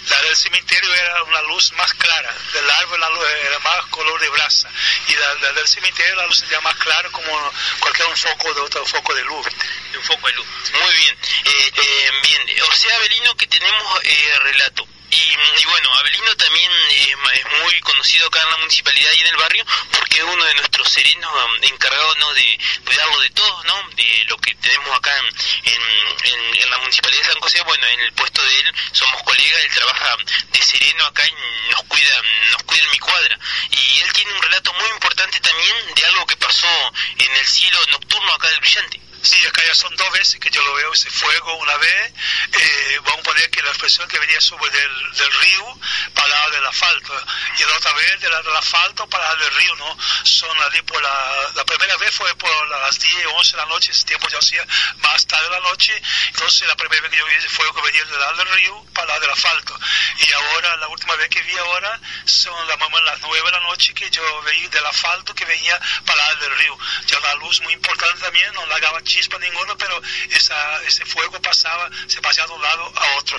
La 0.10 0.22
del 0.24 0.36
cementerio 0.36 0.94
era 0.94 1.24
una 1.24 1.42
luz 1.44 1.72
más 1.74 1.94
clara, 1.94 2.36
del 2.54 2.70
árbol 2.70 3.00
la 3.00 3.10
luz 3.10 3.26
era 3.46 3.60
más 3.60 3.86
color 3.88 4.20
de 4.20 4.30
brasa 4.30 4.70
y 5.08 5.14
la, 5.16 5.34
la 5.36 5.54
del 5.54 5.68
cementerio 5.68 6.16
la 6.16 6.28
luz 6.28 6.44
era 6.50 6.60
más 6.62 6.76
clara 6.78 7.10
como 7.10 7.52
cualquier 7.80 8.08
un 8.08 8.18
foco 8.18 8.54
de 8.54 8.62
otro 8.62 8.86
foco 8.86 9.14
de 9.14 9.24
luz. 9.24 9.48
Un 9.96 10.04
foco 10.04 10.28
de 10.28 10.34
luz. 10.34 10.48
Muy 10.74 10.94
bien. 10.98 11.18
Eh, 11.46 11.72
eh, 11.76 12.12
bien, 12.24 12.64
o 12.68 12.74
sea, 12.74 12.96
Abelino, 12.96 13.36
que 13.36 13.48
tenemos 13.48 14.04
eh, 14.04 14.40
relato. 14.40 14.88
Y, 15.12 15.62
y, 15.62 15.66
bueno, 15.66 15.94
Abelino 15.96 16.36
también 16.38 16.72
es, 16.92 17.16
muy 17.64 17.80
conocido 17.82 18.28
acá 18.28 18.42
en 18.44 18.52
la 18.52 18.58
municipalidad 18.58 19.12
y 19.12 19.20
en 19.20 19.28
el 19.28 19.36
barrio 19.36 19.66
porque 19.92 20.18
es 20.20 20.24
uno 20.24 20.44
de 20.46 20.56
nuestros 20.56 20.90
serenos 20.90 21.32
um, 21.34 21.64
encargados 21.64 22.18
¿no? 22.18 22.34
de 22.34 22.60
cuidarlo 22.86 23.20
de 23.20 23.30
todos, 23.32 23.66
¿no? 23.66 23.90
de 23.96 24.26
lo 24.28 24.38
que 24.38 24.56
tenemos 24.56 24.98
acá 24.98 25.12
en, 25.18 26.70
la 26.70 26.78
municipalidad 26.78 27.22
de 27.24 27.32
San 27.34 27.42
José. 27.42 27.62
Bueno, 27.64 27.86
en 27.88 28.00
el 28.00 28.14
puesto 28.14 28.42
de 28.42 28.60
él 28.62 28.74
somos 28.94 29.22
colegas, 29.24 29.62
él 29.66 29.74
trabaja 29.74 30.18
de 30.50 30.62
sereno 30.62 31.06
acá 31.06 31.24
y 31.28 31.72
nos 31.72 31.84
cuida, 31.84 32.22
nos 32.52 32.64
cuida 32.64 32.84
en 32.84 32.92
mi 32.92 33.00
cuadra. 33.00 33.40
Y 33.70 34.00
él 34.00 34.14
tiene 34.14 34.32
un 34.32 34.42
relato 34.42 34.74
muy 34.74 34.90
importante 34.92 35.40
también 35.42 35.94
de 35.94 36.06
algo 36.06 36.26
que 36.26 36.38
pasó 36.38 36.94
en 37.18 37.36
el 37.36 37.48
cielo 37.48 37.80
nocturno 37.92 38.34
acá 38.34 38.48
del 38.50 38.60
Brillante. 38.62 39.11
Sí, 39.22 39.46
acá 39.46 39.62
ya 39.66 39.76
son 39.76 39.96
dos 39.96 40.12
veces 40.12 40.40
que 40.40 40.50
yo 40.50 40.62
lo 40.64 40.74
veo 40.74 40.94
ese 40.94 41.10
fuego. 41.10 41.56
Una 41.58 41.78
vez, 41.78 42.14
eh, 42.54 43.00
vamos 43.04 43.20
a 43.20 43.24
poner 43.24 43.50
que 43.50 43.62
la 43.62 43.70
expresión 43.70 44.08
que 44.08 44.20
venía 44.20 44.42
sobre 44.42 44.70
del, 44.72 45.12
del 45.14 45.34
río 45.34 45.80
para 46.14 46.26
el 46.28 46.32
lado 46.32 46.52
del 46.52 46.66
asfalto. 46.66 47.26
Y 47.58 47.64
la 47.64 47.76
otra 47.78 47.94
vez 47.94 48.20
del, 48.22 48.32
del 48.32 48.56
asfalto 48.56 49.08
para 49.10 49.24
el 49.24 49.40
lado 49.40 49.46
del 49.46 49.56
río, 49.56 49.76
¿no? 49.76 49.98
Son 50.24 50.64
allí 50.64 50.82
por 50.82 51.02
la, 51.02 51.52
la 51.56 51.66
primera 51.66 51.96
vez 51.98 52.12
fue 52.16 52.34
por 52.36 52.68
las 52.70 53.00
10, 53.00 53.26
11 53.28 53.52
de 53.52 53.58
la 53.58 53.66
noche, 53.68 53.92
ese 53.92 54.06
tiempo 54.06 54.28
ya 54.30 54.40
hacía 54.40 54.66
más 54.98 55.26
tarde 55.28 55.46
de 55.46 55.52
la 55.52 55.60
noche. 55.70 56.02
Entonces 56.28 56.68
la 56.68 56.76
primera 56.76 57.02
vez 57.02 57.12
que 57.12 57.18
yo 57.18 57.26
vi 57.26 57.34
ese 57.34 57.50
fuego 57.50 57.74
que 57.76 57.82
venía 57.82 58.04
del 58.06 58.20
lado 58.20 58.38
del 58.38 58.50
río 58.56 58.86
para 58.94 59.04
el 59.04 59.08
lado 59.10 59.22
del 59.22 59.30
asfalto. 59.32 59.80
Y 60.18 60.34
ahora, 60.34 60.78
la 60.78 60.88
última 60.88 61.16
vez 61.16 61.30
que 61.30 61.42
vi 61.44 61.58
ahora, 61.58 62.00
son 62.26 62.68
la 62.68 62.78
las 63.02 63.20
9 63.22 63.46
de 63.46 63.52
la 63.52 63.60
noche 63.62 63.94
que 63.94 64.10
yo 64.10 64.42
veía 64.44 64.70
del 64.70 64.86
asfalto 64.86 65.34
que 65.34 65.46
venía 65.46 65.80
para 66.06 66.22
el 66.22 66.28
lado 66.34 66.50
del 66.50 66.58
río. 66.60 66.78
Ya 67.08 67.18
una 67.20 67.36
luz 67.36 67.62
muy 67.62 67.74
importante 67.74 68.20
también, 68.22 68.54
no 68.54 68.66
la 68.68 68.80
daba 68.80 69.02
chispa 69.12 69.38
ninguno, 69.40 69.78
pero 69.78 70.02
esa, 70.30 70.84
ese 70.84 71.06
fuego 71.06 71.42
pasaba, 71.42 71.90
se 72.08 72.22
pasaba 72.22 72.48
de 72.48 72.54
un 72.54 72.62
lado 72.62 72.94
a 72.96 73.16
otro. 73.18 73.38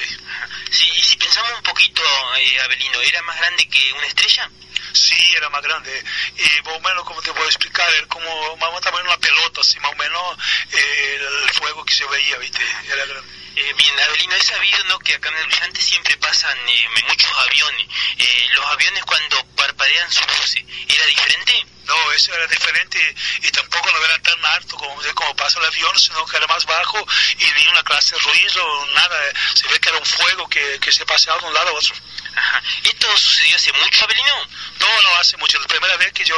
Sí, 0.70 0.90
y 0.96 1.02
si 1.02 1.16
pensamos 1.16 1.52
un 1.52 1.62
poquito, 1.62 2.02
eh, 2.38 2.60
Abelino, 2.60 3.00
¿era 3.00 3.22
más 3.22 3.38
grande 3.38 3.68
que 3.68 3.92
una 3.92 4.06
estrella? 4.06 4.50
Sí, 4.92 5.16
era 5.34 5.48
más 5.48 5.62
grande. 5.62 6.04
Y 6.36 6.68
más 6.68 6.76
o 6.76 6.80
menos, 6.80 7.04
como 7.04 7.22
te 7.22 7.32
puedo 7.32 7.46
explicar, 7.46 7.88
era 7.94 8.06
como 8.08 8.56
más 8.56 8.68
o 8.68 8.92
menos 8.92 9.02
una 9.02 9.18
pelota, 9.18 9.60
así 9.60 9.80
más 9.80 9.92
o 9.92 9.96
menos 9.96 10.38
eh, 10.72 11.20
el 11.44 11.50
fuego 11.50 11.84
que 11.84 11.94
se 11.94 12.04
veía, 12.06 12.36
¿viste? 12.38 12.60
Era 12.86 13.06
grande. 13.06 13.42
Eh, 13.54 13.74
bien, 13.76 14.00
Abelino, 14.00 14.34
es 14.34 14.44
sabido 14.44 14.82
¿no? 14.84 14.98
que 15.00 15.14
acá 15.14 15.28
en 15.28 15.36
el 15.36 15.46
Brillante 15.46 15.82
siempre 15.82 16.16
pasan 16.16 16.56
eh, 16.68 16.88
muchos 17.06 17.30
aviones. 17.46 17.86
Eh, 18.18 18.48
¿Los 18.54 18.64
aviones 18.72 19.04
cuando 19.04 19.44
parpadean 19.56 20.10
sus 20.10 20.26
luces, 20.38 20.64
era 20.88 21.06
diferente? 21.06 21.66
No, 21.84 22.12
es 22.12 22.22
precio 22.22 22.34
era 22.34 22.46
diferente 22.46 23.16
y 23.42 23.50
tampoco 23.50 23.90
no 23.90 24.04
era 24.04 24.18
tan 24.20 24.44
alto 24.46 24.76
como, 24.76 25.02
como 25.14 25.36
pasa 25.36 25.58
el 25.58 25.66
avión, 25.66 25.98
sino 25.98 26.24
que 26.26 26.36
era 26.36 26.46
más 26.46 26.64
bajo 26.66 27.04
y 27.38 27.44
ni 27.44 27.66
una 27.68 27.82
clase 27.82 28.14
de 28.14 28.20
ruido, 28.20 28.86
nada. 28.94 29.32
Se 29.54 29.66
ve 29.68 29.80
que 29.80 29.88
era 29.88 29.98
un 29.98 30.06
fuego 30.06 30.48
que, 30.48 30.78
que 30.80 30.92
se 30.92 31.04
paseaba 31.04 31.40
de 31.40 31.46
un 31.46 31.54
lado 31.54 31.70
a 31.70 31.72
otro. 31.72 31.94
Ajá. 32.34 32.62
¿Esto 32.84 33.16
sucedió 33.16 33.56
hace 33.56 33.72
mucho, 33.72 34.04
Abelino? 34.04 34.48
No, 34.78 35.02
no 35.02 35.16
hace 35.16 35.36
mucho. 35.36 35.58
La 35.58 35.66
primera 35.66 35.96
vez 35.96 36.12
que 36.12 36.24
yo 36.24 36.36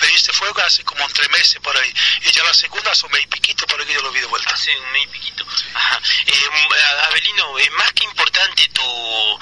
vi 0.00 0.14
este 0.14 0.32
fuego 0.32 0.60
hace 0.60 0.84
como 0.84 1.06
tres 1.08 1.28
meses 1.30 1.58
por 1.60 1.76
ahí. 1.76 1.92
Y 2.22 2.30
ya 2.30 2.44
la 2.44 2.54
segunda 2.54 2.92
hace 2.92 3.06
un 3.06 3.12
mes 3.12 3.22
y 3.22 3.26
piquito 3.26 3.66
por 3.66 3.80
ahí 3.80 3.86
que 3.86 3.94
yo 3.94 4.02
lo 4.02 4.12
vi 4.12 4.20
de 4.20 4.26
vuelta. 4.26 4.52
Hace 4.52 4.76
un 4.78 4.92
mes 4.92 5.04
y 5.04 5.06
piquito. 5.08 5.46
Ajá. 5.74 6.00
Eh, 6.26 6.48
Abelino, 7.08 7.58
es 7.58 7.70
más 7.72 7.92
que 7.92 8.04
importante 8.04 8.68
tu, 8.68 9.38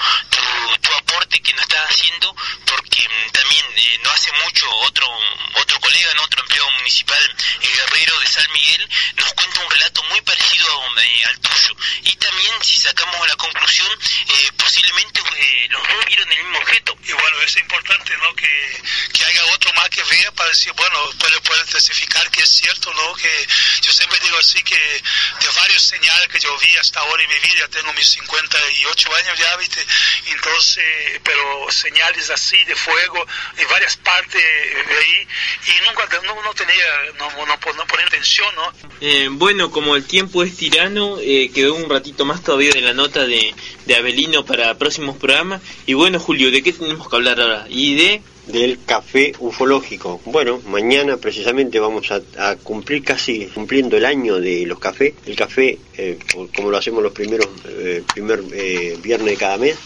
aporte 1.01 1.41
que 1.41 1.53
nos 1.53 1.61
estás 1.63 1.89
haciendo, 1.89 2.35
porque 2.65 3.09
mm, 3.09 3.31
también 3.31 3.65
eh, 3.75 3.99
no 4.03 4.11
hace 4.11 4.31
mucho 4.43 4.69
otro 4.87 5.07
otro 5.55 5.79
colega, 5.79 6.13
¿no? 6.15 6.23
otro 6.23 6.41
empleado 6.41 6.71
municipal, 6.77 7.35
el 7.61 7.71
guerrero 7.71 8.19
de 8.19 8.27
San 8.27 8.51
Miguel, 8.51 8.89
nos 9.15 9.33
cuenta 9.33 9.59
un 9.59 9.71
relato 9.71 10.03
muy 10.03 10.21
parecido 10.21 10.67
eh, 10.97 11.23
al 11.25 11.39
tuyo. 11.39 11.75
Y 12.03 12.15
también, 12.15 12.53
si 12.63 12.79
sacamos 12.79 13.27
la 13.27 13.35
conclusión, 13.35 13.91
eh, 14.27 14.51
posiblemente 14.57 15.21
los 15.69 15.87
dos 15.87 16.05
vieron 16.05 16.31
el 16.31 16.43
mismo 16.43 16.57
objeto. 16.59 16.97
Y 17.03 17.11
bueno, 17.13 17.41
es 17.41 17.57
importante 17.57 18.15
¿no? 18.17 18.33
que, 18.35 18.81
que 19.13 19.25
haya 19.25 19.45
otro 19.53 19.73
más 19.73 19.89
que 19.89 20.03
vea 20.03 20.31
para 20.31 20.49
decir, 20.49 20.71
bueno, 20.73 21.09
puede, 21.19 21.39
puede 21.41 21.65
testificar 21.65 22.29
que 22.31 22.41
es 22.43 22.49
cierto, 22.49 22.93
¿no? 22.93 23.13
Que 23.15 23.47
yo 23.81 23.91
siempre 23.91 24.19
digo 24.19 24.37
así 24.37 24.61
que 24.63 24.75
de 24.75 25.47
varios 25.55 25.81
señales 25.81 26.27
que 26.29 26.39
yo 26.39 26.57
vi 26.59 26.75
hasta 26.77 26.99
ahora 26.99 27.23
en 27.23 27.29
mi 27.29 27.39
vida, 27.39 27.67
tengo 27.69 27.93
mis 27.93 28.07
58 28.07 29.15
años 29.15 29.39
ya, 29.39 29.55
¿viste? 29.57 29.85
Entonces, 30.27 30.85
pero 31.23 31.71
señales 31.71 32.29
así 32.29 32.57
de 32.65 32.75
fuego 32.75 33.25
en 33.57 33.67
varias 33.69 33.97
partes 33.97 34.41
de 34.41 34.97
ahí 34.97 35.27
y 35.67 35.87
nunca 35.87 36.07
no, 36.25 36.41
no 36.41 36.53
tenía, 36.53 36.83
no, 37.17 37.29
no, 37.45 37.45
no 37.45 37.87
ponía 37.87 38.05
atención, 38.05 38.47
¿no? 38.55 38.73
Eh, 39.01 39.27
bueno, 39.31 39.71
como 39.71 39.95
el 39.95 40.05
tiempo 40.05 40.43
es 40.43 40.55
tirano, 40.55 41.17
eh, 41.19 41.51
quedó 41.53 41.75
un 41.75 41.89
ratito 41.89 42.25
más 42.25 42.43
todavía 42.43 42.71
de 42.71 42.81
la 42.81 42.93
nota 42.93 43.25
de, 43.25 43.53
de 43.85 43.95
Abelino 43.95 44.45
para 44.45 44.77
próximos 44.77 45.17
programas. 45.17 45.61
Y 45.85 45.93
bueno, 45.93 46.19
Julio, 46.19 46.51
¿de 46.51 46.61
qué 46.63 46.73
tenemos 46.73 47.09
que 47.09 47.15
hablar 47.15 47.39
ahora? 47.39 47.65
Y 47.69 47.95
de 47.95 48.21
del 48.47 48.79
café 48.85 49.33
ufológico. 49.39 50.19
Bueno, 50.25 50.61
mañana 50.67 51.17
precisamente 51.17 51.79
vamos 51.79 52.11
a, 52.11 52.21
a, 52.37 52.55
cumplir 52.57 53.03
casi 53.03 53.45
cumpliendo 53.47 53.97
el 53.97 54.05
año 54.05 54.39
de 54.39 54.65
los 54.65 54.79
cafés. 54.79 55.13
El 55.25 55.35
café, 55.35 55.77
eh, 55.97 56.17
como 56.55 56.69
lo 56.69 56.77
hacemos 56.77 57.03
los 57.03 57.13
primeros 57.13 57.47
eh, 57.67 58.03
primer 58.13 58.43
eh, 58.53 58.97
viernes 59.01 59.27
de 59.27 59.37
cada 59.37 59.57
mes, 59.57 59.77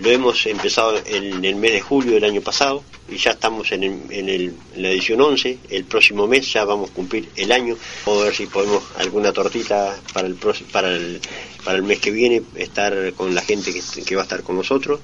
lo 0.00 0.10
hemos 0.10 0.46
empezado 0.46 0.98
en 1.06 1.44
el 1.44 1.56
mes 1.56 1.72
de 1.72 1.80
julio 1.80 2.14
del 2.14 2.24
año 2.24 2.40
pasado 2.40 2.82
y 3.08 3.16
ya 3.16 3.32
estamos 3.32 3.70
en, 3.72 3.84
en, 3.84 4.56
la 4.76 4.90
edición 4.90 5.20
11. 5.20 5.58
El 5.68 5.84
próximo 5.84 6.26
mes 6.26 6.52
ya 6.52 6.64
vamos 6.64 6.90
a 6.90 6.94
cumplir 6.94 7.28
el 7.36 7.52
año. 7.52 7.76
Vamos 8.06 8.22
a 8.22 8.24
ver 8.26 8.34
si 8.34 8.46
podemos 8.46 8.82
alguna 8.96 9.32
tortita 9.32 9.96
para 10.14 10.26
el, 10.26 10.36
para 10.72 10.94
el, 10.94 11.20
para 11.64 11.76
el 11.76 11.82
mes 11.82 11.98
que 11.98 12.10
viene 12.10 12.42
estar 12.54 13.12
con 13.14 13.34
la 13.34 13.42
gente 13.42 13.72
que, 13.72 13.82
que 14.04 14.16
va 14.16 14.22
a 14.22 14.24
estar 14.24 14.42
con 14.42 14.56
nosotros. 14.56 15.00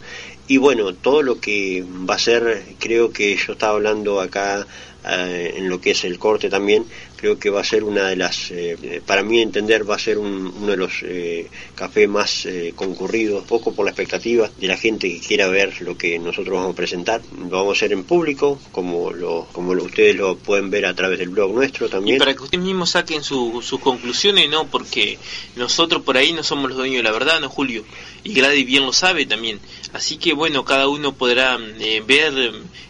Y 0.49 0.59
bueno, 0.59 0.94
todo 0.94 1.22
lo 1.22 1.40
que 1.40 1.84
va 2.09 2.14
a 2.14 2.18
ser, 2.18 2.64
creo 2.78 3.11
que 3.11 3.36
yo 3.36 3.53
estaba 3.53 3.74
hablando 3.74 4.20
acá 4.20 4.66
eh, 5.09 5.55
en 5.57 5.68
lo 5.68 5.80
que 5.80 5.92
es 5.92 6.05
el 6.05 6.18
corte 6.18 6.49
también, 6.49 6.84
creo 7.16 7.38
que 7.38 7.50
va 7.50 7.60
a 7.60 7.64
ser 7.64 7.84
una 7.84 8.08
de 8.08 8.16
las, 8.16 8.50
eh, 8.50 9.02
para 9.06 9.22
mí 9.22 9.40
entender, 9.40 9.88
va 9.88 9.96
a 9.96 9.98
ser 9.98 10.18
un, 10.18 10.46
uno 10.46 10.66
de 10.66 10.76
los 10.76 11.02
eh, 11.02 11.48
cafés 11.74 12.08
más 12.08 12.46
eh, 12.46 12.72
concurridos, 12.76 13.44
poco 13.44 13.74
por 13.74 13.84
la 13.84 13.90
expectativa 13.90 14.50
de 14.58 14.66
la 14.66 14.76
gente 14.76 15.08
que 15.10 15.20
quiera 15.20 15.48
ver 15.48 15.80
lo 15.82 15.96
que 15.96 16.18
nosotros 16.18 16.54
vamos 16.56 16.72
a 16.72 16.76
presentar. 16.76 17.20
Lo 17.38 17.48
vamos 17.48 17.68
a 17.68 17.72
hacer 17.72 17.92
en 17.92 18.04
público, 18.04 18.58
como 18.72 19.12
lo, 19.12 19.48
como 19.52 19.72
ustedes 19.72 20.16
lo 20.16 20.36
pueden 20.36 20.70
ver 20.70 20.86
a 20.86 20.94
través 20.94 21.18
del 21.18 21.30
blog 21.30 21.52
nuestro 21.52 21.88
también. 21.88 22.18
Para 22.18 22.34
que 22.34 22.42
ustedes 22.42 22.62
mismos 22.62 22.90
saquen 22.90 23.22
su, 23.22 23.62
sus 23.62 23.80
conclusiones, 23.80 24.48
¿no? 24.50 24.66
Porque 24.66 25.18
nosotros 25.56 26.02
por 26.02 26.16
ahí 26.16 26.32
no 26.32 26.42
somos 26.42 26.68
los 26.68 26.78
dueños 26.78 26.98
de 26.98 27.02
la 27.02 27.12
verdad, 27.12 27.40
¿no, 27.40 27.48
Julio? 27.48 27.84
Y 28.24 28.34
Gladys 28.34 28.66
bien 28.66 28.84
lo 28.84 28.92
sabe 28.92 29.26
también. 29.26 29.60
Así 29.92 30.18
que 30.18 30.32
bueno, 30.32 30.64
cada 30.64 30.88
uno 30.88 31.12
podrá 31.12 31.58
eh, 31.78 32.02
ver 32.06 32.34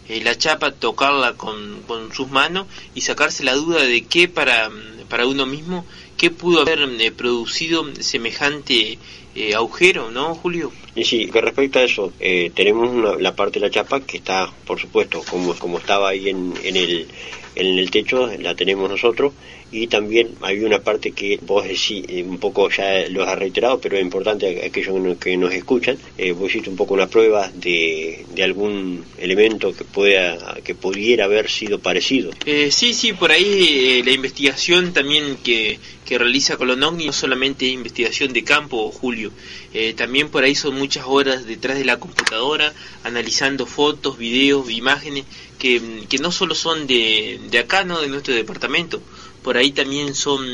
eh, 0.09 0.21
la 0.23 0.37
chapa, 0.37 0.71
tocarla 0.71 1.33
con, 1.33 1.83
con, 1.83 2.13
sus 2.13 2.29
manos 2.29 2.65
y 2.95 3.01
sacarse 3.01 3.43
la 3.43 3.53
duda 3.53 3.83
de 3.83 4.05
qué 4.05 4.16
para, 4.25 4.71
para 5.09 5.27
uno 5.27 5.45
mismo, 5.45 5.85
qué 6.17 6.31
pudo 6.31 6.61
haber 6.61 6.79
eh, 6.99 7.11
producido 7.11 7.85
semejante 7.99 8.97
eh, 9.37 9.53
agujero, 9.55 10.11
¿no, 10.11 10.35
Julio? 10.35 10.71
Y 10.95 11.03
sí, 11.05 11.29
que 11.31 11.41
respecto 11.41 11.79
a 11.79 11.83
eso, 11.83 12.11
eh, 12.19 12.51
tenemos 12.55 12.89
una, 12.89 13.15
la 13.15 13.35
parte 13.35 13.59
de 13.59 13.67
la 13.67 13.71
chapa 13.71 14.01
que 14.01 14.17
está, 14.17 14.51
por 14.65 14.79
supuesto, 14.79 15.21
como, 15.29 15.53
como 15.55 15.77
estaba 15.77 16.09
ahí 16.09 16.29
en, 16.29 16.53
en, 16.63 16.75
el, 16.75 17.07
en 17.55 17.77
el 17.77 17.91
techo, 17.91 18.29
la 18.39 18.55
tenemos 18.55 18.89
nosotros, 18.89 19.33
y 19.71 19.87
también 19.87 20.29
hay 20.41 20.59
una 20.59 20.79
parte 20.79 21.11
que 21.11 21.39
vos 21.41 21.67
decís, 21.67 22.05
un 22.25 22.37
poco 22.37 22.69
ya 22.69 23.07
lo 23.09 23.23
has 23.23 23.37
reiterado, 23.37 23.79
pero 23.79 23.97
es 23.97 24.01
importante 24.01 24.65
aquellos 24.65 24.93
que 24.93 24.99
nos, 25.01 25.17
que 25.17 25.37
nos 25.37 25.53
escuchan, 25.53 25.97
eh, 26.17 26.31
vos 26.31 26.49
hiciste 26.49 26.69
un 26.69 26.77
poco 26.77 26.93
una 26.93 27.07
prueba 27.07 27.51
de, 27.53 28.25
de 28.33 28.43
algún 28.43 29.03
elemento 29.17 29.75
que 29.75 29.83
pueda 29.83 30.57
que 30.63 30.73
pudiera 30.73 31.25
haber 31.25 31.49
sido 31.49 31.79
parecido. 31.79 32.31
Eh, 32.45 32.69
sí, 32.71 32.93
sí, 32.93 33.13
por 33.13 33.31
ahí 33.31 33.99
eh, 33.99 34.03
la 34.05 34.11
investigación 34.11 34.93
también 34.93 35.37
que, 35.43 35.79
que 36.05 36.17
realiza 36.17 36.55
Colonogni 36.55 37.05
no 37.05 37.13
solamente 37.13 37.67
es 37.67 37.73
investigación 37.73 38.31
de 38.31 38.43
campo, 38.43 38.89
Julio, 38.91 39.26
eh, 39.73 39.93
también 39.93 40.29
por 40.29 40.43
ahí 40.43 40.55
son 40.55 40.75
muchas 40.75 41.05
horas 41.07 41.45
detrás 41.45 41.77
de 41.77 41.85
la 41.85 41.99
computadora, 41.99 42.73
analizando 43.03 43.65
fotos, 43.65 44.17
videos, 44.17 44.69
imágenes, 44.69 45.25
que, 45.59 46.05
que 46.09 46.19
no 46.19 46.31
solo 46.31 46.55
son 46.55 46.87
de, 46.87 47.39
de 47.49 47.59
acá, 47.59 47.83
¿no? 47.83 48.01
de 48.01 48.07
nuestro 48.07 48.33
departamento, 48.33 49.01
por 49.43 49.57
ahí 49.57 49.71
también 49.71 50.15
son 50.15 50.45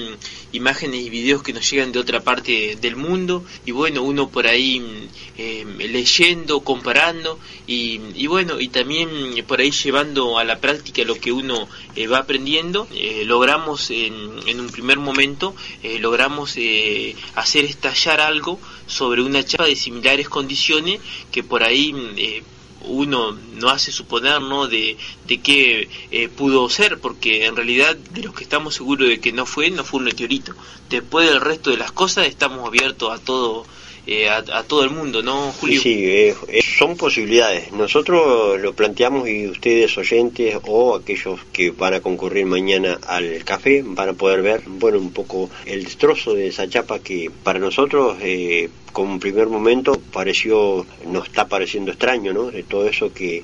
imágenes 0.52 1.02
y 1.02 1.10
videos 1.10 1.42
que 1.42 1.54
nos 1.54 1.70
llegan 1.70 1.92
de 1.92 2.00
otra 2.00 2.22
parte 2.22 2.78
del 2.80 2.96
mundo 2.96 3.44
y 3.66 3.72
bueno 3.72 4.04
uno 4.04 4.30
por 4.30 4.48
ahí 4.48 5.10
eh, 5.38 5.66
leyendo 5.78 6.62
comparando 6.62 7.40
y, 7.66 8.00
y, 8.16 8.28
bueno 8.28 8.60
y 8.60 8.68
también 8.68 9.10
por 9.48 9.60
ahí 9.60 9.72
llevando 9.72 10.38
a 10.38 10.44
la 10.44 10.60
práctica 10.60 11.04
lo 11.04 11.16
que 11.16 11.32
uno 11.32 11.68
eh, 11.96 12.08
va 12.08 12.20
aprendiendo 12.20 12.88
eh, 12.94 13.24
logramos 13.26 13.90
en, 13.90 14.14
en, 14.46 14.60
un 14.60 14.70
primer 14.70 15.00
momento 15.00 15.56
eh, 15.82 15.98
logramos 16.00 16.54
eh, 16.58 17.16
hacer 17.36 17.66
estallar 17.66 18.22
algo 18.22 18.60
sobre 18.86 19.22
una 19.22 19.44
chapa 19.44 19.66
de 19.66 19.76
similares 19.76 20.30
condiciones 20.30 21.00
que 21.32 21.44
por 21.44 21.64
ahí 21.64 22.44
uno 22.84 23.32
no 23.32 23.70
hace 23.70 23.92
suponer 23.92 24.42
¿no? 24.42 24.68
de, 24.68 24.98
de 25.28 25.42
qué 25.42 25.90
eh, 26.12 26.30
pudo 26.30 26.70
ser, 26.70 27.00
porque 27.00 27.46
en 27.46 27.56
realidad 27.56 27.96
de 27.96 28.24
los 28.24 28.34
que 28.34 28.44
estamos 28.44 28.76
seguros 28.76 29.08
de 29.08 29.20
que 29.20 29.32
no 29.32 29.46
fue, 29.46 29.70
no 29.70 29.84
fue 29.84 30.00
un 30.00 30.06
meteorito. 30.06 30.54
Después 30.90 31.30
del 31.30 31.42
resto 31.42 31.70
de 31.70 31.78
las 31.78 31.92
cosas 31.92 32.28
estamos 32.28 32.68
abiertos 32.68 33.12
a 33.12 33.24
todo 33.24 33.66
eh, 34.06 34.30
a, 34.30 34.38
a, 34.38 34.64
todo 34.64 34.84
el 34.84 34.90
mundo, 34.90 35.24
¿no, 35.24 35.52
Julio? 35.54 35.82
Sí, 35.82 35.94
sí 35.94 36.06
eh, 36.06 36.62
son 36.78 36.98
posibilidades. 36.98 37.72
Nosotros 37.72 38.60
lo 38.60 38.74
planteamos 38.74 39.30
y 39.30 39.48
ustedes 39.48 39.98
oyentes 39.98 40.58
o 40.66 40.96
aquellos 40.96 41.40
que 41.54 41.72
van 41.72 41.94
a 41.94 42.02
concurrir 42.02 42.46
mañana 42.46 43.00
al 43.08 43.44
café 43.46 43.84
van 43.86 44.10
a 44.10 44.14
poder 44.14 44.42
ver, 44.42 44.64
bueno, 44.66 44.98
un 45.00 45.12
poco 45.12 45.50
el 45.66 45.84
destrozo 45.84 46.34
de 46.34 46.48
esa 46.48 46.68
chapa 46.68 47.00
que 47.00 47.32
para 47.44 47.60
nosotros, 47.60 48.18
eh, 48.22 48.70
como 48.92 49.20
primer 49.20 49.48
momento, 49.48 50.00
pareció, 50.12 50.86
nos 51.08 51.28
está 51.28 51.48
pareciendo 51.48 51.92
extraño, 51.92 52.34
¿no? 52.34 52.52
De 52.52 52.64
todo 52.64 52.88
eso 52.88 53.14
que 53.14 53.44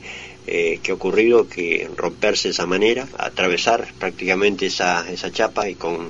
eh, 0.52 0.80
que 0.82 0.92
ha 0.92 0.96
ocurrido, 0.96 1.48
que 1.48 1.88
romperse 1.96 2.48
de 2.48 2.54
esa 2.54 2.66
manera, 2.66 3.08
atravesar 3.20 3.88
prácticamente 4.00 4.66
esa, 4.66 5.08
esa 5.08 5.32
chapa 5.32 5.70
y 5.70 5.76
con, 5.76 6.10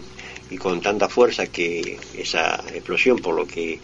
y 0.50 0.56
con 0.56 0.80
tanta 0.80 1.10
fuerza 1.10 1.48
que 1.48 2.00
esa 2.18 2.64
explosión, 2.74 3.20
por 3.20 3.36
lo 3.36 3.46
que 3.46 3.80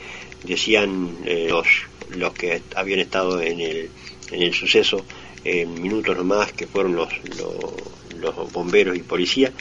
decían 0.45 1.17
eh, 1.25 1.47
los, 1.49 1.67
los 2.09 2.33
que 2.33 2.61
habían 2.75 2.99
estado 2.99 3.41
en 3.41 3.59
el, 3.59 3.89
en 4.31 4.41
el 4.41 4.53
suceso 4.53 5.05
en 5.43 5.81
minutos 5.81 6.17
nomás, 6.17 6.53
que 6.53 6.65
fueron 6.65 6.95
los, 6.95 7.09
los, 7.37 7.53
los 8.19 8.51
bomberos 8.51 8.97
y 8.97 9.01
policía, 9.01 9.51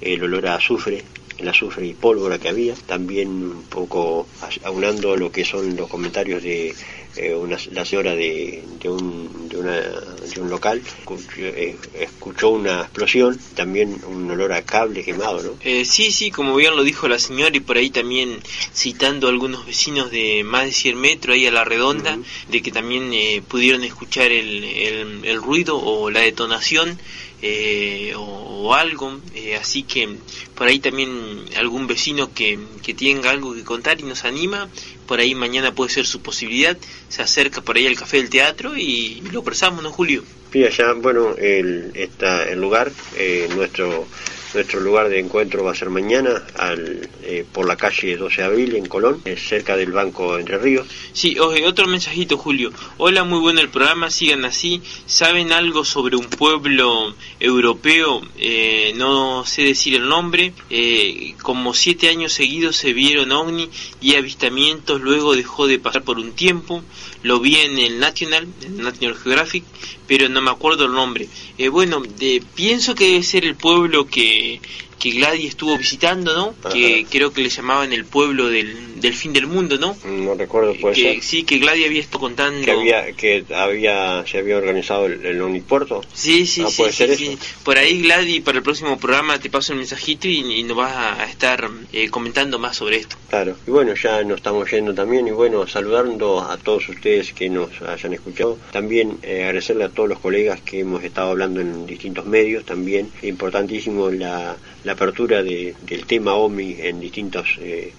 el 0.00 0.22
olor 0.22 0.46
a 0.48 0.56
azufre, 0.56 1.04
el 1.38 1.48
azufre 1.48 1.86
y 1.86 1.94
pólvora 1.94 2.38
que 2.38 2.48
había, 2.48 2.74
también 2.74 3.28
un 3.28 3.62
poco 3.64 4.26
aunando 4.64 5.16
lo 5.16 5.30
que 5.30 5.44
son 5.44 5.76
los 5.76 5.88
comentarios 5.88 6.42
de 6.42 6.74
eh, 7.16 7.34
una, 7.34 7.56
la 7.72 7.84
señora 7.84 8.14
de, 8.14 8.62
de, 8.80 8.88
un, 8.88 9.48
de, 9.48 9.56
una, 9.56 9.72
de 9.72 10.40
un 10.40 10.50
local 10.50 10.80
escuchó, 11.00 11.24
eh, 11.38 11.76
escuchó, 11.98 12.50
una 12.50 12.82
explosión, 12.82 13.38
también 13.54 14.00
un 14.06 14.30
olor 14.30 14.52
a 14.52 14.62
cable 14.62 15.04
quemado, 15.04 15.42
¿no? 15.42 15.50
Eh, 15.62 15.84
sí, 15.84 16.12
sí, 16.12 16.30
como 16.30 16.54
bien 16.54 16.76
lo 16.76 16.84
dijo 16.84 17.08
la 17.08 17.18
señora 17.18 17.56
y 17.56 17.60
por 17.60 17.76
ahí 17.76 17.90
también 17.90 18.38
citando 18.74 19.26
a 19.26 19.30
algunos 19.30 19.66
vecinos 19.66 20.10
de 20.10 20.44
más 20.44 20.66
de 20.66 20.72
100 20.72 21.00
metros 21.00 21.34
ahí 21.34 21.46
a 21.46 21.50
la 21.50 21.64
redonda, 21.64 22.14
uh 22.14 22.20
-huh. 22.20 22.50
de 22.50 22.62
que 22.62 22.70
también 22.70 23.12
eh, 23.12 23.42
pudieron 23.46 23.82
escuchar 23.84 24.30
el, 24.30 24.64
el, 24.64 25.24
el, 25.24 25.42
ruido 25.42 25.78
o 25.78 26.10
la 26.10 26.20
detonación 26.20 26.98
eh, 27.42 28.12
o, 28.16 28.74
algo, 28.74 29.18
eh, 29.34 29.56
así 29.56 29.82
que 29.82 30.08
por 30.54 30.66
ahí 30.66 30.78
también 30.78 31.10
algún 31.56 31.86
vecino 31.86 32.34
que, 32.34 32.58
que 32.82 32.92
tenga 32.92 33.30
algo 33.30 33.54
que 33.54 33.64
contar 33.64 34.00
y 34.00 34.02
nos 34.02 34.24
anima, 34.24 34.68
por 35.06 35.20
ahí 35.20 35.34
mañana 35.34 35.74
puede 35.74 35.90
ser 35.90 36.06
su 36.06 36.20
posibilidad, 36.20 36.76
se 37.08 37.22
acerca 37.22 37.62
por 37.62 37.76
ahí 37.76 37.86
al 37.86 37.96
café 37.96 38.18
del 38.18 38.28
teatro 38.28 38.76
y 38.76 39.22
lo 39.32 39.42
presamos, 39.42 39.82
¿no, 39.82 39.90
Julio? 39.90 40.22
Sí, 40.52 40.64
allá, 40.64 40.92
bueno, 40.94 41.34
el, 41.36 41.92
está 41.94 42.48
el 42.48 42.60
lugar, 42.60 42.92
eh, 43.16 43.48
nuestro 43.54 44.06
nuestro 44.54 44.80
lugar 44.80 45.08
de 45.08 45.20
encuentro 45.20 45.64
va 45.64 45.72
a 45.72 45.74
ser 45.74 45.90
mañana 45.90 46.42
al, 46.56 47.08
eh, 47.22 47.44
por 47.52 47.66
la 47.66 47.76
calle 47.76 48.16
12 48.16 48.40
de 48.40 48.46
abril 48.46 48.76
en 48.76 48.86
Colón, 48.86 49.22
cerca 49.36 49.76
del 49.76 49.92
Banco 49.92 50.38
Entre 50.38 50.58
Ríos. 50.58 50.86
Sí, 51.12 51.38
oye, 51.38 51.66
otro 51.66 51.86
mensajito, 51.86 52.36
Julio. 52.36 52.72
Hola, 52.96 53.24
muy 53.24 53.40
bueno 53.40 53.60
el 53.60 53.68
programa, 53.68 54.10
sigan 54.10 54.44
así. 54.44 54.82
¿Saben 55.06 55.52
algo 55.52 55.84
sobre 55.84 56.16
un 56.16 56.26
pueblo 56.26 57.14
europeo? 57.40 58.22
Eh, 58.38 58.92
no 58.96 59.44
sé 59.44 59.62
decir 59.62 59.94
el 59.94 60.08
nombre. 60.08 60.52
Eh, 60.70 61.34
como 61.42 61.74
siete 61.74 62.08
años 62.08 62.32
seguidos 62.32 62.76
se 62.76 62.92
vieron 62.92 63.32
ovni 63.32 63.68
y 64.00 64.14
avistamientos, 64.14 65.00
luego 65.00 65.34
dejó 65.34 65.66
de 65.66 65.78
pasar 65.78 66.02
por 66.02 66.18
un 66.18 66.32
tiempo. 66.32 66.82
Lo 67.22 67.40
vi 67.40 67.56
en 67.56 67.78
el 67.78 67.98
National, 67.98 68.46
en 68.62 68.78
National 68.78 69.16
Geographic, 69.16 69.64
pero 70.08 70.28
no 70.28 70.40
me 70.40 70.50
acuerdo 70.50 70.86
el 70.86 70.92
nombre. 70.92 71.28
Eh, 71.58 71.68
bueno, 71.68 72.00
de, 72.00 72.42
pienso 72.54 72.96
que 72.96 73.06
debe 73.06 73.22
ser 73.22 73.44
el 73.44 73.54
pueblo 73.54 74.06
que, 74.06 74.60
que 74.98 75.10
Gladys 75.10 75.50
estuvo 75.50 75.76
visitando, 75.78 76.34
¿no? 76.34 76.70
Que 76.70 77.06
creo 77.08 77.32
que 77.32 77.42
le 77.42 77.48
llamaban 77.48 77.92
el 77.92 78.04
pueblo 78.04 78.48
del, 78.48 79.00
del 79.00 79.14
fin 79.14 79.32
del 79.32 79.46
mundo, 79.46 79.78
¿no? 79.78 79.96
No 80.04 80.34
recuerdo, 80.34 80.74
puede 80.74 80.94
que, 80.94 81.02
ser. 81.14 81.22
Sí, 81.22 81.42
que 81.44 81.58
Gladys 81.58 81.86
había 81.86 82.00
estado 82.00 82.20
contando... 82.20 82.64
Que 82.64 82.72
había, 82.72 83.12
que 83.12 83.44
había, 83.54 84.24
se 84.26 84.38
había 84.38 84.56
organizado 84.56 85.06
el, 85.06 85.24
el 85.24 85.40
Unipuerto. 85.42 86.02
Sí, 86.12 86.46
sí, 86.46 86.62
Ah, 86.66 86.70
sí, 86.70 86.76
puede 86.78 86.92
sí, 86.92 86.98
ser 86.98 87.16
sí. 87.16 87.26
eso. 87.28 87.38
Por 87.64 87.78
ahí 87.78 88.02
Gladys 88.02 88.40
para 88.42 88.58
el 88.58 88.64
próximo 88.64 88.98
programa 88.98 89.38
te 89.38 89.50
paso 89.50 89.72
el 89.72 89.78
mensajito 89.78 90.26
y, 90.28 90.38
y 90.58 90.62
nos 90.64 90.76
vas 90.76 90.94
a 91.20 91.24
estar 91.24 91.70
eh, 91.92 92.08
comentando 92.10 92.58
más 92.58 92.76
sobre 92.76 92.96
esto. 92.96 93.16
Claro, 93.30 93.56
y 93.66 93.70
bueno, 93.70 93.94
ya 93.94 94.22
nos 94.24 94.36
estamos 94.38 94.70
yendo 94.70 94.94
también, 94.94 95.28
y 95.28 95.30
bueno, 95.30 95.66
saludando 95.66 96.40
a 96.40 96.56
todos 96.56 96.88
ustedes 96.88 97.32
que 97.32 97.48
nos 97.48 97.70
hayan 97.82 98.14
escuchado. 98.14 98.58
También 98.72 99.18
eh, 99.22 99.44
agradecerle 99.44 99.84
a 99.84 99.88
todos 99.90 100.08
los 100.08 100.18
colegas 100.18 100.60
que 100.62 100.80
hemos 100.80 101.04
estado 101.04 101.30
hablando 101.30 101.60
en 101.60 101.86
distintos 101.86 102.26
medios, 102.26 102.64
también 102.64 103.10
importantísimo 103.22 104.10
la, 104.10 104.56
la 104.88 104.94
apertura 104.94 105.42
de, 105.42 105.76
del 105.82 106.06
tema 106.06 106.34
OMI 106.34 106.76
en 106.80 106.98
distintos... 107.00 107.46
eh, 107.60 107.94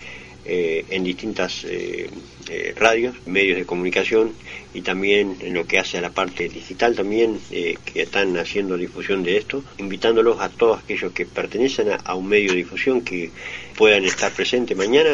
eh, 0.45 0.85
en 0.89 1.03
distintas 1.03 1.63
eh, 1.65 2.09
eh, 2.49 2.73
radios, 2.75 3.15
medios 3.25 3.57
de 3.59 3.65
comunicación 3.65 4.33
y 4.73 4.81
también 4.81 5.37
en 5.41 5.53
lo 5.53 5.65
que 5.65 5.79
hace 5.79 5.97
a 5.97 6.01
la 6.01 6.11
parte 6.11 6.47
digital 6.47 6.95
también 6.95 7.39
eh, 7.51 7.77
que 7.85 8.03
están 8.03 8.37
haciendo 8.37 8.77
difusión 8.77 9.23
de 9.23 9.37
esto, 9.37 9.63
invitándolos 9.77 10.39
a 10.39 10.49
todos 10.49 10.79
aquellos 10.79 11.11
que 11.11 11.25
pertenecen 11.25 11.87
a, 12.03 12.15
un 12.15 12.27
medio 12.27 12.51
de 12.51 12.57
difusión 12.57 13.01
que 13.01 13.31
puedan 13.75 14.05
estar 14.05 14.31
presentes 14.31 14.77
mañana, 14.77 15.09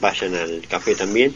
vayan 0.00 0.34
al 0.34 0.62
café 0.68 0.94
también 0.94 1.34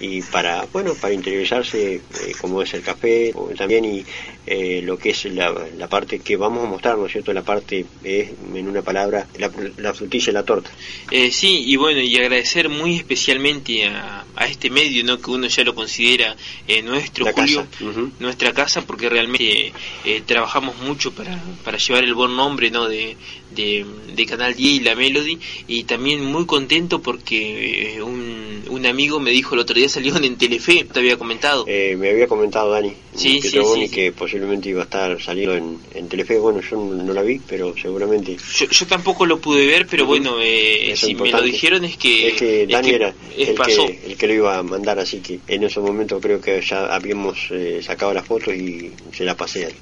y 0.00 0.22
para 0.22 0.64
bueno 0.72 0.94
para 0.94 1.14
interiorizarse 1.14 1.94
eh, 1.94 2.00
cómo 2.40 2.62
es 2.62 2.74
el 2.74 2.82
café 2.82 3.32
también 3.56 3.84
y 3.84 4.04
eh, 4.44 4.80
lo 4.82 4.98
que 4.98 5.10
es 5.10 5.24
la, 5.26 5.54
la 5.76 5.88
parte 5.88 6.18
que 6.18 6.36
vamos 6.36 6.64
a 6.64 6.68
mostrar, 6.68 6.98
¿no 6.98 7.06
es 7.06 7.12
cierto? 7.12 7.32
La 7.32 7.44
parte 7.44 7.86
es, 8.02 8.30
en 8.52 8.66
una 8.66 8.82
palabra, 8.82 9.28
la, 9.38 9.52
la 9.76 9.94
frutilla 9.94 10.30
y 10.30 10.34
la 10.34 10.42
torta. 10.42 10.68
Eh, 11.12 11.30
sí, 11.30 11.62
y 11.68 11.76
bueno, 11.76 12.00
y 12.00 12.16
agradecer 12.16 12.68
muy 12.68 12.96
especialmente 12.96 13.86
a, 13.86 14.24
a 14.34 14.46
este 14.46 14.68
medio, 14.68 15.04
¿no? 15.04 15.20
Que 15.20 15.30
uno 15.30 15.46
ya 15.46 15.62
lo 15.62 15.76
considera 15.76 16.36
eh, 16.66 16.82
nuestro, 17.12 17.24
La 17.24 17.32
Julio, 17.32 17.66
casa. 17.70 18.10
Nuestra 18.18 18.52
casa, 18.52 18.82
porque 18.82 19.08
realmente 19.08 19.72
eh, 20.04 20.22
trabajamos 20.24 20.76
mucho 20.78 21.12
para, 21.12 21.38
para 21.64 21.78
llevar 21.78 22.04
el 22.04 22.14
buen 22.14 22.34
nombre, 22.36 22.70
¿no? 22.70 22.88
De, 22.88 23.16
de, 23.54 23.84
de 24.14 24.26
Canal 24.26 24.54
10 24.54 24.72
y 24.72 24.80
La 24.80 24.94
Melody, 24.94 25.38
y 25.68 25.84
también 25.84 26.24
muy 26.24 26.46
contento 26.46 27.00
porque 27.02 27.96
eh, 27.96 28.02
un, 28.02 28.62
un 28.68 28.86
amigo 28.86 29.20
me 29.20 29.30
dijo 29.30 29.54
el 29.54 29.60
otro 29.60 29.74
día 29.76 29.88
salieron 29.88 30.24
en 30.24 30.36
Telefe, 30.36 30.84
te 30.92 31.00
había 31.00 31.16
comentado. 31.16 31.64
Eh, 31.66 31.96
me 31.98 32.10
había 32.10 32.26
comentado 32.26 32.70
Dani, 32.70 32.92
Sí, 33.14 33.40
que 33.40 33.48
sí, 33.48 33.56
Toboni, 33.56 33.82
sí, 33.82 33.88
sí. 33.88 33.94
que 33.94 34.12
posiblemente 34.12 34.68
iba 34.70 34.80
a 34.80 34.84
estar 34.84 35.20
saliendo 35.22 35.54
en, 35.54 35.78
en 35.94 36.08
Telefe. 36.08 36.38
Bueno, 36.38 36.60
yo 36.60 36.76
no, 36.76 37.02
no 37.02 37.12
la 37.12 37.22
vi, 37.22 37.40
pero 37.46 37.74
seguramente 37.80 38.36
Yo, 38.56 38.66
yo 38.68 38.86
tampoco 38.86 39.26
lo 39.26 39.38
pude 39.40 39.66
ver, 39.66 39.86
pero 39.86 40.06
bueno, 40.06 40.36
eh, 40.40 40.94
si 40.96 41.14
me 41.14 41.30
lo 41.30 41.42
dijeron 41.42 41.84
es 41.84 41.96
que, 41.96 42.28
es 42.28 42.34
que 42.34 42.66
Dani 42.66 42.88
que 42.88 42.94
era 42.94 43.14
el 43.36 43.54
pasó. 43.54 43.86
que, 43.86 44.00
el 44.06 44.16
que 44.16 44.26
lo 44.26 44.34
iba 44.34 44.58
a 44.58 44.62
mandar, 44.62 44.98
así 44.98 45.18
que 45.20 45.40
en 45.48 45.64
ese 45.64 45.80
momento 45.80 46.20
creo 46.20 46.40
que 46.40 46.60
ya 46.62 46.94
habíamos 46.94 47.38
eh, 47.50 47.80
sacado 47.82 48.12
las 48.14 48.26
fotos 48.26 48.54
y 48.54 48.90
se 49.12 49.24
la 49.24 49.36
pasé 49.36 49.66
a 49.66 49.68
él. 49.68 49.74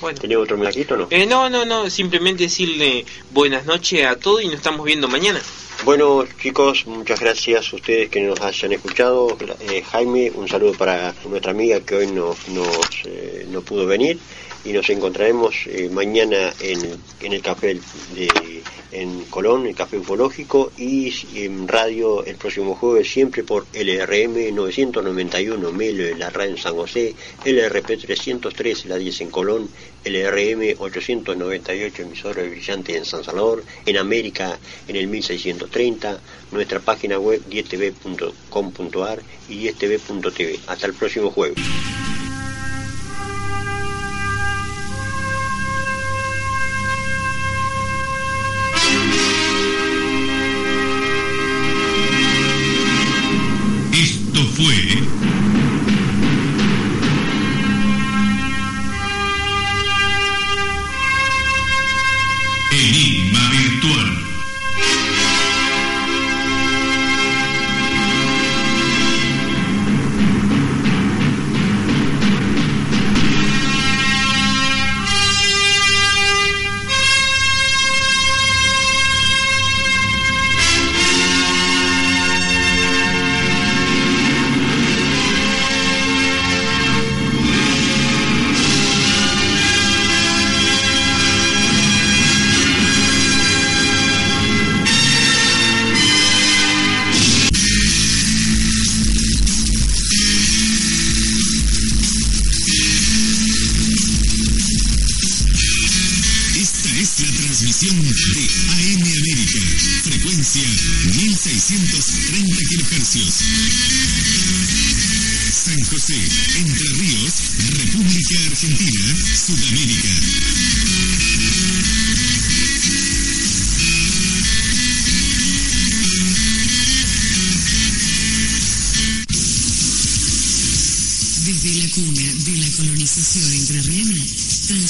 Bueno. 0.00 0.18
¿Tenía 0.20 0.38
otro 0.38 0.56
mensajito 0.56 0.94
o 0.94 0.96
no? 0.98 1.06
Eh, 1.10 1.26
no, 1.26 1.48
no, 1.48 1.64
no, 1.64 1.88
simplemente 1.90 2.44
decirle 2.44 3.04
buenas 3.30 3.64
noches 3.66 4.06
a 4.06 4.16
todos 4.16 4.42
y 4.42 4.46
nos 4.46 4.56
estamos 4.56 4.84
viendo 4.84 5.08
mañana. 5.08 5.40
Bueno, 5.84 6.24
chicos, 6.40 6.86
muchas 6.86 7.20
gracias 7.20 7.72
a 7.72 7.76
ustedes 7.76 8.08
que 8.08 8.22
nos 8.22 8.40
hayan 8.40 8.72
escuchado. 8.72 9.36
Eh, 9.60 9.82
Jaime, 9.82 10.30
un 10.34 10.48
saludo 10.48 10.72
para 10.72 11.14
nuestra 11.28 11.50
amiga 11.50 11.80
que 11.80 11.96
hoy 11.96 12.06
no, 12.06 12.34
nos, 12.48 12.88
eh, 13.04 13.46
no 13.50 13.60
pudo 13.60 13.84
venir. 13.84 14.18
Y 14.64 14.72
nos 14.72 14.88
encontraremos 14.90 15.54
eh, 15.66 15.88
mañana 15.92 16.52
en, 16.60 17.32
el 17.32 17.42
café 17.42 17.78
en 18.94 19.24
Colón, 19.24 19.66
el 19.66 19.74
café 19.74 19.98
ufológico, 19.98 20.72
y 20.78 21.12
en 21.34 21.66
radio 21.66 22.24
el 22.24 22.36
próximo 22.36 22.76
jueves, 22.76 23.10
siempre 23.10 23.42
por 23.42 23.66
LRM 23.72 24.54
991 24.54 25.72
Melo, 25.72 26.16
la 26.16 26.30
radio 26.30 26.52
en 26.52 26.58
San 26.58 26.74
José, 26.74 27.14
LRP 27.44 27.98
303, 27.98 28.86
la 28.86 28.96
10 28.96 29.20
en 29.22 29.30
Colón, 29.30 29.68
LRM 30.04 30.76
898 30.78 32.02
emisora 32.02 32.42
brillante 32.44 32.96
en 32.96 33.04
San 33.04 33.24
Salvador, 33.24 33.64
en 33.84 33.96
América 33.96 34.58
en 34.86 34.96
el 34.96 35.08
1630, 35.08 36.20
nuestra 36.52 36.78
página 36.78 37.18
web 37.18 37.42
10tv.com.ar 37.50 39.22
y 39.48 39.68
10tv.tv. 39.68 40.60
Hasta 40.68 40.86
el 40.86 40.94
próximo 40.94 41.30
jueves. 41.30 41.58
Esto 54.70 55.13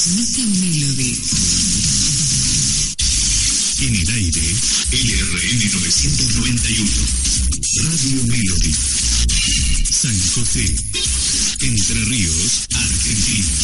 transmite 0.04 0.44
Melody. 0.60 1.18
En 3.80 3.94
el 3.94 4.10
aire, 4.10 4.54
LRN 4.92 5.62
991. 5.72 6.90
Radio 7.84 8.22
Melody. 8.26 8.74
San 9.90 10.18
José. 10.34 10.74
Entre 11.60 12.04
Ríos, 12.04 12.66
Argentina. 12.74 13.63